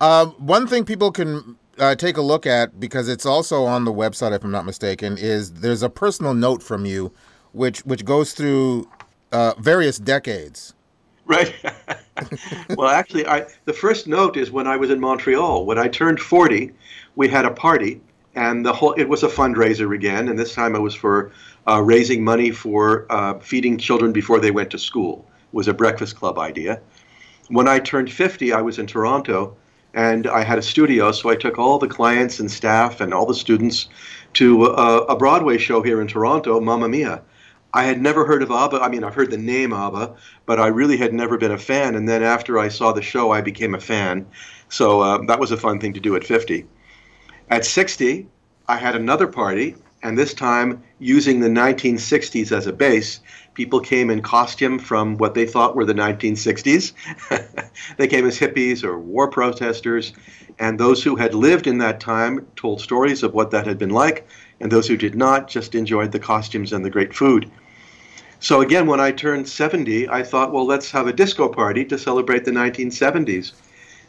Uh, 0.00 0.26
one 0.26 0.66
thing 0.66 0.84
people 0.84 1.10
can 1.10 1.57
uh, 1.78 1.94
take 1.94 2.16
a 2.16 2.22
look 2.22 2.46
at, 2.46 2.78
because 2.78 3.08
it's 3.08 3.26
also 3.26 3.64
on 3.64 3.84
the 3.84 3.92
website, 3.92 4.34
if 4.34 4.44
I'm 4.44 4.50
not 4.50 4.66
mistaken, 4.66 5.16
is 5.18 5.52
there's 5.52 5.82
a 5.82 5.90
personal 5.90 6.34
note 6.34 6.62
from 6.62 6.84
you 6.84 7.12
which, 7.52 7.80
which 7.80 8.04
goes 8.04 8.32
through 8.32 8.88
uh, 9.32 9.54
various 9.58 9.98
decades. 9.98 10.74
Right. 11.26 11.54
well, 12.76 12.88
actually, 12.88 13.26
I, 13.26 13.46
the 13.64 13.72
first 13.72 14.06
note 14.06 14.36
is 14.36 14.50
when 14.50 14.66
I 14.66 14.76
was 14.76 14.90
in 14.90 15.00
Montreal. 15.00 15.66
When 15.66 15.78
I 15.78 15.88
turned 15.88 16.20
40, 16.20 16.72
we 17.16 17.28
had 17.28 17.44
a 17.44 17.50
party 17.50 18.00
and 18.38 18.64
the 18.64 18.72
whole 18.72 18.92
it 18.92 19.08
was 19.08 19.24
a 19.24 19.28
fundraiser 19.28 19.94
again, 19.94 20.28
and 20.28 20.38
this 20.38 20.54
time 20.54 20.76
it 20.76 20.80
was 20.80 20.94
for 20.94 21.32
uh, 21.66 21.82
raising 21.82 22.22
money 22.22 22.52
for 22.52 23.04
uh, 23.10 23.38
feeding 23.40 23.76
children 23.76 24.12
before 24.12 24.38
they 24.38 24.52
went 24.52 24.70
to 24.70 24.78
school. 24.78 25.26
It 25.52 25.56
was 25.56 25.66
a 25.66 25.74
breakfast 25.74 26.14
club 26.14 26.38
idea. 26.38 26.80
When 27.48 27.66
I 27.66 27.80
turned 27.80 28.12
50, 28.12 28.52
I 28.52 28.60
was 28.60 28.78
in 28.78 28.86
Toronto, 28.86 29.56
and 29.94 30.26
I 30.26 30.42
had 30.42 30.58
a 30.58 30.62
studio, 30.62 31.12
so 31.12 31.30
I 31.30 31.36
took 31.36 31.58
all 31.58 31.78
the 31.78 31.88
clients 31.88 32.40
and 32.40 32.50
staff 32.50 33.00
and 33.00 33.14
all 33.14 33.26
the 33.26 33.34
students 33.34 33.88
to 34.34 34.64
uh, 34.64 35.06
a 35.08 35.16
Broadway 35.16 35.58
show 35.58 35.82
here 35.82 36.00
in 36.00 36.06
Toronto, 36.06 36.60
Mamma 36.60 36.88
Mia. 36.88 37.22
I 37.74 37.84
had 37.84 38.00
never 38.00 38.24
heard 38.24 38.42
of 38.42 38.50
ABBA. 38.50 38.80
I 38.80 38.88
mean, 38.88 39.04
I've 39.04 39.14
heard 39.14 39.30
the 39.30 39.38
name 39.38 39.72
ABBA, 39.72 40.14
but 40.46 40.58
I 40.58 40.68
really 40.68 40.96
had 40.96 41.12
never 41.12 41.36
been 41.36 41.50
a 41.50 41.58
fan. 41.58 41.94
And 41.94 42.08
then 42.08 42.22
after 42.22 42.58
I 42.58 42.68
saw 42.68 42.92
the 42.92 43.02
show, 43.02 43.30
I 43.30 43.40
became 43.40 43.74
a 43.74 43.80
fan. 43.80 44.26
So 44.68 45.00
uh, 45.00 45.18
that 45.26 45.38
was 45.38 45.50
a 45.52 45.56
fun 45.56 45.78
thing 45.78 45.92
to 45.94 46.00
do 46.00 46.16
at 46.16 46.24
50. 46.24 46.64
At 47.50 47.64
60, 47.64 48.26
I 48.68 48.76
had 48.76 48.94
another 48.94 49.26
party, 49.26 49.74
and 50.02 50.18
this 50.18 50.34
time 50.34 50.82
using 50.98 51.40
the 51.40 51.48
1960s 51.48 52.52
as 52.52 52.66
a 52.66 52.72
base. 52.72 53.20
People 53.58 53.80
came 53.80 54.08
in 54.08 54.22
costume 54.22 54.78
from 54.78 55.16
what 55.16 55.34
they 55.34 55.44
thought 55.44 55.74
were 55.74 55.84
the 55.84 55.92
1960s. 55.92 56.92
they 57.96 58.06
came 58.06 58.24
as 58.24 58.38
hippies 58.38 58.84
or 58.84 59.00
war 59.00 59.28
protesters, 59.28 60.12
and 60.60 60.78
those 60.78 61.02
who 61.02 61.16
had 61.16 61.34
lived 61.34 61.66
in 61.66 61.78
that 61.78 61.98
time 61.98 62.46
told 62.54 62.80
stories 62.80 63.24
of 63.24 63.34
what 63.34 63.50
that 63.50 63.66
had 63.66 63.76
been 63.76 63.90
like, 63.90 64.28
and 64.60 64.70
those 64.70 64.86
who 64.86 64.96
did 64.96 65.16
not 65.16 65.48
just 65.48 65.74
enjoyed 65.74 66.12
the 66.12 66.20
costumes 66.20 66.72
and 66.72 66.84
the 66.84 66.90
great 66.90 67.12
food. 67.12 67.50
So 68.38 68.60
again, 68.60 68.86
when 68.86 69.00
I 69.00 69.10
turned 69.10 69.48
70, 69.48 70.08
I 70.08 70.22
thought, 70.22 70.52
well, 70.52 70.64
let's 70.64 70.92
have 70.92 71.08
a 71.08 71.12
disco 71.12 71.48
party 71.48 71.84
to 71.86 71.98
celebrate 71.98 72.44
the 72.44 72.52
1970s, 72.52 73.54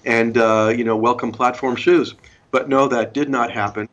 and 0.05 0.37
uh, 0.37 0.71
you 0.77 0.83
know, 0.83 0.95
welcome 0.95 1.31
platform 1.31 1.75
shoes. 1.75 2.13
But 2.51 2.69
no, 2.69 2.87
that 2.87 3.15
did 3.15 3.29
not 3.29 3.49
happen. 3.49 3.89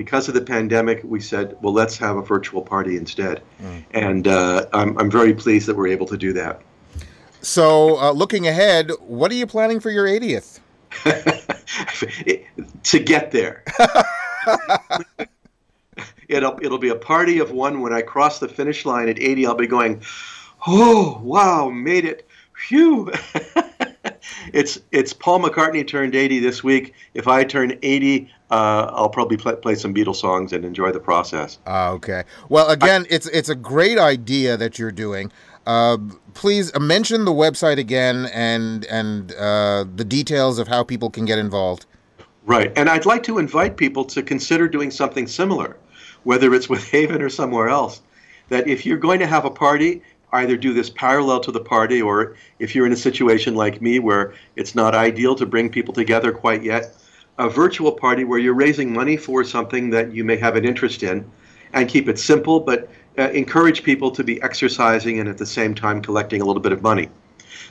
Because 0.00 0.28
of 0.28 0.34
the 0.34 0.40
pandemic, 0.40 1.02
we 1.04 1.20
said, 1.20 1.58
well, 1.60 1.74
let's 1.74 1.98
have 1.98 2.16
a 2.16 2.22
virtual 2.22 2.62
party 2.62 2.96
instead. 2.96 3.42
Mm. 3.62 3.84
And 3.90 4.28
uh, 4.28 4.64
I'm, 4.72 4.96
I'm 4.96 5.10
very 5.10 5.34
pleased 5.34 5.68
that 5.68 5.76
we're 5.76 5.88
able 5.88 6.06
to 6.06 6.16
do 6.16 6.32
that. 6.32 6.62
So, 7.42 8.00
uh, 8.00 8.12
looking 8.12 8.46
ahead, 8.46 8.92
what 9.00 9.30
are 9.30 9.34
you 9.34 9.46
planning 9.46 9.78
for 9.78 9.90
your 9.90 10.06
80th? 10.06 10.60
to 12.82 12.98
get 12.98 13.30
there. 13.30 13.62
it'll 16.28 16.58
it'll 16.62 16.78
be 16.78 16.88
a 16.88 16.96
party 16.96 17.38
of 17.38 17.50
one 17.50 17.82
when 17.82 17.92
I 17.92 18.00
cross 18.00 18.38
the 18.38 18.48
finish 18.48 18.86
line 18.86 19.10
at 19.10 19.18
80. 19.18 19.46
I'll 19.46 19.54
be 19.54 19.66
going, 19.66 20.00
oh 20.66 21.20
wow, 21.22 21.68
made 21.68 22.06
it, 22.06 22.26
phew. 22.54 23.12
it's 24.52 24.78
it's 24.92 25.12
Paul 25.12 25.40
McCartney 25.40 25.86
turned 25.86 26.14
80 26.14 26.40
this 26.40 26.62
week. 26.64 26.94
If 27.14 27.28
I 27.28 27.44
turn 27.44 27.78
80, 27.82 28.30
uh, 28.50 28.90
I'll 28.92 29.08
probably 29.08 29.36
play, 29.36 29.56
play 29.56 29.74
some 29.74 29.94
Beatles 29.94 30.16
songs 30.16 30.52
and 30.52 30.64
enjoy 30.64 30.92
the 30.92 31.00
process. 31.00 31.58
Uh, 31.66 31.92
okay. 31.92 32.24
Well, 32.48 32.68
again, 32.70 33.02
I, 33.02 33.14
it's 33.14 33.26
it's 33.28 33.48
a 33.48 33.54
great 33.54 33.98
idea 33.98 34.56
that 34.56 34.78
you're 34.78 34.92
doing. 34.92 35.32
Uh, 35.66 35.98
please 36.34 36.74
uh, 36.74 36.80
mention 36.80 37.24
the 37.24 37.32
website 37.32 37.78
again 37.78 38.26
and 38.32 38.84
and 38.86 39.32
uh, 39.34 39.84
the 39.94 40.04
details 40.04 40.58
of 40.58 40.68
how 40.68 40.82
people 40.82 41.10
can 41.10 41.24
get 41.24 41.38
involved. 41.38 41.86
Right, 42.46 42.72
and 42.76 42.88
I'd 42.88 43.06
like 43.06 43.22
to 43.24 43.38
invite 43.38 43.76
people 43.76 44.04
to 44.06 44.22
consider 44.22 44.66
doing 44.66 44.90
something 44.90 45.26
similar 45.26 45.76
whether 46.24 46.54
it's 46.54 46.68
with 46.68 46.84
Haven 46.90 47.22
or 47.22 47.28
somewhere 47.28 47.68
else, 47.68 48.02
that 48.48 48.66
if 48.66 48.84
you're 48.84 48.98
going 48.98 49.20
to 49.20 49.26
have 49.26 49.44
a 49.44 49.50
party, 49.50 50.02
either 50.32 50.56
do 50.56 50.72
this 50.72 50.90
parallel 50.90 51.40
to 51.40 51.52
the 51.52 51.60
party, 51.60 52.00
or 52.00 52.36
if 52.58 52.74
you're 52.74 52.86
in 52.86 52.92
a 52.92 52.96
situation 52.96 53.54
like 53.54 53.82
me 53.82 53.98
where 53.98 54.34
it's 54.56 54.74
not 54.74 54.94
ideal 54.94 55.34
to 55.36 55.46
bring 55.46 55.68
people 55.70 55.94
together 55.94 56.32
quite 56.32 56.62
yet, 56.62 56.94
a 57.38 57.48
virtual 57.48 57.92
party 57.92 58.24
where 58.24 58.38
you're 58.38 58.54
raising 58.54 58.92
money 58.92 59.16
for 59.16 59.44
something 59.44 59.90
that 59.90 60.12
you 60.14 60.24
may 60.24 60.36
have 60.36 60.56
an 60.56 60.64
interest 60.64 61.02
in, 61.02 61.24
and 61.72 61.88
keep 61.88 62.08
it 62.08 62.18
simple, 62.18 62.60
but 62.60 62.88
uh, 63.18 63.30
encourage 63.30 63.82
people 63.82 64.10
to 64.10 64.24
be 64.24 64.40
exercising 64.42 65.18
and 65.20 65.28
at 65.28 65.38
the 65.38 65.46
same 65.46 65.74
time 65.74 66.00
collecting 66.02 66.40
a 66.42 66.44
little 66.44 66.62
bit 66.62 66.72
of 66.72 66.82
money. 66.82 67.08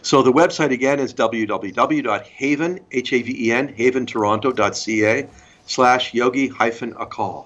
So 0.01 0.21
the 0.21 0.31
website 0.31 0.71
again 0.71 0.99
is 0.99 1.13
www.haven, 1.13 2.79
H-A-V-E-N, 2.91 3.73
haventoronto.ca 3.73 5.27
slash 5.65 6.13
yogi 6.13 6.47
hyphen 6.47 6.93
akal. 6.93 7.45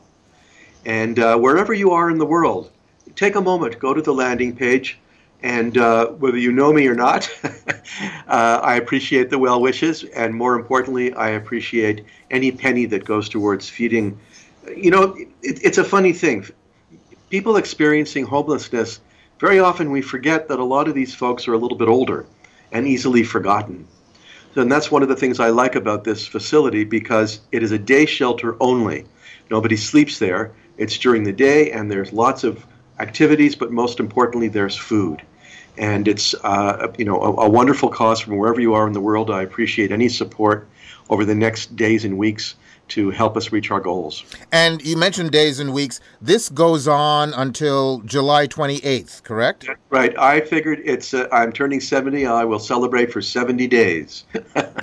And 0.86 1.20
uh, 1.20 1.38
wherever 1.38 1.74
you 1.74 1.92
are 1.92 2.10
in 2.10 2.18
the 2.18 2.26
world, 2.26 2.72
take 3.16 3.36
a 3.36 3.42
moment, 3.42 3.80
go 3.80 3.94
to 3.94 4.02
the 4.02 4.14
landing 4.14 4.56
page, 4.56 5.00
and 5.42 5.78
uh, 5.78 6.08
whether 6.08 6.38
you 6.38 6.52
know 6.52 6.72
me 6.72 6.88
or 6.88 6.96
not, 6.96 7.30
uh, 7.44 8.60
I 8.64 8.76
appreciate 8.76 9.30
the 9.30 9.38
well 9.38 9.62
wishes, 9.62 10.04
and 10.06 10.34
more 10.34 10.56
importantly, 10.56 11.14
I 11.14 11.30
appreciate 11.30 12.06
any 12.32 12.52
penny 12.52 12.86
that 12.86 13.04
goes 13.06 13.28
towards 13.28 13.70
feeding. 13.70 14.18
You 14.76 14.92
know, 14.92 15.16
it, 15.42 15.60
it's 15.64 15.78
a 15.78 15.84
funny 15.84 16.14
thing. 16.14 16.46
People 17.30 17.58
experiencing 17.58 18.26
homelessness, 18.26 19.02
very 19.40 19.60
often 19.60 19.92
we 19.92 20.02
forget 20.02 20.48
that 20.48 20.60
a 20.60 20.64
lot 20.64 20.88
of 20.88 20.96
these 20.96 21.14
folks 21.14 21.48
are 21.48 21.54
a 21.54 21.58
little 21.58 21.78
bit 21.78 21.90
older 21.90 22.26
and 22.72 22.88
easily 22.88 23.24
forgotten. 23.24 23.88
And 24.56 24.72
that's 24.72 24.92
one 24.92 25.04
of 25.04 25.10
the 25.10 25.16
things 25.16 25.40
I 25.40 25.50
like 25.50 25.76
about 25.76 26.04
this 26.04 26.28
facility 26.28 26.84
because 26.84 27.42
it 27.52 27.64
is 27.64 27.72
a 27.72 27.80
day 27.80 28.06
shelter 28.06 28.56
only. 28.62 29.06
Nobody 29.50 29.76
sleeps 29.76 30.20
there. 30.20 30.54
It's 30.78 30.98
during 30.98 31.24
the 31.24 31.34
day, 31.34 31.72
and 31.72 31.92
there's 31.92 32.14
lots 32.14 32.44
of 32.44 32.66
activities, 33.04 33.56
but 33.56 33.72
most 33.72 34.00
importantly, 34.00 34.48
there's 34.48 34.76
food. 34.76 35.22
And 35.78 36.08
it's 36.08 36.34
uh, 36.44 36.92
you 36.98 37.06
know 37.06 37.20
a, 37.22 37.32
a 37.48 37.50
wonderful 37.50 37.90
cause 37.90 38.20
from 38.22 38.38
wherever 38.38 38.62
you 38.62 38.74
are 38.76 38.86
in 38.88 38.94
the 38.94 39.06
world. 39.10 39.30
I 39.30 39.42
appreciate 39.42 39.92
any 39.92 40.10
support 40.10 40.68
over 41.10 41.26
the 41.26 41.36
next 41.36 41.76
days 41.76 42.06
and 42.06 42.18
weeks 42.18 42.56
to 42.90 43.10
help 43.10 43.36
us 43.38 43.52
reach 43.52 43.72
our 43.72 43.80
goals. 43.80 44.24
And 44.52 44.82
you 44.86 44.96
mentioned 44.98 45.32
days 45.32 45.60
and 45.60 45.74
weeks. 45.74 46.00
This 46.22 46.50
goes 46.50 46.88
on 46.88 47.34
until 47.34 48.00
July 48.02 48.46
28th, 48.48 49.24
correct? 49.24 49.68
Right. 49.90 50.18
I 50.20 50.42
figured 50.42 50.82
it's 50.84 51.14
uh, 51.14 51.28
I'm 51.32 51.52
turning 51.52 51.80
70. 51.80 52.26
I 52.28 52.44
will 52.44 52.60
celebrate 52.60 53.12
for 53.12 53.22
70 53.22 53.68
days. 53.68 54.26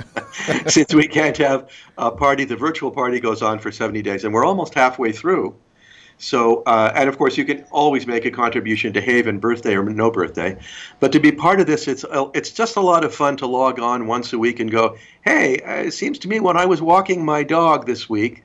Since 0.66 0.94
we 0.94 1.06
can't 1.06 1.36
have 1.36 1.70
a 1.98 2.10
party, 2.10 2.44
the 2.44 2.56
virtual 2.56 2.90
party 2.90 3.20
goes 3.20 3.42
on 3.42 3.58
for 3.58 3.70
70 3.70 4.02
days, 4.02 4.24
and 4.24 4.34
we're 4.34 4.46
almost 4.46 4.74
halfway 4.74 5.12
through. 5.12 5.54
So, 6.20 6.62
uh, 6.64 6.92
and 6.94 7.08
of 7.08 7.16
course, 7.16 7.38
you 7.38 7.46
can 7.46 7.64
always 7.70 8.06
make 8.06 8.26
a 8.26 8.30
contribution 8.30 8.92
to 8.92 9.00
Haven, 9.00 9.38
birthday 9.38 9.74
or 9.74 9.82
no 9.84 10.10
birthday. 10.10 10.54
But 11.00 11.12
to 11.12 11.18
be 11.18 11.32
part 11.32 11.60
of 11.60 11.66
this, 11.66 11.88
it's 11.88 12.04
uh, 12.04 12.28
it's 12.34 12.50
just 12.50 12.76
a 12.76 12.80
lot 12.80 13.04
of 13.04 13.14
fun 13.14 13.38
to 13.38 13.46
log 13.46 13.80
on 13.80 14.06
once 14.06 14.34
a 14.34 14.38
week 14.38 14.60
and 14.60 14.70
go, 14.70 14.98
hey, 15.22 15.60
uh, 15.60 15.86
it 15.86 15.92
seems 15.92 16.18
to 16.18 16.28
me 16.28 16.38
when 16.38 16.58
I 16.58 16.66
was 16.66 16.82
walking 16.82 17.24
my 17.24 17.42
dog 17.42 17.86
this 17.86 18.10
week, 18.10 18.44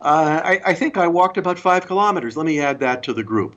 uh, 0.00 0.40
I, 0.44 0.60
I 0.66 0.74
think 0.74 0.96
I 0.96 1.08
walked 1.08 1.36
about 1.36 1.58
five 1.58 1.84
kilometers. 1.88 2.36
Let 2.36 2.46
me 2.46 2.60
add 2.60 2.78
that 2.78 3.02
to 3.02 3.12
the 3.12 3.24
group. 3.24 3.56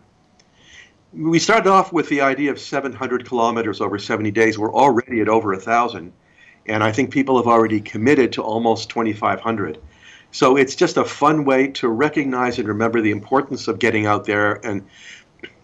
We 1.13 1.38
started 1.38 1.70
off 1.70 1.93
with 1.93 2.09
the 2.09 2.22
idea 2.22 2.49
of 2.49 2.59
700 2.59 3.28
kilometers 3.28 3.82
over 3.82 3.99
70 3.99 4.32
days. 4.32 4.57
We're 4.57 4.74
already 4.74 5.22
at 5.22 5.30
over 5.30 5.53
a 5.53 5.59
thousand, 5.59 6.11
and 6.65 6.84
I 6.84 6.91
think 6.91 7.11
people 7.11 7.38
have 7.38 7.47
already 7.47 7.82
committed 7.82 8.34
to 8.34 8.41
almost 8.41 8.89
2,500. 8.89 9.78
So 10.32 10.56
it's 10.56 10.76
just 10.76 10.98
a 10.98 11.06
fun 11.06 11.46
way 11.46 11.68
to 11.68 11.88
recognize 11.90 12.60
and 12.60 12.68
remember 12.68 13.02
the 13.02 13.12
importance 13.12 13.68
of 13.68 13.80
getting 13.80 14.06
out 14.06 14.26
there. 14.26 14.66
And 14.66 14.86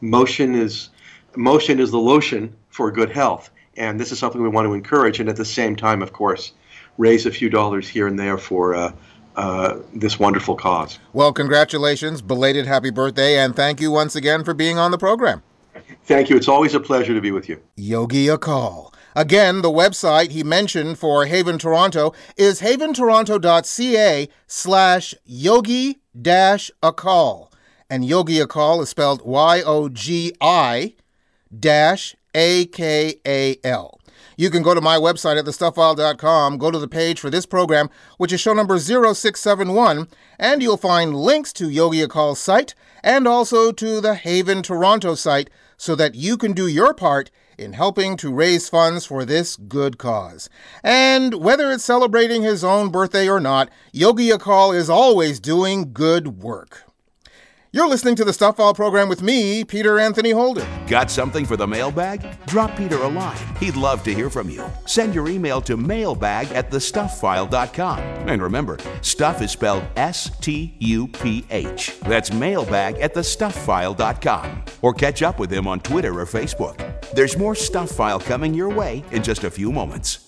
motion 0.01 0.55
is 0.55 0.89
motion 1.35 1.79
is 1.79 1.91
the 1.91 1.99
lotion 1.99 2.55
for 2.69 2.91
good 2.91 3.11
health. 3.11 3.49
And 3.77 3.99
this 3.99 4.11
is 4.11 4.19
something 4.19 4.41
we 4.41 4.49
want 4.49 4.67
to 4.67 4.73
encourage. 4.73 5.19
And 5.19 5.29
at 5.29 5.35
the 5.35 5.45
same 5.45 5.75
time, 5.75 6.01
of 6.01 6.13
course, 6.13 6.53
raise 6.97 7.25
a 7.25 7.31
few 7.31 7.49
dollars 7.49 7.87
here 7.87 8.07
and 8.07 8.17
there 8.17 8.37
for 8.37 8.73
uh, 8.73 8.91
uh, 9.35 9.79
this 9.93 10.17
wonderful 10.17 10.55
cause. 10.55 10.97
Well, 11.13 11.33
congratulations, 11.33 12.21
belated 12.21 12.65
happy 12.65 12.89
birthday, 12.89 13.37
and 13.37 13.55
thank 13.55 13.81
you 13.81 13.91
once 13.91 14.15
again 14.15 14.43
for 14.43 14.53
being 14.53 14.77
on 14.77 14.91
the 14.91 14.97
program. 14.97 15.43
Thank 16.05 16.29
you. 16.29 16.37
It's 16.37 16.47
always 16.47 16.73
a 16.73 16.79
pleasure 16.79 17.13
to 17.13 17.21
be 17.21 17.31
with 17.31 17.49
you. 17.49 17.61
Yogi 17.75 18.27
Akal. 18.27 18.93
Again, 19.15 19.61
the 19.61 19.71
website 19.71 20.31
he 20.31 20.43
mentioned 20.43 20.99
for 20.99 21.25
Haven 21.25 21.57
Toronto 21.57 22.13
is 22.35 22.59
haventoronto.ca 22.59 24.27
slash 24.45 25.15
yogi 25.23 26.01
dash 26.19 26.69
akal. 26.83 27.49
And 27.89 28.03
Yogi 28.03 28.39
Akal 28.39 28.81
is 28.81 28.89
spelled 28.89 29.21
Y 29.23 29.61
O 29.61 29.89
G 29.89 30.33
I 30.41 30.95
dash 31.57 32.15
A 32.33 32.65
K 32.65 33.15
A 33.25 33.57
L. 33.63 34.01
You 34.37 34.49
can 34.49 34.63
go 34.63 34.73
to 34.73 34.81
my 34.81 34.97
website 34.97 35.37
at 35.37 35.45
thestuphfile.com, 35.45 36.57
go 36.57 36.71
to 36.71 36.79
the 36.79 36.87
page 36.87 37.19
for 37.19 37.29
this 37.29 37.45
program, 37.45 37.89
which 38.17 38.33
is 38.33 38.41
show 38.41 38.53
number 38.53 38.77
0671, 38.77 40.09
and 40.37 40.61
you'll 40.61 40.77
find 40.77 41.15
links 41.15 41.53
to 41.53 41.69
Yogi 41.69 42.05
Akal's 42.05 42.39
site 42.39 42.75
and 43.03 43.27
also 43.27 43.71
to 43.71 44.01
the 44.01 44.15
Haven 44.15 44.61
Toronto 44.61 45.15
site 45.15 45.49
so 45.77 45.95
that 45.95 46.15
you 46.15 46.37
can 46.37 46.53
do 46.53 46.67
your 46.67 46.93
part 46.93 47.31
in 47.57 47.73
helping 47.73 48.17
to 48.17 48.33
raise 48.33 48.69
funds 48.69 49.05
for 49.05 49.25
this 49.25 49.55
good 49.55 49.97
cause. 49.97 50.49
And 50.83 51.35
whether 51.35 51.71
it's 51.71 51.83
celebrating 51.83 52.41
his 52.41 52.63
own 52.63 52.89
birthday 52.89 53.27
or 53.27 53.39
not, 53.39 53.69
Yogi 53.91 54.29
Akal 54.29 54.75
is 54.75 54.89
always 54.89 55.39
doing 55.39 55.93
good 55.93 56.41
work. 56.41 56.83
You're 57.75 57.89
listening 57.89 58.15
to 58.15 58.23
the 58.23 58.31
Stuph 58.31 58.55
File 58.55 58.73
program 58.73 59.09
with 59.09 59.21
me, 59.21 59.65
Peter 59.65 59.99
Anthony 59.99 60.31
Holder. 60.31 60.65
Got 60.87 61.11
something 61.11 61.45
for 61.45 61.57
the 61.57 61.67
mailbag? 61.67 62.45
Drop 62.45 62.73
Peter 62.77 62.95
a 62.95 63.09
line. 63.09 63.35
He'd 63.59 63.75
love 63.75 64.01
to 64.03 64.13
hear 64.13 64.29
from 64.29 64.49
you. 64.49 64.63
Send 64.85 65.13
your 65.13 65.27
email 65.27 65.59
to 65.63 65.75
mailbag 65.75 66.49
at 66.53 66.71
thestuphfile.com. 66.71 67.99
And 67.99 68.41
remember, 68.41 68.77
stuph 69.01 69.41
is 69.41 69.51
spelled 69.51 69.83
S 69.97 70.31
T 70.39 70.73
U 70.79 71.09
P 71.09 71.45
H. 71.49 71.99
That's 72.03 72.31
mailbag 72.31 72.95
at 72.99 73.13
thestuphfile.com. 73.13 74.63
Or 74.81 74.93
catch 74.93 75.21
up 75.21 75.37
with 75.37 75.51
him 75.51 75.67
on 75.67 75.81
Twitter 75.81 76.17
or 76.17 76.25
Facebook. 76.25 77.11
There's 77.11 77.37
more 77.37 77.55
Stuph 77.55 77.91
File 77.91 78.21
coming 78.21 78.53
your 78.53 78.69
way 78.69 79.03
in 79.11 79.21
just 79.21 79.43
a 79.43 79.51
few 79.51 79.69
moments. 79.73 80.24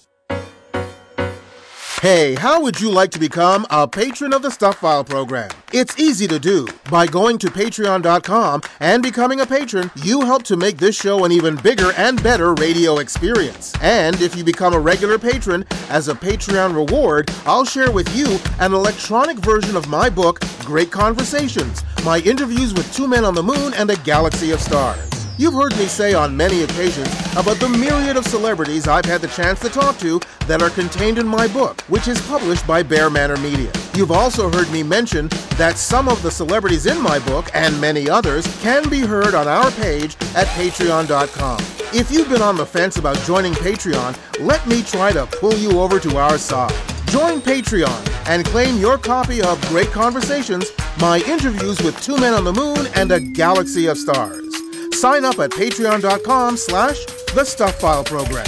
Hey, 2.02 2.36
how 2.36 2.62
would 2.62 2.80
you 2.80 2.92
like 2.92 3.10
to 3.12 3.20
become 3.20 3.66
a 3.72 3.88
patron 3.88 4.32
of 4.32 4.44
the 4.44 4.52
Stuph 4.52 4.78
File 4.78 5.04
program? 5.04 5.50
It's 5.74 6.00
easy 6.00 6.28
to 6.28 6.38
do. 6.38 6.68
By 6.92 7.08
going 7.08 7.40
to 7.40 7.48
patreon.com 7.48 8.62
and 8.80 9.02
becoming 9.02 9.42
a 9.42 9.48
patron, 9.48 9.90
you 9.96 10.22
help 10.22 10.44
to 10.44 10.56
make 10.56 10.78
this 10.78 10.96
show 10.96 11.26
an 11.26 11.32
even 11.32 11.56
bigger 11.56 11.94
and 11.94 12.22
better 12.22 12.54
radio 12.54 13.00
experience. 13.00 13.74
And 13.82 14.22
if 14.22 14.36
you 14.36 14.44
become 14.44 14.76
a 14.76 14.80
regular 14.80 15.18
patron, 15.18 15.66
as 15.90 16.08
a 16.08 16.14
Patreon 16.14 16.76
reward, 16.76 17.32
I'll 17.48 17.66
share 17.66 17.92
with 17.92 18.16
you 18.16 18.38
an 18.60 18.74
electronic 18.74 19.40
version 19.40 19.76
of 19.76 19.90
my 19.90 20.08
book, 20.08 20.40
Great 20.66 20.92
Conversations, 20.92 21.84
my 22.06 22.20
interviews 22.20 22.76
with 22.76 22.94
two 22.94 23.08
men 23.08 23.26
on 23.26 23.34
the 23.34 23.42
moon 23.42 23.74
and 23.74 23.90
a 23.90 23.98
galaxy 23.98 24.52
of 24.52 24.62
stars. 24.62 25.17
You've 25.40 25.54
heard 25.54 25.78
me 25.78 25.86
say 25.86 26.16
on 26.16 26.36
many 26.36 26.64
occasions 26.64 27.08
about 27.34 27.58
the 27.58 27.70
myriad 27.70 28.18
of 28.18 28.26
celebrities 28.26 28.88
I've 28.88 29.06
had 29.06 29.22
the 29.22 29.28
chance 29.28 29.60
to 29.60 29.70
talk 29.70 30.00
to 30.00 30.20
that 30.48 30.64
are 30.64 30.72
contained 30.72 31.20
in 31.20 31.28
my 31.28 31.48
book, 31.48 31.80
which 31.82 32.08
is 32.08 32.20
published 32.28 32.66
by 32.66 32.82
Bear 32.82 33.12
Manor 33.12 33.38
Media. 33.38 33.72
You've 33.94 34.12
also 34.12 34.50
heard 34.50 34.72
me 34.72 34.82
mention 34.82 35.28
that 35.58 35.78
some 35.78 36.10
of 36.10 36.24
the 36.24 36.32
celebrities 36.32 36.88
in 36.88 37.00
my 37.00 37.20
book, 37.20 37.52
and 37.54 37.80
many 37.80 38.10
others, 38.10 38.48
can 38.64 38.90
be 38.90 39.02
heard 39.02 39.36
on 39.36 39.48
our 39.48 39.70
page 39.72 40.16
at 40.36 40.48
patreon.com. 40.58 41.60
If 41.94 42.10
you've 42.12 42.30
been 42.30 42.42
on 42.42 42.58
the 42.58 42.66
fence 42.66 42.98
about 42.98 43.20
joining 43.20 43.54
Patreon, 43.54 44.18
let 44.40 44.66
me 44.66 44.82
try 44.82 45.12
to 45.12 45.28
pull 45.28 45.54
you 45.54 45.80
over 45.80 46.00
to 46.00 46.18
our 46.18 46.40
side. 46.40 46.74
Join 47.10 47.42
Patreon 47.42 48.28
and 48.28 48.44
claim 48.44 48.78
your 48.78 48.98
copy 48.98 49.44
of 49.44 49.62
Great 49.70 49.92
Conversations, 49.92 50.72
my 51.00 51.20
interviews 51.28 51.80
with 51.84 52.02
two 52.02 52.18
men 52.18 52.34
on 52.34 52.44
the 52.44 52.54
moon 52.54 52.88
and 52.96 53.12
a 53.12 53.20
galaxy 53.20 53.86
of 53.86 54.00
stars. 54.00 54.67
Sign 54.98 55.26
up 55.26 55.38
at 55.38 55.52
patreon.com 55.52 56.58
slash 56.58 57.06
the 57.36 57.44
Stuph 57.44 57.76
File 57.76 58.04
Program. 58.04 58.48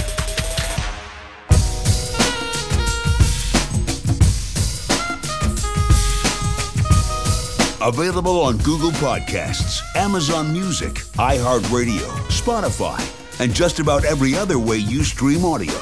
Available 7.80 8.40
on 8.40 8.58
Google 8.58 8.90
Podcasts, 8.90 9.80
Amazon 9.94 10.52
Music, 10.52 10.94
iHeartRadio, 11.14 12.08
Spotify, 12.28 13.00
and 13.40 13.54
just 13.54 13.78
about 13.78 14.04
every 14.04 14.34
other 14.34 14.58
way 14.58 14.76
you 14.76 15.04
stream 15.04 15.44
audio. 15.44 15.72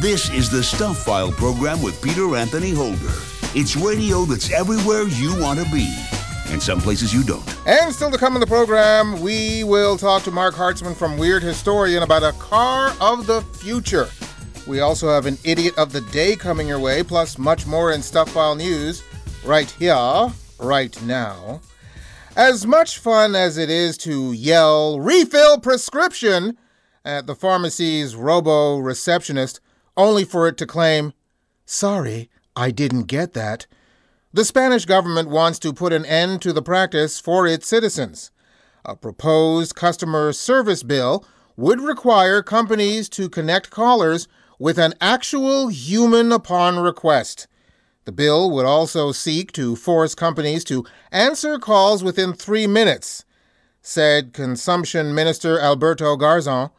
This 0.00 0.30
is 0.30 0.50
the 0.50 0.62
Stuph 0.62 0.98
File 0.98 1.32
program 1.32 1.80
with 1.80 2.00
Peter 2.02 2.36
Anthony 2.36 2.72
Holder. 2.72 3.14
It's 3.54 3.74
radio 3.74 4.26
that's 4.26 4.52
everywhere 4.52 5.04
you 5.04 5.40
want 5.40 5.58
to 5.60 5.64
be, 5.72 5.88
and 6.50 6.62
some 6.62 6.80
places 6.80 7.12
you 7.12 7.22
don't. 7.22 7.44
And 7.66 7.94
still 7.94 8.10
to 8.10 8.18
come 8.18 8.34
in 8.34 8.40
the 8.40 8.46
program, 8.46 9.20
we 9.20 9.64
will 9.64 9.96
talk 9.96 10.22
to 10.24 10.30
Marc 10.30 10.54
Hartzman 10.54 10.96
from 10.96 11.18
Weird 11.18 11.42
Historian 11.42 12.02
about 12.02 12.22
a 12.22 12.32
car 12.38 12.92
of 13.00 13.26
the 13.26 13.42
future. 13.58 14.08
We 14.66 14.80
also 14.80 15.08
have 15.08 15.26
an 15.26 15.38
idiot 15.44 15.76
of 15.78 15.92
the 15.92 16.00
day 16.00 16.36
coming 16.36 16.68
your 16.68 16.78
way, 16.78 17.02
plus 17.02 17.38
much 17.38 17.66
more 17.66 17.92
in 17.92 18.02
Stuph 18.02 18.30
File 18.30 18.54
news 18.54 19.02
right 19.44 19.70
here, 19.70 20.28
right 20.58 21.02
now. 21.02 21.60
As 22.36 22.66
much 22.66 22.98
fun 22.98 23.34
as 23.34 23.58
it 23.58 23.70
is 23.70 23.98
to 23.98 24.32
yell, 24.32 25.00
refill 25.00 25.58
prescription 25.58 26.56
at 27.04 27.26
the 27.26 27.34
pharmacy's 27.34 28.14
robo 28.14 28.78
receptionist, 28.78 29.60
only 29.96 30.24
for 30.24 30.46
it 30.46 30.56
to 30.58 30.66
claim, 30.66 31.12
sorry, 31.64 32.30
I 32.54 32.70
didn't 32.70 33.04
get 33.04 33.32
that. 33.32 33.66
The 34.32 34.44
Spanish 34.44 34.84
government 34.84 35.28
wants 35.28 35.58
to 35.58 35.72
put 35.72 35.92
an 35.92 36.06
end 36.06 36.40
to 36.42 36.52
the 36.52 36.62
practice 36.62 37.18
for 37.18 37.48
its 37.48 37.66
citizens. 37.66 38.30
A 38.84 38.94
proposed 38.94 39.74
customer 39.74 40.32
service 40.32 40.84
bill 40.84 41.24
would 41.56 41.80
require 41.80 42.40
companies 42.40 43.08
to 43.08 43.28
connect 43.28 43.70
callers 43.70 44.28
with 44.56 44.78
an 44.78 44.94
actual 45.00 45.66
human 45.66 46.30
upon 46.30 46.78
request. 46.78 47.48
The 48.04 48.12
bill 48.12 48.52
would 48.52 48.66
also 48.66 49.10
seek 49.10 49.50
to 49.52 49.74
force 49.74 50.14
companies 50.14 50.62
to 50.64 50.86
answer 51.10 51.58
calls 51.58 52.04
within 52.04 52.32
three 52.32 52.68
minutes, 52.68 53.24
said 53.82 54.32
Consumption 54.32 55.12
Minister 55.12 55.58
Alberto 55.58 56.16
Garzon. 56.16 56.70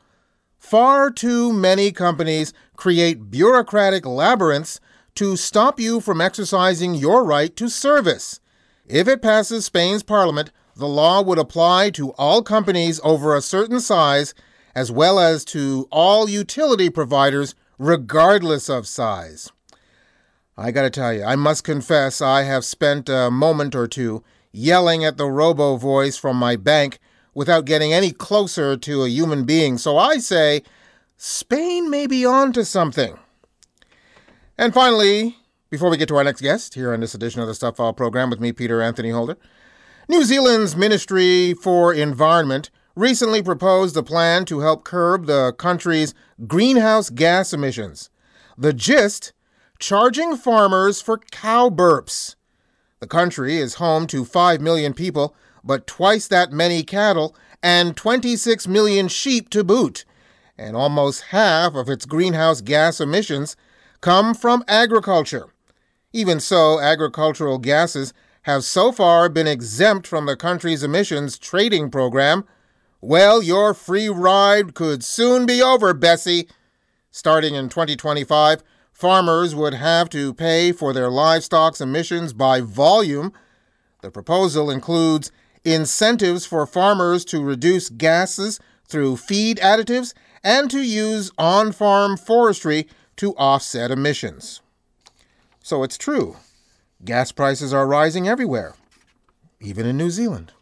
Far 0.57 1.11
too 1.11 1.51
many 1.51 1.91
companies 1.91 2.53
create 2.77 3.29
bureaucratic 3.29 4.05
labyrinths 4.05 4.79
to 5.21 5.37
stop 5.37 5.79
you 5.79 6.01
from 6.01 6.19
exercising 6.19 6.95
your 6.95 7.23
right 7.23 7.55
to 7.55 7.69
service. 7.69 8.39
If 8.87 9.07
it 9.07 9.21
passes 9.21 9.65
Spain's 9.65 10.01
parliament, 10.01 10.51
the 10.75 10.87
law 10.87 11.21
would 11.21 11.37
apply 11.37 11.91
to 11.91 12.09
all 12.13 12.41
companies 12.41 12.99
over 13.03 13.35
a 13.35 13.41
certain 13.43 13.79
size 13.79 14.33
as 14.73 14.91
well 14.91 15.19
as 15.19 15.45
to 15.45 15.87
all 15.91 16.27
utility 16.27 16.89
providers 16.89 17.53
regardless 17.77 18.67
of 18.67 18.87
size. 18.87 19.51
I 20.57 20.71
gotta 20.71 20.89
tell 20.89 21.13
you, 21.13 21.23
I 21.23 21.35
must 21.35 21.63
confess 21.63 22.19
I 22.19 22.41
have 22.41 22.65
spent 22.65 23.07
a 23.07 23.29
moment 23.29 23.75
or 23.75 23.87
two 23.87 24.23
yelling 24.51 25.05
at 25.05 25.17
the 25.17 25.29
robo 25.29 25.75
voice 25.75 26.17
from 26.17 26.35
my 26.35 26.55
bank 26.55 26.97
without 27.35 27.65
getting 27.65 27.93
any 27.93 28.09
closer 28.09 28.75
to 28.75 29.03
a 29.03 29.07
human 29.07 29.43
being, 29.43 29.77
so 29.77 29.99
I 29.99 30.17
say 30.17 30.63
Spain 31.15 31.91
may 31.91 32.07
be 32.07 32.25
on 32.25 32.53
to 32.53 32.65
something. 32.65 33.19
And 34.61 34.75
finally, 34.75 35.37
before 35.71 35.89
we 35.89 35.97
get 35.97 36.07
to 36.09 36.17
our 36.17 36.23
next 36.23 36.41
guest 36.41 36.75
here 36.75 36.93
on 36.93 36.99
this 36.99 37.15
edition 37.15 37.41
of 37.41 37.47
the 37.47 37.55
Stuph 37.55 37.77
File 37.77 37.93
program 37.93 38.29
with 38.29 38.39
me, 38.39 38.51
Peter 38.51 38.79
Anthony 38.79 39.09
Holder, 39.09 39.35
New 40.07 40.23
Zealand's 40.23 40.75
Ministry 40.75 41.55
for 41.55 41.91
Environment 41.91 42.69
recently 42.95 43.41
proposed 43.41 43.97
a 43.97 44.03
plan 44.03 44.45
to 44.45 44.59
help 44.59 44.83
curb 44.83 45.25
the 45.25 45.53
country's 45.53 46.13
greenhouse 46.45 47.09
gas 47.09 47.53
emissions. 47.53 48.11
The 48.55 48.71
gist 48.71 49.33
charging 49.79 50.37
farmers 50.37 51.01
for 51.01 51.17
cow 51.31 51.71
burps. 51.71 52.35
The 52.99 53.07
country 53.07 53.57
is 53.57 53.75
home 53.75 54.05
to 54.05 54.23
5 54.23 54.61
million 54.61 54.93
people, 54.93 55.35
but 55.63 55.87
twice 55.87 56.27
that 56.27 56.51
many 56.51 56.83
cattle 56.83 57.35
and 57.63 57.97
26 57.97 58.67
million 58.67 59.07
sheep 59.07 59.49
to 59.49 59.63
boot, 59.63 60.05
and 60.55 60.75
almost 60.75 61.29
half 61.31 61.73
of 61.73 61.89
its 61.89 62.05
greenhouse 62.05 62.61
gas 62.61 63.01
emissions 63.01 63.55
come 64.01 64.33
from 64.33 64.63
agriculture. 64.67 65.47
Even 66.11 66.39
so, 66.39 66.79
agricultural 66.79 67.59
gases 67.59 68.13
have 68.43 68.63
so 68.63 68.91
far 68.91 69.29
been 69.29 69.47
exempt 69.47 70.07
from 70.07 70.25
the 70.25 70.35
country's 70.35 70.83
emissions 70.83 71.37
trading 71.37 71.89
program. 71.89 72.43
Well, 72.99 73.41
your 73.41 73.73
free 73.73 74.09
ride 74.09 74.73
could 74.73 75.03
soon 75.03 75.45
be 75.45 75.61
over, 75.61 75.93
Bessie. 75.93 76.49
Starting 77.11 77.55
in 77.55 77.69
2025, 77.69 78.63
farmers 78.91 79.53
would 79.53 79.75
have 79.75 80.09
to 80.09 80.33
pay 80.33 80.71
for 80.71 80.91
their 80.91 81.09
livestock's 81.09 81.81
emissions 81.81 82.33
by 82.33 82.61
volume. 82.61 83.31
The 84.01 84.11
proposal 84.11 84.71
includes 84.71 85.31
incentives 85.63 86.45
for 86.45 86.65
farmers 86.65 87.23
to 87.25 87.43
reduce 87.43 87.89
gases 87.89 88.59
through 88.87 89.17
feed 89.17 89.57
additives 89.57 90.13
and 90.43 90.71
to 90.71 90.81
use 90.81 91.31
on 91.37 91.71
farm 91.71 92.17
forestry 92.17 92.87
to 93.21 93.35
offset 93.35 93.91
emissions. 93.91 94.61
So 95.61 95.83
it's 95.83 95.95
true. 95.95 96.37
Gas 97.05 97.31
prices 97.31 97.71
are 97.71 97.85
rising 97.85 98.27
everywhere, 98.27 98.73
even 99.59 99.85
in 99.85 99.95
New 99.95 100.09
Zealand. 100.09 100.53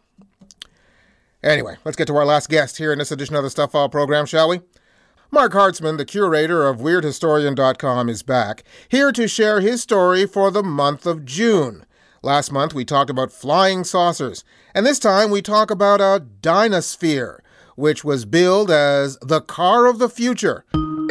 Anyway, 1.41 1.77
let's 1.85 1.95
get 1.95 2.07
to 2.07 2.17
our 2.17 2.25
last 2.25 2.49
guest 2.49 2.77
here 2.77 2.91
in 2.91 2.99
this 2.99 3.13
edition 3.13 3.37
of 3.37 3.43
the 3.43 3.49
Stuph 3.49 3.71
File 3.71 3.87
program, 3.87 4.25
shall 4.25 4.49
we? 4.49 4.59
Marc 5.31 5.53
Hartzman, 5.53 5.97
the 5.97 6.03
curator 6.03 6.67
of 6.67 6.79
WeirdHistorian.com, 6.79 8.09
is 8.09 8.23
back, 8.23 8.65
here 8.89 9.13
to 9.13 9.25
share 9.25 9.61
his 9.61 9.81
story 9.81 10.25
for 10.25 10.51
the 10.51 10.61
month 10.61 11.05
of 11.05 11.23
June. 11.23 11.85
Last 12.21 12.51
month 12.51 12.73
we 12.73 12.83
talked 12.83 13.09
about 13.09 13.31
flying 13.31 13.85
saucers, 13.85 14.43
and 14.75 14.85
this 14.85 14.99
time 14.99 15.31
we 15.31 15.41
talk 15.41 15.71
about 15.71 16.01
a 16.01 16.25
Dynasphere, 16.41 17.39
which 17.77 18.03
was 18.03 18.25
billed 18.25 18.69
as 18.69 19.17
the 19.21 19.39
car 19.39 19.85
of 19.85 19.97
the 19.97 20.09
future. 20.09 20.65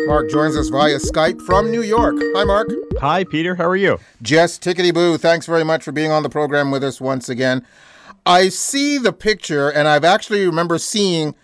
Marc 0.06 0.30
joins 0.30 0.56
us 0.56 0.68
via 0.68 0.96
Skype 0.96 1.40
from 1.42 1.70
New 1.70 1.82
York. 1.82 2.16
Hi, 2.34 2.44
Marc. 2.44 2.68
Hi, 3.00 3.24
Peter. 3.24 3.54
How 3.54 3.68
are 3.68 3.76
you? 3.76 3.98
Jess 4.22 4.58
Tickety 4.58 4.92
Boo, 4.92 5.18
thanks 5.18 5.46
very 5.46 5.64
much 5.64 5.82
for 5.84 5.92
being 5.92 6.10
on 6.10 6.22
the 6.22 6.28
program 6.28 6.70
with 6.70 6.84
us 6.84 7.00
once 7.00 7.28
again. 7.28 7.64
I 8.24 8.48
see 8.48 8.98
the 8.98 9.12
picture, 9.12 9.70
and 9.70 9.88
I've 9.88 10.04
actually 10.04 10.46
remember 10.46 10.78
seeing 10.78 11.34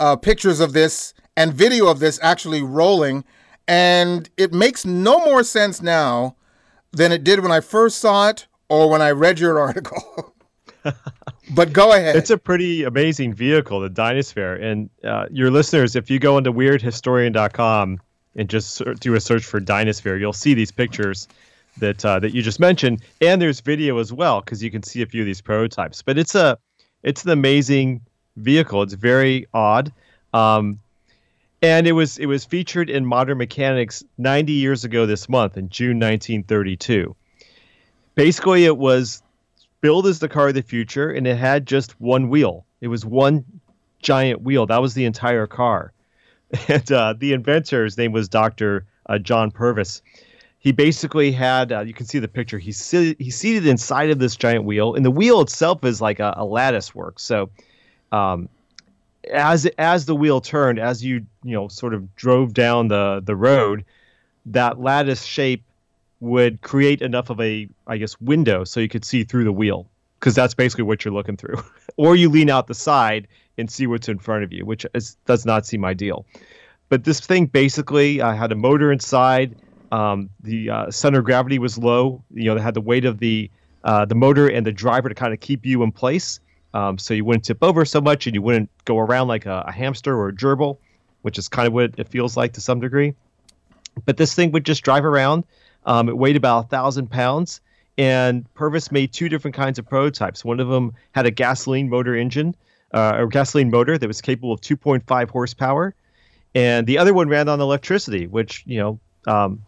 uh, 0.00 0.16
pictures 0.16 0.60
of 0.60 0.72
this 0.72 1.14
and 1.36 1.52
video 1.52 1.86
of 1.88 2.00
this 2.00 2.18
actually 2.22 2.62
rolling, 2.62 3.24
and 3.66 4.28
it 4.36 4.52
makes 4.52 4.84
no 4.84 5.18
more 5.24 5.44
sense 5.44 5.82
now 5.82 6.36
than 6.92 7.12
it 7.12 7.24
did 7.24 7.40
when 7.40 7.52
I 7.52 7.60
first 7.60 7.98
saw 7.98 8.28
it 8.28 8.46
or 8.68 8.90
when 8.90 9.02
I 9.02 9.10
read 9.10 9.38
your 9.38 9.58
article. 9.60 10.34
but 11.50 11.72
go 11.72 11.92
ahead. 11.92 12.16
It's 12.16 12.30
a 12.30 12.38
pretty 12.38 12.84
amazing 12.84 13.34
vehicle, 13.34 13.80
the 13.80 13.90
Dynasphere. 13.90 14.62
And 14.62 14.90
uh, 15.04 15.26
your 15.30 15.50
listeners, 15.50 15.96
if 15.96 16.10
you 16.10 16.18
go 16.18 16.38
into 16.38 16.52
weirdhistorian.com 16.52 18.00
and 18.36 18.48
just 18.48 18.82
do 19.00 19.14
a 19.14 19.20
search 19.20 19.44
for 19.44 19.60
Dynasphere, 19.60 20.18
you'll 20.18 20.32
see 20.32 20.54
these 20.54 20.70
pictures 20.70 21.28
that 21.78 22.04
uh, 22.04 22.18
that 22.20 22.34
you 22.34 22.42
just 22.42 22.60
mentioned, 22.60 23.02
and 23.20 23.40
there's 23.40 23.60
video 23.60 23.98
as 23.98 24.12
well 24.12 24.40
because 24.40 24.62
you 24.62 24.70
can 24.70 24.82
see 24.82 25.02
a 25.02 25.06
few 25.06 25.22
of 25.22 25.26
these 25.26 25.40
prototypes. 25.40 26.02
But 26.02 26.18
it's 26.18 26.34
a 26.34 26.58
it's 27.02 27.24
an 27.24 27.30
amazing 27.30 28.00
vehicle. 28.36 28.82
It's 28.82 28.94
very 28.94 29.46
odd. 29.54 29.92
Um, 30.32 30.80
and 31.62 31.86
it 31.86 31.92
was 31.92 32.18
it 32.18 32.26
was 32.26 32.44
featured 32.44 32.90
in 32.90 33.04
Modern 33.04 33.38
Mechanix 33.38 34.04
90 34.18 34.52
years 34.52 34.84
ago 34.84 35.06
this 35.06 35.28
month 35.28 35.56
in 35.56 35.68
June 35.68 35.98
1932. 35.98 37.14
Basically, 38.14 38.64
it 38.64 38.76
was 38.76 39.22
billed 39.80 40.06
as 40.06 40.18
the 40.18 40.28
car 40.28 40.48
of 40.48 40.54
the 40.54 40.62
future, 40.62 41.10
and 41.10 41.26
it 41.26 41.36
had 41.36 41.66
just 41.66 42.00
one 42.00 42.28
wheel. 42.28 42.64
It 42.80 42.88
was 42.88 43.04
one 43.04 43.44
giant 44.00 44.42
wheel. 44.42 44.66
That 44.66 44.82
was 44.82 44.94
the 44.94 45.04
entire 45.04 45.46
car. 45.46 45.92
And 46.68 46.90
uh, 46.90 47.12
the 47.18 47.34
inventor, 47.34 47.84
his 47.84 47.98
name 47.98 48.12
was 48.12 48.26
Dr. 48.26 48.86
Uh, 49.04 49.18
John 49.18 49.50
Purves. 49.50 50.00
He 50.60 50.72
basically 50.72 51.30
had, 51.30 51.70
uh, 51.70 51.80
you 51.80 51.92
can 51.92 52.06
see 52.06 52.18
the 52.18 52.26
picture, 52.26 52.58
he's, 52.58 52.90
he's 52.90 53.36
seated 53.36 53.66
inside 53.66 54.08
of 54.08 54.18
this 54.18 54.34
giant 54.34 54.64
wheel, 54.64 54.94
and 54.94 55.04
the 55.04 55.10
wheel 55.10 55.42
itself 55.42 55.84
is 55.84 56.00
like 56.00 56.20
a, 56.20 56.32
a 56.38 56.46
lattice 56.46 56.94
work. 56.94 57.18
So 57.18 57.50
um, 58.12 58.48
as 59.32 59.66
as 59.78 60.06
the 60.06 60.14
wheel 60.14 60.40
turned, 60.40 60.78
as 60.78 61.04
you 61.04 61.26
you 61.42 61.52
know 61.52 61.68
sort 61.68 61.94
of 61.94 62.14
drove 62.16 62.54
down 62.54 62.88
the 62.88 63.20
the 63.24 63.36
road, 63.36 63.84
that 64.46 64.80
lattice 64.80 65.24
shape 65.24 65.62
would 66.20 66.60
create 66.62 67.00
enough 67.02 67.30
of 67.30 67.40
a 67.40 67.68
I 67.86 67.96
guess 67.96 68.20
window 68.20 68.64
so 68.64 68.80
you 68.80 68.88
could 68.88 69.04
see 69.04 69.24
through 69.24 69.44
the 69.44 69.52
wheel 69.52 69.88
because 70.18 70.34
that's 70.34 70.54
basically 70.54 70.84
what 70.84 71.04
you're 71.04 71.14
looking 71.14 71.36
through. 71.36 71.62
or 71.96 72.16
you 72.16 72.28
lean 72.28 72.50
out 72.50 72.66
the 72.66 72.74
side 72.74 73.28
and 73.56 73.70
see 73.70 73.86
what's 73.86 74.08
in 74.08 74.18
front 74.18 74.44
of 74.44 74.52
you, 74.52 74.64
which 74.64 74.86
is, 74.94 75.16
does 75.26 75.44
not 75.44 75.66
seem 75.66 75.84
ideal. 75.84 76.26
But 76.88 77.04
this 77.04 77.20
thing 77.20 77.46
basically 77.46 78.20
uh, 78.20 78.34
had 78.34 78.50
a 78.52 78.54
motor 78.54 78.90
inside. 78.90 79.56
Um, 79.92 80.30
the 80.40 80.70
uh, 80.70 80.90
center 80.90 81.20
of 81.20 81.24
gravity 81.24 81.58
was 81.58 81.78
low. 81.78 82.22
You 82.32 82.44
know, 82.44 82.54
they 82.54 82.60
had 82.62 82.74
the 82.74 82.80
weight 82.80 83.04
of 83.04 83.18
the 83.18 83.50
uh, 83.84 84.04
the 84.04 84.14
motor 84.14 84.48
and 84.48 84.66
the 84.66 84.72
driver 84.72 85.08
to 85.08 85.14
kind 85.14 85.32
of 85.32 85.40
keep 85.40 85.64
you 85.64 85.82
in 85.82 85.92
place. 85.92 86.40
Um, 86.74 86.98
so 86.98 87.14
you 87.14 87.24
wouldn't 87.24 87.44
tip 87.44 87.58
over 87.62 87.84
so 87.84 88.00
much 88.00 88.26
and 88.26 88.34
you 88.34 88.42
wouldn't 88.42 88.70
go 88.84 88.98
around 88.98 89.28
like 89.28 89.46
a, 89.46 89.64
a, 89.66 89.72
hamster 89.72 90.14
or 90.14 90.28
a 90.28 90.32
gerbil, 90.32 90.78
which 91.22 91.38
is 91.38 91.48
kind 91.48 91.66
of 91.66 91.72
what 91.72 91.94
it 91.96 92.08
feels 92.08 92.36
like 92.36 92.52
to 92.54 92.60
some 92.60 92.80
degree. 92.80 93.14
But 94.04 94.16
this 94.16 94.34
thing 94.34 94.52
would 94.52 94.64
just 94.64 94.82
drive 94.82 95.04
around. 95.04 95.44
Um, 95.88 96.10
it 96.10 96.18
weighed 96.18 96.36
about 96.36 96.66
a 96.66 96.68
thousand 96.68 97.10
pounds, 97.10 97.62
and 97.96 98.44
Purves 98.54 98.92
made 98.92 99.12
two 99.12 99.30
different 99.30 99.56
kinds 99.56 99.78
of 99.78 99.88
prototypes. 99.88 100.44
One 100.44 100.60
of 100.60 100.68
them 100.68 100.92
had 101.12 101.24
a 101.24 101.30
gasoline 101.30 101.88
motor 101.88 102.14
engine, 102.14 102.54
uh, 102.92 103.16
or 103.16 103.26
gasoline 103.26 103.70
motor 103.70 103.96
that 103.96 104.06
was 104.06 104.20
capable 104.20 104.52
of 104.52 104.60
2.5 104.60 105.30
horsepower, 105.30 105.94
and 106.54 106.86
the 106.86 106.98
other 106.98 107.14
one 107.14 107.28
ran 107.30 107.48
on 107.48 107.60
electricity, 107.60 108.26
which 108.26 108.62
you 108.66 108.78
know 108.78 109.00
um, 109.26 109.64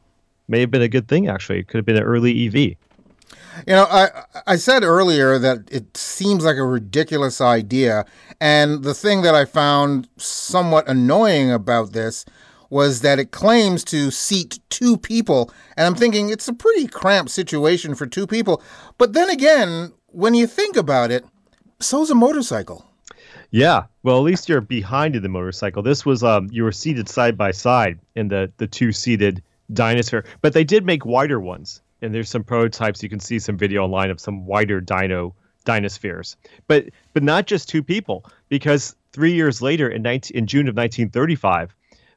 may 0.46 0.60
have 0.60 0.70
been 0.70 0.82
a 0.82 0.88
good 0.88 1.08
thing. 1.08 1.26
Actually, 1.26 1.60
it 1.60 1.68
could 1.68 1.78
have 1.78 1.86
been 1.86 1.96
an 1.96 2.02
early 2.02 2.46
EV. 2.46 2.54
You 2.54 3.74
know, 3.74 3.86
I 3.90 4.08
I 4.46 4.56
said 4.56 4.82
earlier 4.82 5.38
that 5.38 5.70
it 5.72 5.96
seems 5.96 6.44
like 6.44 6.56
a 6.56 6.64
ridiculous 6.64 7.40
idea, 7.40 8.04
and 8.42 8.82
the 8.82 8.94
thing 8.94 9.22
that 9.22 9.34
I 9.34 9.46
found 9.46 10.06
somewhat 10.18 10.86
annoying 10.86 11.50
about 11.50 11.92
this 11.92 12.26
was 12.70 13.02
that 13.02 13.18
it 13.18 13.32
claims 13.32 13.84
to 13.84 14.10
seat 14.10 14.60
two 14.70 14.96
people, 14.96 15.52
and 15.76 15.86
I'm 15.86 15.94
thinking 15.94 16.30
it's 16.30 16.48
a 16.48 16.54
pretty 16.54 16.86
cramped 16.86 17.30
situation 17.30 17.94
for 17.94 18.06
two 18.06 18.26
people. 18.26 18.62
But 18.96 19.12
then 19.12 19.28
again, 19.28 19.92
when 20.06 20.34
you 20.34 20.46
think 20.46 20.76
about 20.76 21.10
it, 21.10 21.24
so's 21.80 22.10
a 22.10 22.14
motorcycle. 22.14 22.86
Yeah, 23.50 23.84
well, 24.04 24.16
at 24.16 24.22
least 24.22 24.48
you're 24.48 24.60
behind 24.60 25.16
in 25.16 25.22
the 25.22 25.28
motorcycle. 25.28 25.82
This 25.82 26.06
was 26.06 26.22
um, 26.22 26.48
you 26.52 26.62
were 26.62 26.72
seated 26.72 27.08
side 27.08 27.36
by 27.36 27.50
side 27.50 27.98
in 28.14 28.28
the 28.28 28.50
the 28.56 28.66
two 28.66 28.92
seated 28.92 29.42
Dynasphere, 29.72 30.24
but 30.40 30.52
they 30.52 30.64
did 30.64 30.86
make 30.86 31.04
wider 31.04 31.40
ones 31.40 31.82
and 32.02 32.14
there's 32.14 32.28
some 32.28 32.44
prototypes. 32.44 33.02
You 33.02 33.08
can 33.08 33.20
see 33.20 33.38
some 33.38 33.56
video 33.56 33.84
online 33.84 34.10
of 34.10 34.20
some 34.20 34.46
wider 34.46 34.80
dino 34.80 35.34
Dynaspheres, 35.66 36.36
but 36.66 36.86
but 37.12 37.22
not 37.22 37.46
just 37.46 37.68
two 37.68 37.82
people, 37.82 38.24
because 38.48 38.96
three 39.12 39.32
years 39.32 39.60
later, 39.60 39.88
in 39.88 40.02
19, 40.02 40.36
in 40.36 40.46
June 40.46 40.68
of 40.68 40.76
1935, 40.76 41.74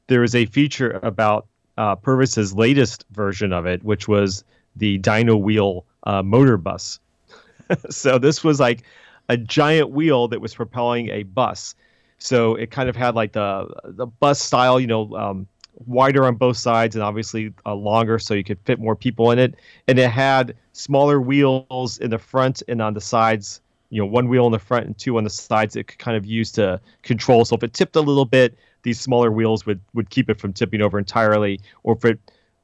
there 0.07 0.21
was 0.21 0.35
a 0.35 0.45
feature 0.45 0.99
about 1.03 1.47
uh, 1.77 1.95
Purves's 1.95 2.53
latest 2.53 3.05
version 3.11 3.53
of 3.53 3.65
it, 3.65 3.83
which 3.83 4.07
was 4.07 4.43
the 4.75 4.97
Dino 4.99 5.35
Wheel 5.35 5.85
uh, 6.03 6.21
motor 6.21 6.57
bus. 6.57 6.99
so 7.89 8.17
this 8.17 8.43
was 8.43 8.59
like 8.59 8.83
a 9.29 9.37
giant 9.37 9.91
wheel 9.91 10.27
that 10.27 10.41
was 10.41 10.53
propelling 10.53 11.09
a 11.09 11.23
bus. 11.23 11.75
So 12.17 12.55
it 12.55 12.71
kind 12.71 12.89
of 12.89 12.95
had 12.95 13.15
like 13.15 13.33
the 13.33 13.67
the 13.85 14.05
bus 14.05 14.41
style, 14.41 14.79
you 14.79 14.87
know, 14.87 15.15
um, 15.15 15.47
wider 15.85 16.25
on 16.25 16.35
both 16.35 16.57
sides 16.57 16.95
and 16.95 17.03
obviously 17.03 17.53
uh, 17.65 17.73
longer 17.73 18.19
so 18.19 18.33
you 18.33 18.43
could 18.43 18.59
fit 18.59 18.79
more 18.79 18.95
people 18.95 19.31
in 19.31 19.39
it. 19.39 19.55
And 19.87 19.99
it 19.99 20.09
had 20.09 20.55
smaller 20.73 21.19
wheels 21.19 21.97
in 21.97 22.09
the 22.09 22.19
front 22.19 22.63
and 22.67 22.81
on 22.81 22.93
the 22.93 23.01
sides. 23.01 23.61
You 23.89 24.01
know, 24.01 24.07
one 24.07 24.27
wheel 24.27 24.45
in 24.47 24.51
the 24.51 24.59
front 24.59 24.85
and 24.87 24.97
two 24.97 25.17
on 25.17 25.23
the 25.23 25.29
sides. 25.29 25.75
It 25.75 25.87
could 25.87 25.99
kind 25.99 26.17
of 26.17 26.25
use 26.25 26.51
to 26.53 26.79
control. 27.03 27.45
So 27.45 27.55
if 27.55 27.63
it 27.63 27.73
tipped 27.73 27.95
a 27.95 28.01
little 28.01 28.25
bit, 28.25 28.57
these 28.83 28.99
smaller 28.99 29.31
wheels 29.31 29.65
would 29.65 29.79
would 29.93 30.09
keep 30.09 30.29
it 30.29 30.39
from 30.39 30.53
tipping 30.53 30.81
over 30.81 30.97
entirely. 30.97 31.59
Or 31.83 31.95
if 31.95 32.05
it 32.05 32.19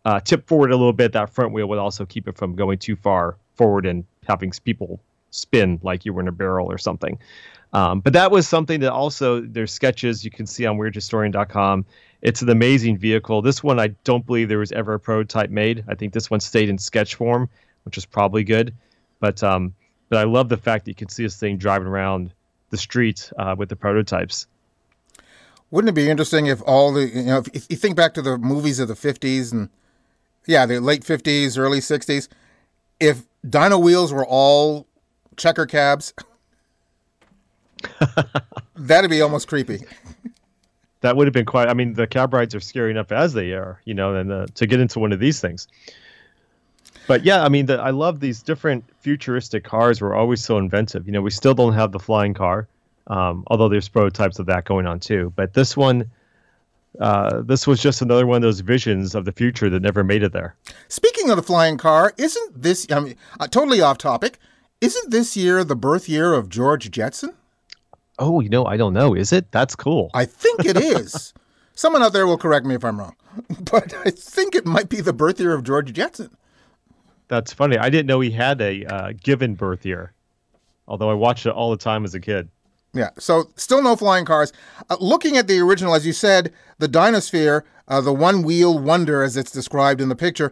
uh, 0.05 0.19
tipped 0.19 0.47
forward 0.47 0.71
a 0.71 0.77
little 0.77 0.93
bit, 0.93 1.11
that 1.13 1.29
front 1.29 1.51
wheel 1.51 1.67
would 1.67 1.79
also 1.79 2.05
keep 2.05 2.27
it 2.27 2.37
from 2.37 2.55
going 2.55 2.77
too 2.77 2.95
far 2.95 3.35
forward 3.55 3.85
and 3.85 4.05
having 4.27 4.51
people 4.63 4.99
spin 5.31 5.79
like 5.83 6.05
you 6.05 6.13
were 6.13 6.21
in 6.21 6.27
a 6.27 6.31
barrel 6.31 6.71
or 6.71 6.77
something. 6.77 7.19
Um, 7.71 7.99
but 7.99 8.13
that 8.13 8.31
was 8.31 8.47
something 8.47 8.79
that 8.79 8.91
also 8.91 9.41
there's 9.41 9.71
sketches 9.71 10.25
you 10.25 10.31
can 10.31 10.47
see 10.47 10.65
on 10.65 10.77
weirdhistorian.com 10.77 11.85
it's 12.21 12.41
an 12.41 12.49
amazing 12.49 12.97
vehicle. 12.97 13.41
This 13.41 13.63
one, 13.63 13.79
I 13.79 13.87
don't 14.03 14.25
believe 14.25 14.49
there 14.49 14.59
was 14.59 14.71
ever 14.71 14.93
a 14.93 14.99
prototype 14.99 15.49
made. 15.49 15.85
I 15.87 15.95
think 15.95 16.13
this 16.13 16.29
one 16.29 16.39
stayed 16.39 16.69
in 16.69 16.77
sketch 16.77 17.15
form, 17.15 17.49
which 17.83 17.97
is 17.97 18.05
probably 18.05 18.43
good. 18.43 18.73
But 19.19 19.41
um, 19.43 19.73
but 20.09 20.19
I 20.19 20.23
love 20.23 20.49
the 20.49 20.57
fact 20.57 20.85
that 20.85 20.91
you 20.91 20.95
can 20.95 21.09
see 21.09 21.23
this 21.23 21.37
thing 21.37 21.57
driving 21.57 21.87
around 21.87 22.33
the 22.71 22.77
street 22.77 23.31
uh, 23.37 23.55
with 23.57 23.69
the 23.69 23.75
prototypes. 23.75 24.47
Wouldn't 25.71 25.89
it 25.89 25.93
be 25.93 26.09
interesting 26.09 26.47
if 26.47 26.61
all 26.65 26.93
the 26.93 27.07
you 27.07 27.23
know 27.23 27.43
if 27.53 27.67
you 27.69 27.77
think 27.77 27.95
back 27.95 28.13
to 28.15 28.21
the 28.21 28.37
movies 28.37 28.79
of 28.79 28.87
the 28.87 28.95
fifties 28.95 29.51
and 29.51 29.69
yeah 30.47 30.65
the 30.65 30.79
late 30.79 31.03
fifties 31.03 31.57
early 31.57 31.81
sixties, 31.81 32.29
if 32.99 33.23
Dyno 33.45 33.81
wheels 33.81 34.11
were 34.11 34.25
all 34.25 34.87
checker 35.37 35.65
cabs, 35.65 36.13
that'd 38.75 39.09
be 39.09 39.21
almost 39.21 39.47
creepy 39.47 39.85
that 41.01 41.15
would 41.15 41.27
have 41.27 41.33
been 41.33 41.45
quite. 41.45 41.69
I 41.69 41.73
mean, 41.73 41.93
the 41.93 42.07
cab 42.07 42.33
rides 42.33 42.53
are 42.55 42.59
scary 42.59 42.91
enough 42.91 43.11
as 43.11 43.33
they 43.33 43.53
are, 43.53 43.81
you 43.85 43.93
know, 43.93 44.15
and 44.15 44.31
uh, 44.31 44.47
to 44.55 44.67
get 44.67 44.79
into 44.79 44.99
one 44.99 45.11
of 45.11 45.19
these 45.19 45.39
things. 45.39 45.67
But 47.07 47.23
yeah, 47.23 47.43
I 47.43 47.49
mean, 47.49 47.67
the, 47.67 47.79
I 47.79 47.89
love 47.91 48.19
these 48.19 48.43
different 48.43 48.83
futuristic 48.99 49.63
cars. 49.63 50.01
Were 50.01 50.15
always 50.15 50.43
so 50.43 50.57
inventive. 50.57 51.05
You 51.05 51.13
know, 51.13 51.21
we 51.21 51.31
still 51.31 51.53
don't 51.53 51.73
have 51.73 51.91
the 51.91 51.99
flying 51.99 52.33
car, 52.33 52.67
um, 53.09 53.43
although 53.47 53.69
there's 53.69 53.89
prototypes 53.89 54.39
of 54.39 54.45
that 54.45 54.65
going 54.65 54.85
on 54.85 54.99
too. 54.99 55.33
But 55.35 55.53
this 55.53 55.75
one, 55.75 56.09
uh, 56.99 57.41
this 57.41 57.67
was 57.67 57.81
just 57.81 58.01
another 58.01 58.25
one 58.25 58.37
of 58.37 58.41
those 58.41 58.59
visions 58.59 59.15
of 59.15 59.25
the 59.25 59.31
future 59.31 59.69
that 59.69 59.81
never 59.81 60.03
made 60.03 60.23
it 60.23 60.31
there. 60.31 60.55
Speaking 60.87 61.29
of 61.29 61.35
the 61.35 61.43
flying 61.43 61.77
car, 61.77 62.13
isn't 62.17 62.61
this? 62.61 62.87
I 62.91 62.99
mean, 62.99 63.15
uh, 63.39 63.47
totally 63.47 63.81
off 63.81 63.97
topic. 63.97 64.37
Isn't 64.81 65.11
this 65.11 65.35
year 65.35 65.63
the 65.63 65.75
birth 65.75 66.07
year 66.07 66.33
of 66.33 66.47
George 66.47 66.89
Jetson? 66.89 67.33
Oh, 68.17 68.39
you 68.39 68.49
know, 68.49 68.65
I 68.65 68.77
don't 68.77 68.93
know. 68.93 69.13
Is 69.13 69.33
it? 69.33 69.51
That's 69.51 69.75
cool. 69.75 70.09
I 70.13 70.25
think 70.25 70.65
it 70.65 70.77
is. 70.77 71.33
Someone 71.73 72.03
out 72.03 72.11
there 72.11 72.27
will 72.27 72.37
correct 72.37 72.65
me 72.65 72.75
if 72.75 72.83
I'm 72.83 72.99
wrong, 72.99 73.15
but 73.71 73.93
I 74.05 74.11
think 74.11 74.53
it 74.53 74.65
might 74.65 74.89
be 74.89 74.99
the 75.01 75.13
birth 75.13 75.39
year 75.39 75.53
of 75.53 75.63
George 75.63 75.93
Jetson. 75.93 76.29
That's 77.29 77.53
funny. 77.53 77.77
I 77.77 77.89
didn't 77.89 78.07
know 78.07 78.19
he 78.19 78.31
had 78.31 78.59
a 78.59 78.85
uh, 78.85 79.13
given 79.23 79.55
birth 79.55 79.85
year, 79.85 80.13
although 80.87 81.09
I 81.09 81.13
watched 81.13 81.45
it 81.45 81.51
all 81.51 81.71
the 81.71 81.77
time 81.77 82.03
as 82.03 82.15
a 82.15 82.19
kid. 82.19 82.49
Yeah, 82.93 83.09
so 83.19 83.51
still 83.55 83.83
no 83.83 83.95
flying 83.95 84.25
cars. 84.25 84.51
Uh, 84.89 84.97
looking 84.99 85.37
at 85.37 85.47
the 85.47 85.59
original, 85.59 85.93
as 85.93 86.05
you 86.05 86.13
said, 86.13 86.51
the 86.79 86.87
Dynasphere, 86.87 87.63
uh, 87.87 88.01
the 88.01 88.13
one 88.13 88.41
wheel 88.41 88.79
wonder 88.79 89.21
as 89.21 89.37
it's 89.37 89.51
described 89.51 90.01
in 90.01 90.09
the 90.09 90.15
picture, 90.15 90.51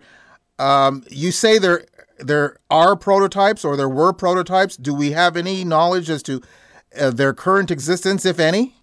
um, 0.59 1.03
you 1.09 1.31
say 1.31 1.57
there 1.57 1.85
there 2.19 2.57
are 2.69 2.95
prototypes 2.95 3.63
or 3.63 3.75
there 3.75 3.89
were 3.89 4.13
prototypes. 4.13 4.75
Do 4.75 4.93
we 4.93 5.11
have 5.11 5.37
any 5.37 5.63
knowledge 5.63 6.09
as 6.09 6.23
to 6.23 6.41
uh, 6.99 7.11
their 7.11 7.33
current 7.33 7.69
existence, 7.69 8.25
if 8.25 8.39
any? 8.39 8.75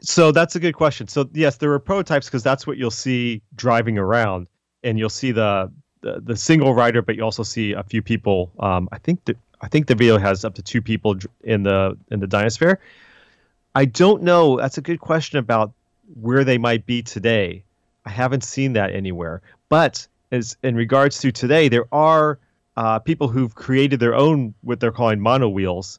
So 0.00 0.32
that's 0.32 0.54
a 0.56 0.60
good 0.60 0.74
question. 0.74 1.08
So 1.08 1.28
yes, 1.32 1.56
there 1.56 1.70
were 1.70 1.78
prototypes 1.78 2.26
because 2.26 2.42
that's 2.42 2.66
what 2.66 2.76
you'll 2.76 2.90
see 2.90 3.42
driving 3.56 3.98
around, 3.98 4.46
and 4.82 4.98
you'll 4.98 5.10
see 5.10 5.32
the 5.32 5.72
the, 6.00 6.20
the 6.22 6.36
single 6.36 6.74
rider, 6.74 7.02
but 7.02 7.16
you 7.16 7.22
also 7.22 7.42
see 7.42 7.72
a 7.72 7.82
few 7.82 8.02
people. 8.02 8.52
Um, 8.60 8.88
I 8.92 8.98
think 8.98 9.24
that 9.24 9.36
I 9.60 9.68
think 9.68 9.86
the 9.86 9.94
video 9.94 10.18
has 10.18 10.44
up 10.44 10.54
to 10.54 10.62
two 10.62 10.82
people 10.82 11.16
in 11.42 11.62
the 11.62 11.96
in 12.10 12.20
the 12.20 12.26
Dynasphere. 12.26 12.78
I 13.74 13.84
don't 13.84 14.22
know. 14.22 14.56
That's 14.56 14.78
a 14.78 14.82
good 14.82 15.00
question 15.00 15.38
about 15.38 15.72
where 16.20 16.44
they 16.44 16.58
might 16.58 16.86
be 16.86 17.02
today. 17.02 17.64
I 18.04 18.10
haven't 18.10 18.44
seen 18.44 18.72
that 18.74 18.94
anywhere. 18.94 19.42
But 19.68 20.06
as 20.32 20.56
in 20.62 20.74
regards 20.74 21.20
to 21.20 21.32
today, 21.32 21.68
there 21.68 21.86
are 21.92 22.38
uh, 22.76 22.98
people 23.00 23.28
who've 23.28 23.54
created 23.54 24.00
their 24.00 24.14
own 24.14 24.54
what 24.62 24.80
they're 24.80 24.92
calling 24.92 25.20
mono 25.20 25.48
wheels 25.48 25.98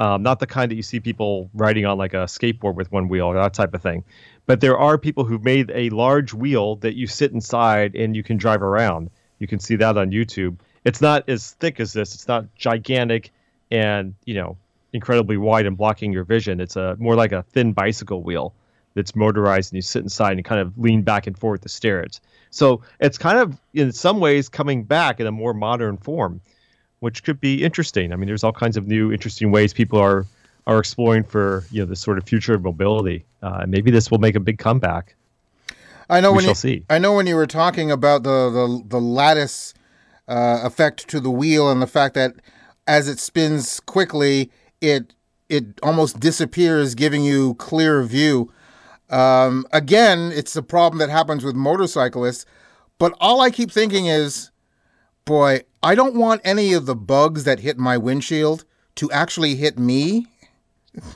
um, 0.00 0.22
not 0.22 0.40
the 0.40 0.46
kind 0.46 0.70
that 0.70 0.76
you 0.76 0.82
see 0.82 0.98
people 0.98 1.50
riding 1.52 1.84
on 1.84 1.98
like 1.98 2.14
a 2.14 2.24
skateboard 2.24 2.74
with 2.74 2.90
one 2.90 3.08
wheel 3.08 3.30
that 3.32 3.52
type 3.52 3.74
of 3.74 3.82
thing. 3.82 4.02
But 4.46 4.62
there 4.62 4.78
are 4.78 4.96
people 4.96 5.24
who've 5.24 5.44
made 5.44 5.70
a 5.74 5.90
large 5.90 6.32
wheel 6.32 6.76
that 6.76 6.96
you 6.96 7.06
sit 7.06 7.32
inside 7.32 7.94
and 7.94 8.16
you 8.16 8.22
can 8.22 8.38
drive 8.38 8.62
around. 8.62 9.10
You 9.38 9.46
can 9.46 9.58
see 9.58 9.76
that 9.76 9.98
on 9.98 10.10
YouTube. 10.10 10.56
It's 10.84 11.00
not 11.00 11.28
as 11.28 11.52
thick 11.52 11.80
as 11.80 11.92
this. 11.92 12.14
It's 12.14 12.28
not 12.28 12.46
gigantic 12.54 13.30
and 13.70 14.14
you 14.24 14.34
know 14.34 14.56
incredibly 14.92 15.36
wide 15.36 15.66
and 15.66 15.76
blocking 15.76 16.12
your 16.12 16.24
vision. 16.24 16.60
It's 16.60 16.76
a 16.76 16.96
more 16.98 17.14
like 17.14 17.32
a 17.32 17.42
thin 17.42 17.72
bicycle 17.72 18.22
wheel. 18.22 18.52
that's 18.94 19.14
motorized 19.14 19.72
and 19.72 19.76
you 19.76 19.82
sit 19.82 20.02
inside 20.02 20.32
and 20.32 20.44
kind 20.44 20.60
of 20.60 20.76
lean 20.76 21.02
back 21.02 21.26
and 21.26 21.38
forth 21.38 21.60
to 21.60 21.68
stare 21.68 22.02
at. 22.02 22.18
So 22.50 22.82
it's 22.98 23.18
kind 23.18 23.38
of 23.38 23.56
in 23.74 23.92
some 23.92 24.18
ways 24.18 24.48
coming 24.48 24.82
back 24.82 25.20
in 25.20 25.26
a 25.26 25.30
more 25.30 25.54
modern 25.54 25.96
form, 25.96 26.40
which 26.98 27.22
could 27.22 27.40
be 27.40 27.62
interesting. 27.62 28.12
I 28.12 28.16
mean, 28.16 28.26
there's 28.26 28.42
all 28.42 28.52
kinds 28.52 28.76
of 28.76 28.88
new 28.88 29.12
interesting 29.12 29.50
ways 29.52 29.72
people 29.72 29.98
are 29.98 30.26
are 30.66 30.78
exploring 30.78 31.24
for 31.24 31.64
you 31.70 31.80
know 31.80 31.86
this 31.86 32.00
sort 32.00 32.18
of 32.18 32.24
future 32.24 32.54
of 32.54 32.62
mobility. 32.62 33.24
Uh, 33.42 33.64
maybe 33.66 33.90
this 33.90 34.10
will 34.10 34.18
make 34.18 34.34
a 34.34 34.40
big 34.40 34.58
comeback. 34.58 35.14
I 36.08 36.20
know 36.20 36.32
we 36.32 36.36
when 36.36 36.44
shall 36.44 36.50
you, 36.50 36.54
see. 36.56 36.84
I 36.90 36.98
know 36.98 37.14
when 37.14 37.26
you 37.26 37.36
were 37.36 37.46
talking 37.46 37.90
about 37.90 38.24
the 38.24 38.50
the, 38.50 38.84
the 38.88 39.00
lattice 39.00 39.74
uh, 40.30 40.60
effect 40.62 41.08
to 41.08 41.20
the 41.20 41.30
wheel 41.30 41.70
and 41.70 41.82
the 41.82 41.86
fact 41.86 42.14
that 42.14 42.36
as 42.86 43.08
it 43.08 43.18
spins 43.18 43.80
quickly, 43.80 44.50
it 44.80 45.14
it 45.48 45.78
almost 45.82 46.20
disappears, 46.20 46.94
giving 46.94 47.24
you 47.24 47.54
clear 47.54 48.02
view. 48.04 48.52
Um, 49.10 49.66
again, 49.72 50.30
it's 50.32 50.54
a 50.54 50.62
problem 50.62 50.98
that 51.00 51.10
happens 51.10 51.44
with 51.44 51.56
motorcyclists. 51.56 52.46
But 52.98 53.14
all 53.20 53.40
I 53.40 53.50
keep 53.50 53.72
thinking 53.72 54.06
is, 54.06 54.52
boy, 55.24 55.62
I 55.82 55.96
don't 55.96 56.14
want 56.14 56.40
any 56.44 56.72
of 56.72 56.86
the 56.86 56.94
bugs 56.94 57.42
that 57.44 57.60
hit 57.60 57.78
my 57.78 57.98
windshield 57.98 58.64
to 58.96 59.10
actually 59.10 59.56
hit 59.56 59.78
me. 59.78 60.26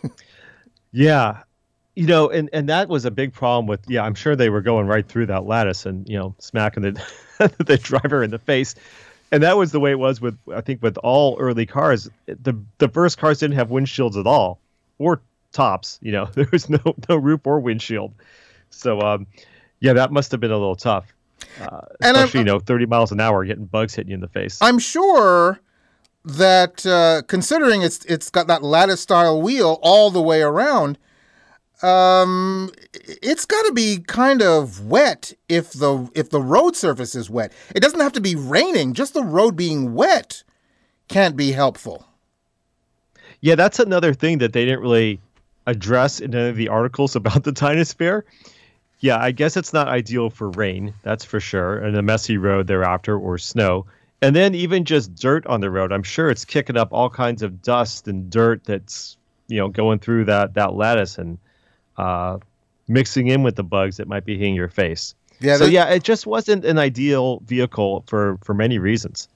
Yeah. 0.97 1.43
You 1.97 2.07
know, 2.07 2.29
and, 2.29 2.51
and 2.53 2.69
that 2.69 2.89
was 2.89 3.05
a 3.05 3.11
big 3.11 3.33
problem 3.33 3.67
with 3.67 3.81
yeah, 3.89 4.03
I'm 4.03 4.15
sure 4.17 4.35
they 4.35 4.51
were 4.51 4.61
going 4.61 4.87
right 4.89 5.07
through 5.07 5.27
that 5.27 5.45
lattice 5.47 5.87
and, 5.87 6.09
you 6.09 6.19
know, 6.19 6.35
smacking 6.39 6.83
the 6.83 7.53
the 7.65 7.77
driver 7.79 8.23
in 8.25 8.31
the 8.31 8.39
face. 8.39 8.75
And 9.31 9.43
that 9.43 9.57
was 9.57 9.73
the 9.73 9.81
way 9.81 9.93
it 9.93 9.99
was 9.99 10.21
with 10.21 10.37
I 10.53 10.61
think 10.61 10.83
with 10.83 10.97
all 10.99 11.37
early 11.39 11.67
cars. 11.67 12.09
The 12.27 12.59
the 12.79 12.89
first 12.89 13.19
cars 13.19 13.39
didn't 13.39 13.55
have 13.57 13.69
windshields 13.69 14.19
at 14.19 14.27
all 14.27 14.59
or 14.99 15.21
tops, 15.53 15.99
you 16.03 16.11
know. 16.13 16.27
There 16.35 16.49
was 16.51 16.69
no 16.69 16.81
no 17.09 17.17
roof 17.17 17.41
or 17.45 17.61
windshield. 17.61 18.13
So 18.71 19.01
um 19.01 19.27
yeah, 19.81 19.93
that 19.93 20.11
must 20.11 20.31
have 20.33 20.41
been 20.41 20.51
a 20.51 20.59
little 20.59 20.77
tough. 20.77 21.13
Uh, 21.61 21.81
And 22.01 22.17
I'm- 22.17 22.25
especially, 22.25 22.41
you 22.41 22.45
know, 22.47 22.59
30 22.59 22.87
miles 22.87 23.13
an 23.13 23.21
hour 23.21 23.45
getting 23.45 23.67
bugs 23.67 23.95
hitting 23.95 24.11
you 24.11 24.15
in 24.15 24.21
the 24.21 24.29
face. 24.29 24.59
I'm 24.61 24.79
sure 24.81 25.61
that 26.25 26.85
uh, 26.87 27.23
considering 27.29 27.83
it's 27.83 28.05
it's 28.07 28.31
got 28.31 28.47
that 28.49 28.63
lattice 28.63 29.01
style 29.01 29.41
wheel 29.41 29.79
all 29.83 30.11
the 30.11 30.23
way 30.23 30.43
around, 30.43 30.99
um, 31.83 32.71
it's 33.05 33.45
got 33.45 33.63
to 33.67 33.73
be 33.73 33.99
kind 34.07 34.43
of 34.43 34.87
wet 34.87 35.33
if 35.49 35.73
the 35.73 36.11
if 36.15 36.31
the 36.31 36.41
road 36.41 36.77
surface 36.77 37.15
is 37.15 37.29
wet. 37.29 37.53
It 37.75 37.81
doesn't 37.81 38.01
have 38.01 38.13
to 38.13 38.21
be 38.21 38.37
raining; 38.37 38.95
just 38.95 39.15
the 39.15 39.25
road 39.25 39.57
being 39.57 39.95
wet 39.95 40.45
can't 41.09 41.37
be 41.37 41.53
helpful. 41.53 42.07
Yeah, 43.41 43.57
that's 43.57 43.79
another 43.79 44.15
thing 44.15 44.39
that 44.39 44.53
they 44.53 44.65
didn't 44.65 44.81
really 44.81 45.21
address 45.67 46.21
in 46.21 46.35
any 46.35 46.49
of 46.49 46.57
the 46.57 46.69
articles 46.69 47.17
about 47.17 47.45
the 47.45 47.53
Dynasphere. 47.53 48.23
Yeah, 49.01 49.19
I 49.19 49.33
guess 49.33 49.57
it's 49.57 49.73
not 49.73 49.89
ideal 49.89 50.31
for 50.31 50.49
rain, 50.51 50.95
that's 51.03 51.25
for 51.25 51.41
sure, 51.41 51.77
and 51.79 51.95
a 51.97 52.03
messy 52.03 52.39
road 52.39 52.67
thereafter 52.69 53.19
or 53.19 53.37
snow. 53.37 53.85
And 54.23 54.35
then 54.35 54.55
even 54.55 54.87
just 54.87 55.15
dirt 55.15 55.47
on 55.47 55.61
the 55.61 55.71
road, 55.71 55.93
I'm 55.93 56.03
sure 56.03 56.31
it's 56.31 56.47
kicking 56.47 56.79
up 56.79 56.89
all 56.93 57.11
kinds 57.11 57.43
of 57.43 57.61
dust 57.61 58.09
and 58.09 58.31
dirt 58.31 58.65
that's 58.65 59.19
you 59.49 59.59
know 59.59 59.69
going 59.69 59.99
through 59.99 60.25
that 60.27 60.55
that 60.55 60.73
lattice 60.73 61.19
and 61.19 61.37
uh, 61.97 62.39
mixing 62.89 63.29
in 63.29 63.43
with 63.43 63.57
the 63.57 63.65
bugs 63.65 63.97
that 63.97 64.09
might 64.09 64.25
be 64.25 64.37
hitting 64.37 64.55
your 64.55 64.69
face. 64.69 65.15
Yeah, 65.41 65.57
so 65.57 65.65
yeah, 65.65 65.87
it 65.87 66.03
just 66.03 66.27
wasn't 66.27 66.65
an 66.65 66.79
ideal 66.79 67.41
vehicle 67.41 68.05
for 68.07 68.39
for 68.43 68.55
many 68.55 68.79
reasons. 68.79 69.29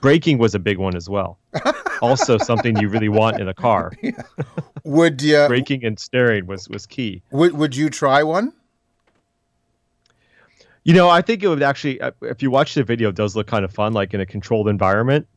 Braking 0.00 0.38
was 0.38 0.54
a 0.54 0.58
big 0.58 0.78
one 0.78 0.96
as 0.96 1.08
well. 1.08 1.38
also 2.02 2.38
something 2.38 2.76
you 2.78 2.88
really 2.88 3.08
want 3.08 3.40
in 3.40 3.48
a 3.48 3.54
car. 3.54 3.92
Would 4.84 5.22
you 5.22 5.46
Braking 5.48 5.84
and 5.84 5.98
steering 5.98 6.46
was 6.46 6.68
was 6.68 6.86
key. 6.86 7.22
would 7.30 7.52
would 7.52 7.76
you 7.76 7.90
try 7.90 8.22
one? 8.22 8.52
You 10.84 10.94
know, 10.94 11.10
I 11.10 11.20
think 11.20 11.42
it 11.42 11.48
would 11.48 11.62
actually, 11.62 12.00
uh, 12.00 12.12
if 12.22 12.42
you 12.42 12.50
watch 12.50 12.72
the 12.72 12.82
video, 12.82 13.10
it 13.10 13.14
does 13.14 13.36
look 13.36 13.46
kind 13.46 13.62
of 13.62 13.70
fun, 13.70 13.92
like 13.92 14.14
in 14.14 14.20
a 14.20 14.26
controlled 14.26 14.68
environment. 14.68 15.28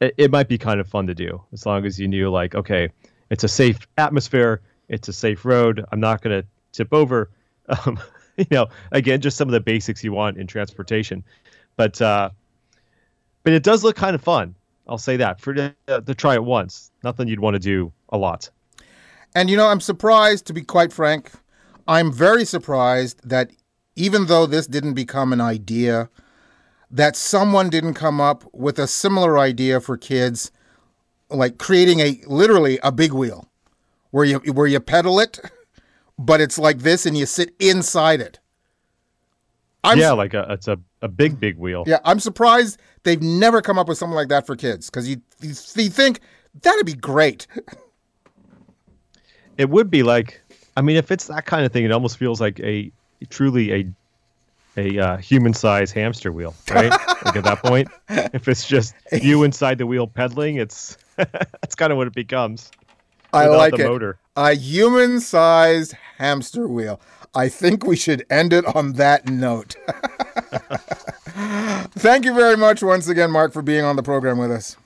It, 0.00 0.14
it 0.16 0.30
might 0.30 0.48
be 0.48 0.56
kind 0.56 0.80
of 0.80 0.88
fun 0.88 1.06
to 1.08 1.14
do 1.14 1.42
as 1.52 1.66
long 1.66 1.84
as 1.84 2.00
you 2.00 2.08
knew, 2.08 2.30
like, 2.30 2.54
okay, 2.54 2.88
it's 3.28 3.44
a 3.44 3.48
safe 3.48 3.86
atmosphere, 3.98 4.62
it's 4.90 5.08
a 5.08 5.12
safe 5.12 5.44
road. 5.44 5.84
I'm 5.90 6.00
not 6.00 6.20
going 6.20 6.42
to 6.42 6.46
tip 6.72 6.92
over. 6.92 7.30
Um, 7.86 8.00
you 8.36 8.46
know, 8.50 8.66
again, 8.90 9.20
just 9.20 9.36
some 9.36 9.46
of 9.46 9.52
the 9.52 9.60
basics 9.60 10.02
you 10.02 10.12
want 10.12 10.38
in 10.38 10.48
transportation. 10.48 11.22
But 11.76 12.02
uh, 12.02 12.30
but 13.44 13.52
it 13.52 13.62
does 13.62 13.84
look 13.84 13.94
kind 13.94 14.16
of 14.16 14.22
fun. 14.22 14.56
I'll 14.88 14.98
say 14.98 15.16
that 15.18 15.40
for 15.40 15.72
uh, 15.86 16.00
to 16.00 16.14
try 16.16 16.34
it 16.34 16.42
once. 16.42 16.90
Nothing 17.04 17.28
you'd 17.28 17.38
want 17.38 17.54
to 17.54 17.60
do 17.60 17.92
a 18.08 18.18
lot. 18.18 18.50
And 19.36 19.48
you 19.48 19.56
know, 19.56 19.68
I'm 19.68 19.80
surprised, 19.80 20.46
to 20.46 20.52
be 20.52 20.62
quite 20.62 20.92
frank, 20.92 21.30
I'm 21.86 22.12
very 22.12 22.44
surprised 22.44 23.20
that 23.28 23.52
even 23.94 24.26
though 24.26 24.46
this 24.46 24.66
didn't 24.66 24.94
become 24.94 25.32
an 25.32 25.40
idea, 25.40 26.08
that 26.90 27.14
someone 27.14 27.70
didn't 27.70 27.94
come 27.94 28.20
up 28.20 28.44
with 28.52 28.78
a 28.78 28.88
similar 28.88 29.38
idea 29.38 29.80
for 29.80 29.96
kids, 29.96 30.50
like 31.28 31.58
creating 31.58 32.00
a 32.00 32.20
literally 32.26 32.80
a 32.82 32.90
big 32.90 33.12
wheel, 33.12 33.49
where 34.10 34.24
you 34.24 34.38
where 34.38 34.66
you 34.66 34.80
pedal 34.80 35.20
it, 35.20 35.40
but 36.18 36.40
it's 36.40 36.58
like 36.58 36.80
this 36.80 37.06
and 37.06 37.16
you 37.16 37.26
sit 37.26 37.54
inside 37.58 38.20
it. 38.20 38.38
I'm 39.82 39.98
yeah, 39.98 40.12
like 40.12 40.34
a 40.34 40.46
it's 40.50 40.68
a, 40.68 40.78
a 41.00 41.08
big 41.08 41.40
big 41.40 41.56
wheel. 41.56 41.84
yeah, 41.86 41.98
I'm 42.04 42.20
surprised 42.20 42.78
they've 43.02 43.22
never 43.22 43.62
come 43.62 43.78
up 43.78 43.88
with 43.88 43.98
something 43.98 44.14
like 44.14 44.28
that 44.28 44.46
for 44.46 44.56
kids 44.56 44.90
because 44.90 45.08
you, 45.08 45.22
you 45.40 45.54
you 45.76 45.90
think 45.90 46.20
that'd 46.62 46.86
be 46.86 46.94
great. 46.94 47.46
it 49.60 49.68
would 49.68 49.90
be 49.90 50.02
like 50.02 50.40
i 50.76 50.80
mean 50.80 50.96
if 50.96 51.10
it's 51.10 51.26
that 51.26 51.44
kind 51.44 51.64
of 51.66 51.72
thing 51.72 51.84
it 51.84 51.92
almost 51.92 52.16
feels 52.16 52.40
like 52.40 52.58
a 52.60 52.90
truly 53.28 53.72
a 53.72 53.86
a 54.76 54.98
uh, 54.98 55.16
human-sized 55.16 55.92
hamster 55.92 56.32
wheel 56.32 56.54
right 56.70 56.90
like 57.24 57.36
at 57.36 57.44
that 57.44 57.58
point 57.62 57.88
if 58.08 58.48
it's 58.48 58.66
just 58.66 58.94
you 59.22 59.42
inside 59.42 59.78
the 59.78 59.86
wheel 59.86 60.06
pedaling 60.06 60.56
it's 60.56 60.96
that's 61.16 61.74
kind 61.74 61.92
of 61.92 61.98
what 61.98 62.06
it 62.06 62.14
becomes 62.14 62.70
I 63.32 63.46
like 63.46 63.74
the 63.76 63.84
it. 63.84 63.88
motor. 63.88 64.18
A 64.36 64.54
human 64.54 65.20
sized 65.20 65.94
hamster 66.18 66.66
wheel. 66.68 67.00
I 67.34 67.48
think 67.48 67.86
we 67.86 67.96
should 67.96 68.26
end 68.28 68.52
it 68.52 68.64
on 68.74 68.94
that 68.94 69.28
note. 69.28 69.76
Thank 71.92 72.24
you 72.24 72.34
very 72.34 72.56
much 72.56 72.82
once 72.82 73.08
again, 73.08 73.30
Marc, 73.30 73.52
for 73.52 73.62
being 73.62 73.84
on 73.84 73.96
the 73.96 74.02
program 74.02 74.38
with 74.38 74.50
us. 74.50 74.76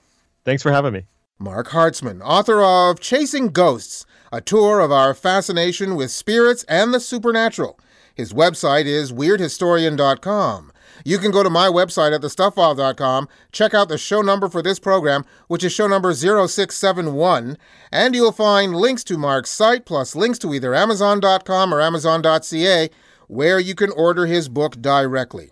thanks 0.44 0.62
for 0.62 0.70
having 0.72 0.92
me 0.92 1.04
Marc 1.38 1.68
Hartzman, 1.68 2.20
author 2.22 2.62
of 2.62 3.00
Chasing 3.00 3.48
Ghosts, 3.48 4.06
a 4.30 4.40
tour 4.40 4.80
of 4.80 4.92
our 4.92 5.14
fascination 5.14 5.96
with 5.96 6.10
spirits 6.10 6.64
and 6.64 6.92
the 6.92 7.00
supernatural. 7.00 7.78
His 8.14 8.32
website 8.32 8.84
is 8.84 9.12
weirdhistorian.com. 9.12 10.72
You 11.04 11.18
can 11.18 11.30
go 11.30 11.42
to 11.42 11.50
my 11.50 11.68
website 11.68 12.14
at 12.14 12.20
thestuphfile.com, 12.20 13.28
check 13.52 13.74
out 13.74 13.88
the 13.88 13.98
show 13.98 14.22
number 14.22 14.48
for 14.48 14.62
this 14.62 14.78
program, 14.78 15.24
which 15.48 15.64
is 15.64 15.72
show 15.72 15.86
number 15.86 16.12
0671, 16.12 17.58
and 17.90 18.14
you'll 18.14 18.32
find 18.32 18.76
links 18.76 19.04
to 19.04 19.18
Marc's 19.18 19.50
site 19.50 19.84
plus 19.84 20.14
links 20.14 20.38
to 20.40 20.54
either 20.54 20.74
amazon.com 20.74 21.74
or 21.74 21.80
amazon.ca, 21.80 22.90
where 23.28 23.58
you 23.58 23.74
can 23.74 23.90
order 23.92 24.26
his 24.26 24.48
book 24.48 24.80
directly. 24.80 25.50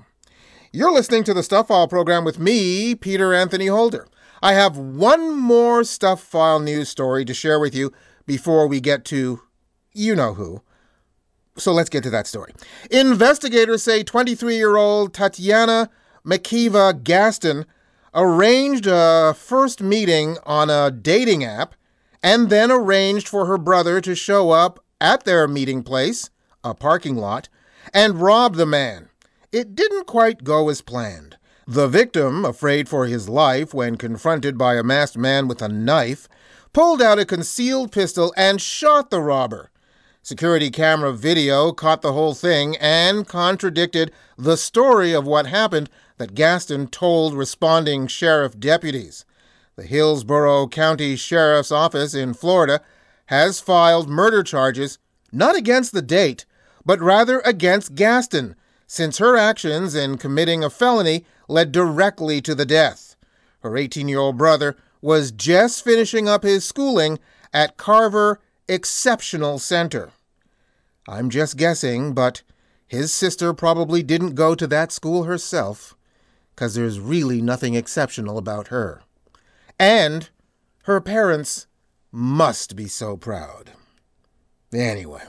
You're 0.72 0.92
listening 0.92 1.24
to 1.24 1.34
the 1.34 1.42
Stuph 1.42 1.68
File 1.68 1.88
program 1.88 2.24
with 2.24 2.38
me, 2.38 2.94
Peter 2.94 3.34
Anthony 3.34 3.66
Holder. 3.66 4.06
I 4.42 4.54
have 4.54 4.76
one 4.76 5.38
more 5.38 5.84
Stuph 5.84 6.20
File 6.20 6.60
news 6.60 6.88
story 6.88 7.24
to 7.26 7.34
share 7.34 7.60
with 7.60 7.74
you 7.74 7.92
before 8.26 8.66
we 8.66 8.80
get 8.80 9.04
to 9.06 9.42
you 9.92 10.14
know 10.14 10.34
who. 10.34 10.62
So 11.56 11.72
let's 11.72 11.90
get 11.90 12.02
to 12.04 12.10
that 12.10 12.26
story. 12.26 12.52
Investigators 12.90 13.82
say 13.82 14.02
23 14.02 14.56
year 14.56 14.76
old 14.76 15.12
Tatiana 15.12 15.90
Makiva 16.24 17.02
Gaston 17.02 17.66
arranged 18.14 18.86
a 18.86 19.34
first 19.34 19.82
meeting 19.82 20.38
on 20.44 20.70
a 20.70 20.90
dating 20.90 21.44
app 21.44 21.74
and 22.22 22.48
then 22.48 22.70
arranged 22.70 23.28
for 23.28 23.46
her 23.46 23.58
brother 23.58 24.00
to 24.00 24.14
show 24.14 24.50
up 24.50 24.82
at 25.00 25.24
their 25.24 25.48
meeting 25.48 25.82
place, 25.82 26.30
a 26.62 26.74
parking 26.74 27.16
lot, 27.16 27.48
and 27.92 28.20
rob 28.20 28.54
the 28.54 28.66
man. 28.66 29.08
It 29.50 29.74
didn't 29.74 30.06
quite 30.06 30.44
go 30.44 30.68
as 30.68 30.80
planned. 30.80 31.36
The 31.66 31.88
victim, 31.88 32.44
afraid 32.44 32.88
for 32.88 33.06
his 33.06 33.28
life 33.28 33.74
when 33.74 33.96
confronted 33.96 34.56
by 34.56 34.76
a 34.76 34.82
masked 34.82 35.18
man 35.18 35.48
with 35.48 35.60
a 35.60 35.68
knife, 35.68 36.28
pulled 36.72 37.02
out 37.02 37.18
a 37.18 37.24
concealed 37.24 37.92
pistol 37.92 38.32
and 38.36 38.60
shot 38.60 39.10
the 39.10 39.20
robber. 39.20 39.71
Security 40.24 40.70
camera 40.70 41.12
video 41.12 41.72
caught 41.72 42.00
the 42.00 42.12
whole 42.12 42.32
thing 42.32 42.76
and 42.76 43.26
contradicted 43.26 44.12
the 44.38 44.56
story 44.56 45.12
of 45.12 45.26
what 45.26 45.46
happened 45.46 45.90
that 46.16 46.36
Gaston 46.36 46.86
told 46.86 47.34
responding 47.34 48.06
sheriff 48.06 48.56
deputies. 48.56 49.24
The 49.74 49.82
Hillsborough 49.82 50.68
County 50.68 51.16
Sheriff's 51.16 51.72
Office 51.72 52.14
in 52.14 52.34
Florida 52.34 52.80
has 53.26 53.58
filed 53.58 54.08
murder 54.08 54.44
charges 54.44 54.98
not 55.32 55.56
against 55.56 55.92
the 55.92 56.02
date, 56.02 56.46
but 56.86 57.00
rather 57.00 57.40
against 57.40 57.96
Gaston, 57.96 58.54
since 58.86 59.18
her 59.18 59.36
actions 59.36 59.96
in 59.96 60.18
committing 60.18 60.62
a 60.62 60.70
felony 60.70 61.24
led 61.48 61.72
directly 61.72 62.40
to 62.42 62.54
the 62.54 62.66
death. 62.66 63.16
Her 63.64 63.76
18 63.76 64.06
year 64.06 64.20
old 64.20 64.38
brother 64.38 64.76
was 65.00 65.32
just 65.32 65.82
finishing 65.82 66.28
up 66.28 66.44
his 66.44 66.64
schooling 66.64 67.18
at 67.52 67.76
Carver 67.76 68.40
Exceptional 68.68 69.58
Center. 69.58 70.10
I'm 71.08 71.30
just 71.30 71.56
guessing, 71.56 72.14
but 72.14 72.42
his 72.86 73.12
sister 73.12 73.52
probably 73.52 74.02
didn't 74.02 74.34
go 74.34 74.54
to 74.54 74.66
that 74.68 74.92
school 74.92 75.24
herself, 75.24 75.96
'cause 76.54 76.74
there's 76.74 77.00
really 77.00 77.40
nothing 77.40 77.74
exceptional 77.74 78.38
about 78.38 78.68
her. 78.68 79.02
And 79.78 80.28
her 80.84 81.00
parents 81.00 81.66
must 82.12 82.76
be 82.76 82.86
so 82.88 83.16
proud. 83.16 83.72
Anyway, 84.72 85.22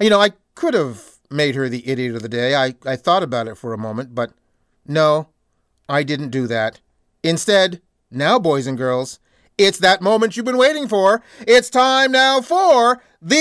you 0.00 0.08
know, 0.10 0.20
I 0.20 0.30
could 0.54 0.74
have 0.74 1.18
made 1.30 1.54
her 1.54 1.68
the 1.68 1.86
idiot 1.88 2.14
of 2.14 2.22
the 2.22 2.28
day. 2.28 2.54
I, 2.54 2.74
I 2.84 2.96
thought 2.96 3.22
about 3.22 3.48
it 3.48 3.56
for 3.56 3.72
a 3.72 3.78
moment, 3.78 4.14
but 4.14 4.32
no, 4.86 5.28
I 5.88 6.02
didn't 6.02 6.30
do 6.30 6.46
that. 6.46 6.80
Instead, 7.22 7.82
now, 8.10 8.38
boys 8.38 8.66
and 8.66 8.78
girls, 8.78 9.18
it's 9.58 9.78
that 9.78 10.00
moment 10.00 10.36
you've 10.36 10.46
been 10.46 10.56
waiting 10.56 10.88
for. 10.88 11.20
It's 11.40 11.68
time 11.68 12.12
now 12.12 12.40
for 12.40 13.02
the 13.20 13.36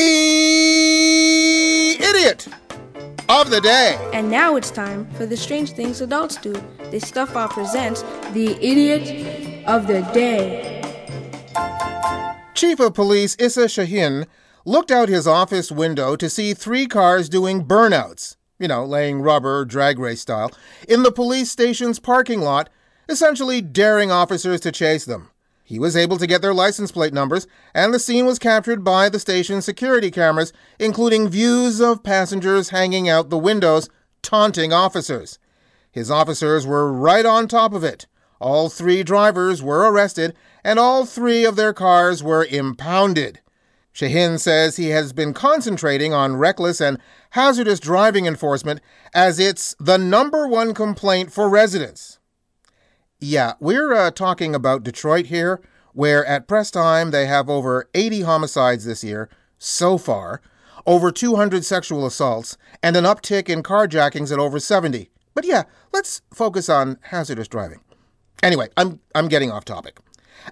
idiot 1.99 2.47
of 3.29 3.49
the 3.51 3.61
day. 3.61 4.09
And 4.13 4.31
now 4.31 4.55
it's 4.55 4.71
time 4.71 5.07
for 5.11 5.25
the 5.27 5.37
strange 5.37 5.71
things 5.71 6.01
adults 6.01 6.37
do. 6.37 6.53
This 6.89 7.07
Stuph 7.07 7.29
File 7.29 7.47
presents 7.49 8.01
the 8.31 8.57
idiot 8.59 9.65
of 9.67 9.85
the 9.87 10.01
day. 10.13 10.73
Chief 12.55 12.79
of 12.79 12.95
Police 12.95 13.35
Issa 13.37 13.69
Shahin 13.69 14.25
looked 14.65 14.89
out 14.89 15.09
his 15.09 15.27
office 15.27 15.71
window 15.71 16.15
to 16.15 16.29
see 16.29 16.55
three 16.55 16.87
cars 16.87 17.29
doing 17.29 17.63
burnouts, 17.63 18.37
you 18.57 18.67
know, 18.67 18.83
laying 18.83 19.21
rubber, 19.21 19.63
drag 19.63 19.99
race 19.99 20.21
style, 20.21 20.51
in 20.89 21.03
the 21.03 21.11
police 21.11 21.51
station's 21.51 21.99
parking 21.99 22.41
lot, 22.41 22.69
essentially 23.07 23.61
daring 23.61 24.09
officers 24.09 24.59
to 24.61 24.71
chase 24.71 25.05
them. 25.05 25.29
He 25.67 25.79
was 25.79 25.97
able 25.97 26.15
to 26.15 26.27
get 26.27 26.41
their 26.41 26.53
license 26.53 26.93
plate 26.93 27.13
numbers, 27.13 27.45
and 27.73 27.93
the 27.93 27.99
scene 27.99 28.25
was 28.25 28.39
captured 28.39 28.85
by 28.85 29.09
the 29.09 29.19
station's 29.19 29.65
security 29.65 30.09
cameras, 30.09 30.53
including 30.79 31.27
views 31.27 31.81
of 31.81 32.03
passengers 32.03 32.69
hanging 32.69 33.09
out 33.09 33.29
the 33.29 33.37
windows, 33.37 33.89
taunting 34.21 34.71
officers. 34.71 35.39
His 35.91 36.09
officers 36.09 36.65
were 36.65 36.89
right 36.93 37.25
on 37.25 37.49
top 37.49 37.73
of 37.73 37.83
it. 37.83 38.07
All 38.39 38.69
three 38.69 39.03
drivers 39.03 39.61
were 39.61 39.91
arrested, 39.91 40.37
and 40.63 40.79
all 40.79 41.05
three 41.05 41.43
of 41.43 41.57
their 41.57 41.73
cars 41.73 42.23
were 42.23 42.45
impounded. 42.45 43.41
Shahin 43.91 44.37
says 44.37 44.77
he 44.77 44.91
has 44.91 45.11
been 45.11 45.33
concentrating 45.33 46.13
on 46.13 46.37
reckless 46.37 46.79
and 46.79 46.97
hazardous 47.31 47.81
driving 47.81 48.25
enforcement 48.25 48.79
as 49.13 49.37
it's 49.37 49.75
the 49.81 49.97
number 49.97 50.47
one 50.47 50.73
complaint 50.73 51.33
for 51.33 51.49
residents. 51.49 52.16
Yeah, 53.19 53.53
we're 53.59 53.93
uh, 53.93 54.11
talking 54.11 54.53
about 54.53 54.83
Detroit 54.83 55.25
here, 55.25 55.59
where 55.93 56.23
at 56.25 56.47
press 56.47 56.69
time 56.69 57.09
they 57.09 57.25
have 57.25 57.49
over 57.49 57.89
80 57.95 58.21
homicides 58.21 58.85
this 58.85 59.03
year 59.03 59.27
so 59.57 59.97
far, 59.97 60.39
over 60.85 61.11
200 61.11 61.65
sexual 61.65 62.05
assaults, 62.05 62.57
and 62.83 62.95
an 62.95 63.05
uptick 63.05 63.49
in 63.49 63.63
carjackings 63.63 64.31
at 64.31 64.37
over 64.37 64.59
70. 64.59 65.09
But 65.33 65.45
yeah, 65.45 65.63
let's 65.91 66.21
focus 66.31 66.69
on 66.69 66.99
hazardous 67.01 67.47
driving. 67.47 67.79
Anyway, 68.43 68.69
I'm 68.77 68.99
I'm 69.15 69.29
getting 69.29 69.49
off 69.49 69.65
topic. 69.65 69.97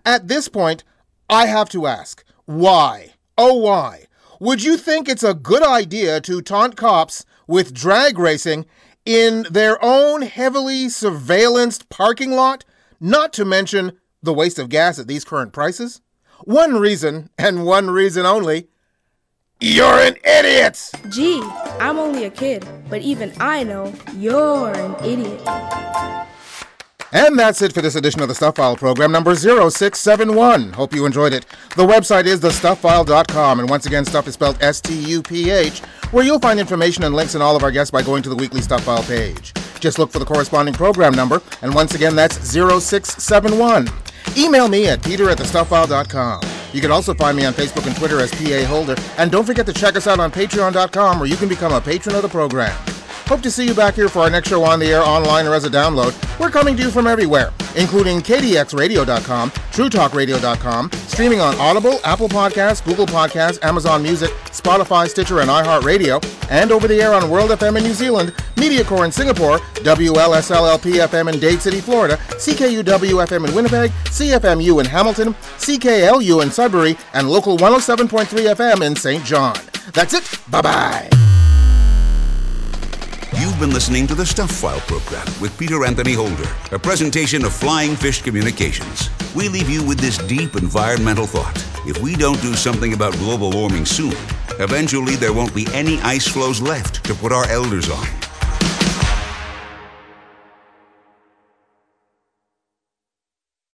At 0.03 0.27
this 0.27 0.47
point, 0.47 0.83
I 1.29 1.45
have 1.45 1.69
to 1.69 1.85
ask, 1.85 2.23
why? 2.45 3.13
Oh 3.37 3.53
why? 3.53 4.05
Would 4.39 4.63
you 4.63 4.75
think 4.75 5.07
it's 5.07 5.23
a 5.23 5.35
good 5.35 5.63
idea 5.63 6.19
to 6.21 6.41
taunt 6.41 6.77
cops 6.77 7.25
with 7.45 7.75
drag 7.75 8.17
racing 8.17 8.65
in 9.05 9.45
their 9.49 9.77
own 9.83 10.23
heavily 10.23 10.85
surveillanced 10.85 11.89
parking 11.89 12.31
lot? 12.31 12.65
Not 12.99 13.33
to 13.33 13.45
mention 13.45 13.99
the 14.21 14.33
waste 14.33 14.59
of 14.59 14.69
gas 14.69 14.99
at 14.99 15.07
these 15.07 15.23
current 15.23 15.53
prices? 15.53 16.01
One 16.43 16.75
reason, 16.75 17.29
and 17.37 17.65
one 17.65 17.89
reason 17.89 18.25
only, 18.25 18.67
you're 19.61 19.99
an 19.99 20.17
idiot! 20.23 20.91
Gee, 21.09 21.41
I'm 21.79 21.97
only 21.97 22.25
a 22.25 22.29
kid, 22.29 22.67
but 22.89 23.01
even 23.01 23.33
I 23.39 23.63
know 23.63 23.93
you're 24.17 24.75
an 24.75 24.95
idiot. 25.05 25.41
And 27.15 27.39
that's 27.39 27.61
it 27.61 27.71
for 27.71 27.81
this 27.81 27.95
edition 27.95 28.21
of 28.21 28.27
the 28.27 28.35
Stuph 28.35 28.57
File 28.57 28.75
program, 28.75 29.09
number 29.09 29.33
0671. 29.35 30.73
Hope 30.73 30.93
you 30.93 31.05
enjoyed 31.05 31.31
it. 31.31 31.45
The 31.77 31.87
website 31.87 32.25
is 32.25 32.41
thestuphfile.com, 32.41 33.61
and 33.61 33.69
once 33.69 33.85
again, 33.85 34.03
stuph 34.03 34.27
is 34.27 34.33
spelled 34.33 34.61
S 34.61 34.81
T 34.81 34.93
U 34.93 35.23
P 35.23 35.49
H, 35.49 35.79
where 36.11 36.25
you'll 36.25 36.39
find 36.39 36.59
information 36.59 37.05
and 37.05 37.15
links 37.15 37.33
on 37.33 37.41
all 37.41 37.55
of 37.55 37.63
our 37.63 37.71
guests 37.71 37.89
by 37.89 38.01
going 38.01 38.21
to 38.23 38.27
the 38.27 38.35
weekly 38.35 38.59
Stuph 38.59 38.81
File 38.81 39.01
page. 39.03 39.53
Just 39.79 39.97
look 39.97 40.11
for 40.11 40.19
the 40.19 40.25
corresponding 40.25 40.73
program 40.73 41.13
number, 41.13 41.41
and 41.61 41.73
once 41.73 41.95
again, 41.95 42.17
that's 42.17 42.35
0671. 42.35 43.87
Email 44.37 44.67
me 44.67 44.89
at 44.89 45.01
peter 45.01 45.29
at. 45.29 45.39
You 46.73 46.81
can 46.81 46.91
also 46.91 47.13
find 47.13 47.37
me 47.37 47.45
on 47.45 47.53
Facebook 47.53 47.87
and 47.87 47.95
Twitter 47.95 48.19
as 48.19 48.31
PA 48.31 48.65
Holder, 48.65 48.95
and 49.17 49.31
don't 49.31 49.45
forget 49.45 49.65
to 49.67 49.73
check 49.73 49.95
us 49.95 50.05
out 50.05 50.19
on 50.19 50.33
patreon.com, 50.33 51.19
where 51.19 51.29
you 51.29 51.37
can 51.37 51.47
become 51.47 51.71
a 51.71 51.79
patron 51.79 52.13
of 52.13 52.23
the 52.23 52.27
program. 52.27 52.77
Hope 53.27 53.41
to 53.41 53.49
see 53.49 53.65
you 53.65 53.73
back 53.73 53.95
here 53.95 54.07
for 54.07 54.19
our 54.19 54.29
next 54.29 54.49
show 54.49 54.63
on 54.63 54.79
the 54.79 54.85
air, 54.85 55.01
online, 55.01 55.47
or 55.47 55.55
as 55.55 55.65
a 55.65 55.69
download. 55.69 56.13
We're 56.39 56.51
coming 56.51 56.77
to 56.77 56.83
you 56.83 56.91
from 56.91 57.07
everywhere, 57.07 57.51
including 57.75 58.19
KDXRadio.com, 58.21 59.49
TrueTalkRadio.com, 59.49 60.91
streaming 61.07 61.41
on 61.41 61.55
Audible, 61.55 61.99
Apple 62.03 62.29
Podcasts, 62.29 62.85
Google 62.85 63.07
Podcasts, 63.07 63.63
Amazon 63.63 64.03
Music, 64.03 64.29
Spotify, 64.51 65.09
Stitcher, 65.09 65.39
and 65.39 65.49
iHeartRadio, 65.49 66.23
and 66.51 66.71
over 66.71 66.87
the 66.87 67.01
air 67.01 67.13
on 67.15 67.27
World 67.31 67.49
FM 67.49 67.77
in 67.77 67.83
New 67.83 67.93
Zealand, 67.93 68.31
MediaCore 68.57 69.05
in 69.05 69.11
Singapore, 69.11 69.57
WLSLLP 69.57 71.07
FM 71.07 71.33
in 71.33 71.39
Dade 71.39 71.61
City, 71.61 71.81
Florida, 71.81 72.17
CKUW 72.33 73.25
FM 73.25 73.47
in 73.47 73.55
Winnipeg, 73.55 73.89
CFMU 74.05 74.79
in 74.81 74.85
Hamilton, 74.85 75.33
CKLU 75.57 76.43
in 76.43 76.51
Sudbury, 76.51 76.95
and 77.13 77.27
local 77.27 77.57
107.3 77.57 78.27
FM 78.53 78.85
in 78.85 78.95
St. 78.95 79.23
John. 79.25 79.57
That's 79.93 80.13
it. 80.13 80.39
Bye 80.51 80.61
bye. 80.61 81.09
You've 83.37 83.59
been 83.59 83.71
listening 83.71 84.07
to 84.07 84.15
the 84.15 84.25
Stuph 84.25 84.49
File 84.49 84.79
program 84.81 85.27
with 85.41 85.57
Peter 85.57 85.83
Anthony 85.83 86.13
Holder, 86.13 86.49
a 86.71 86.79
presentation 86.79 87.43
of 87.43 87.51
Flying 87.51 87.97
Fish 87.97 88.21
Communications. 88.21 89.09
We 89.35 89.49
leave 89.49 89.69
you 89.69 89.83
with 89.83 89.99
this 89.99 90.17
deep 90.19 90.55
environmental 90.55 91.27
thought. 91.27 91.57
If 91.85 92.01
we 92.01 92.15
don't 92.15 92.41
do 92.41 92.53
something 92.53 92.93
about 92.93 93.11
global 93.15 93.51
warming 93.51 93.85
soon, 93.85 94.13
eventually 94.59 95.17
there 95.17 95.33
won't 95.33 95.53
be 95.53 95.67
any 95.73 95.99
ice 95.99 96.25
floes 96.25 96.61
left 96.61 97.03
to 97.03 97.13
put 97.13 97.33
our 97.33 97.45
elders 97.49 97.89
on. 97.89 98.07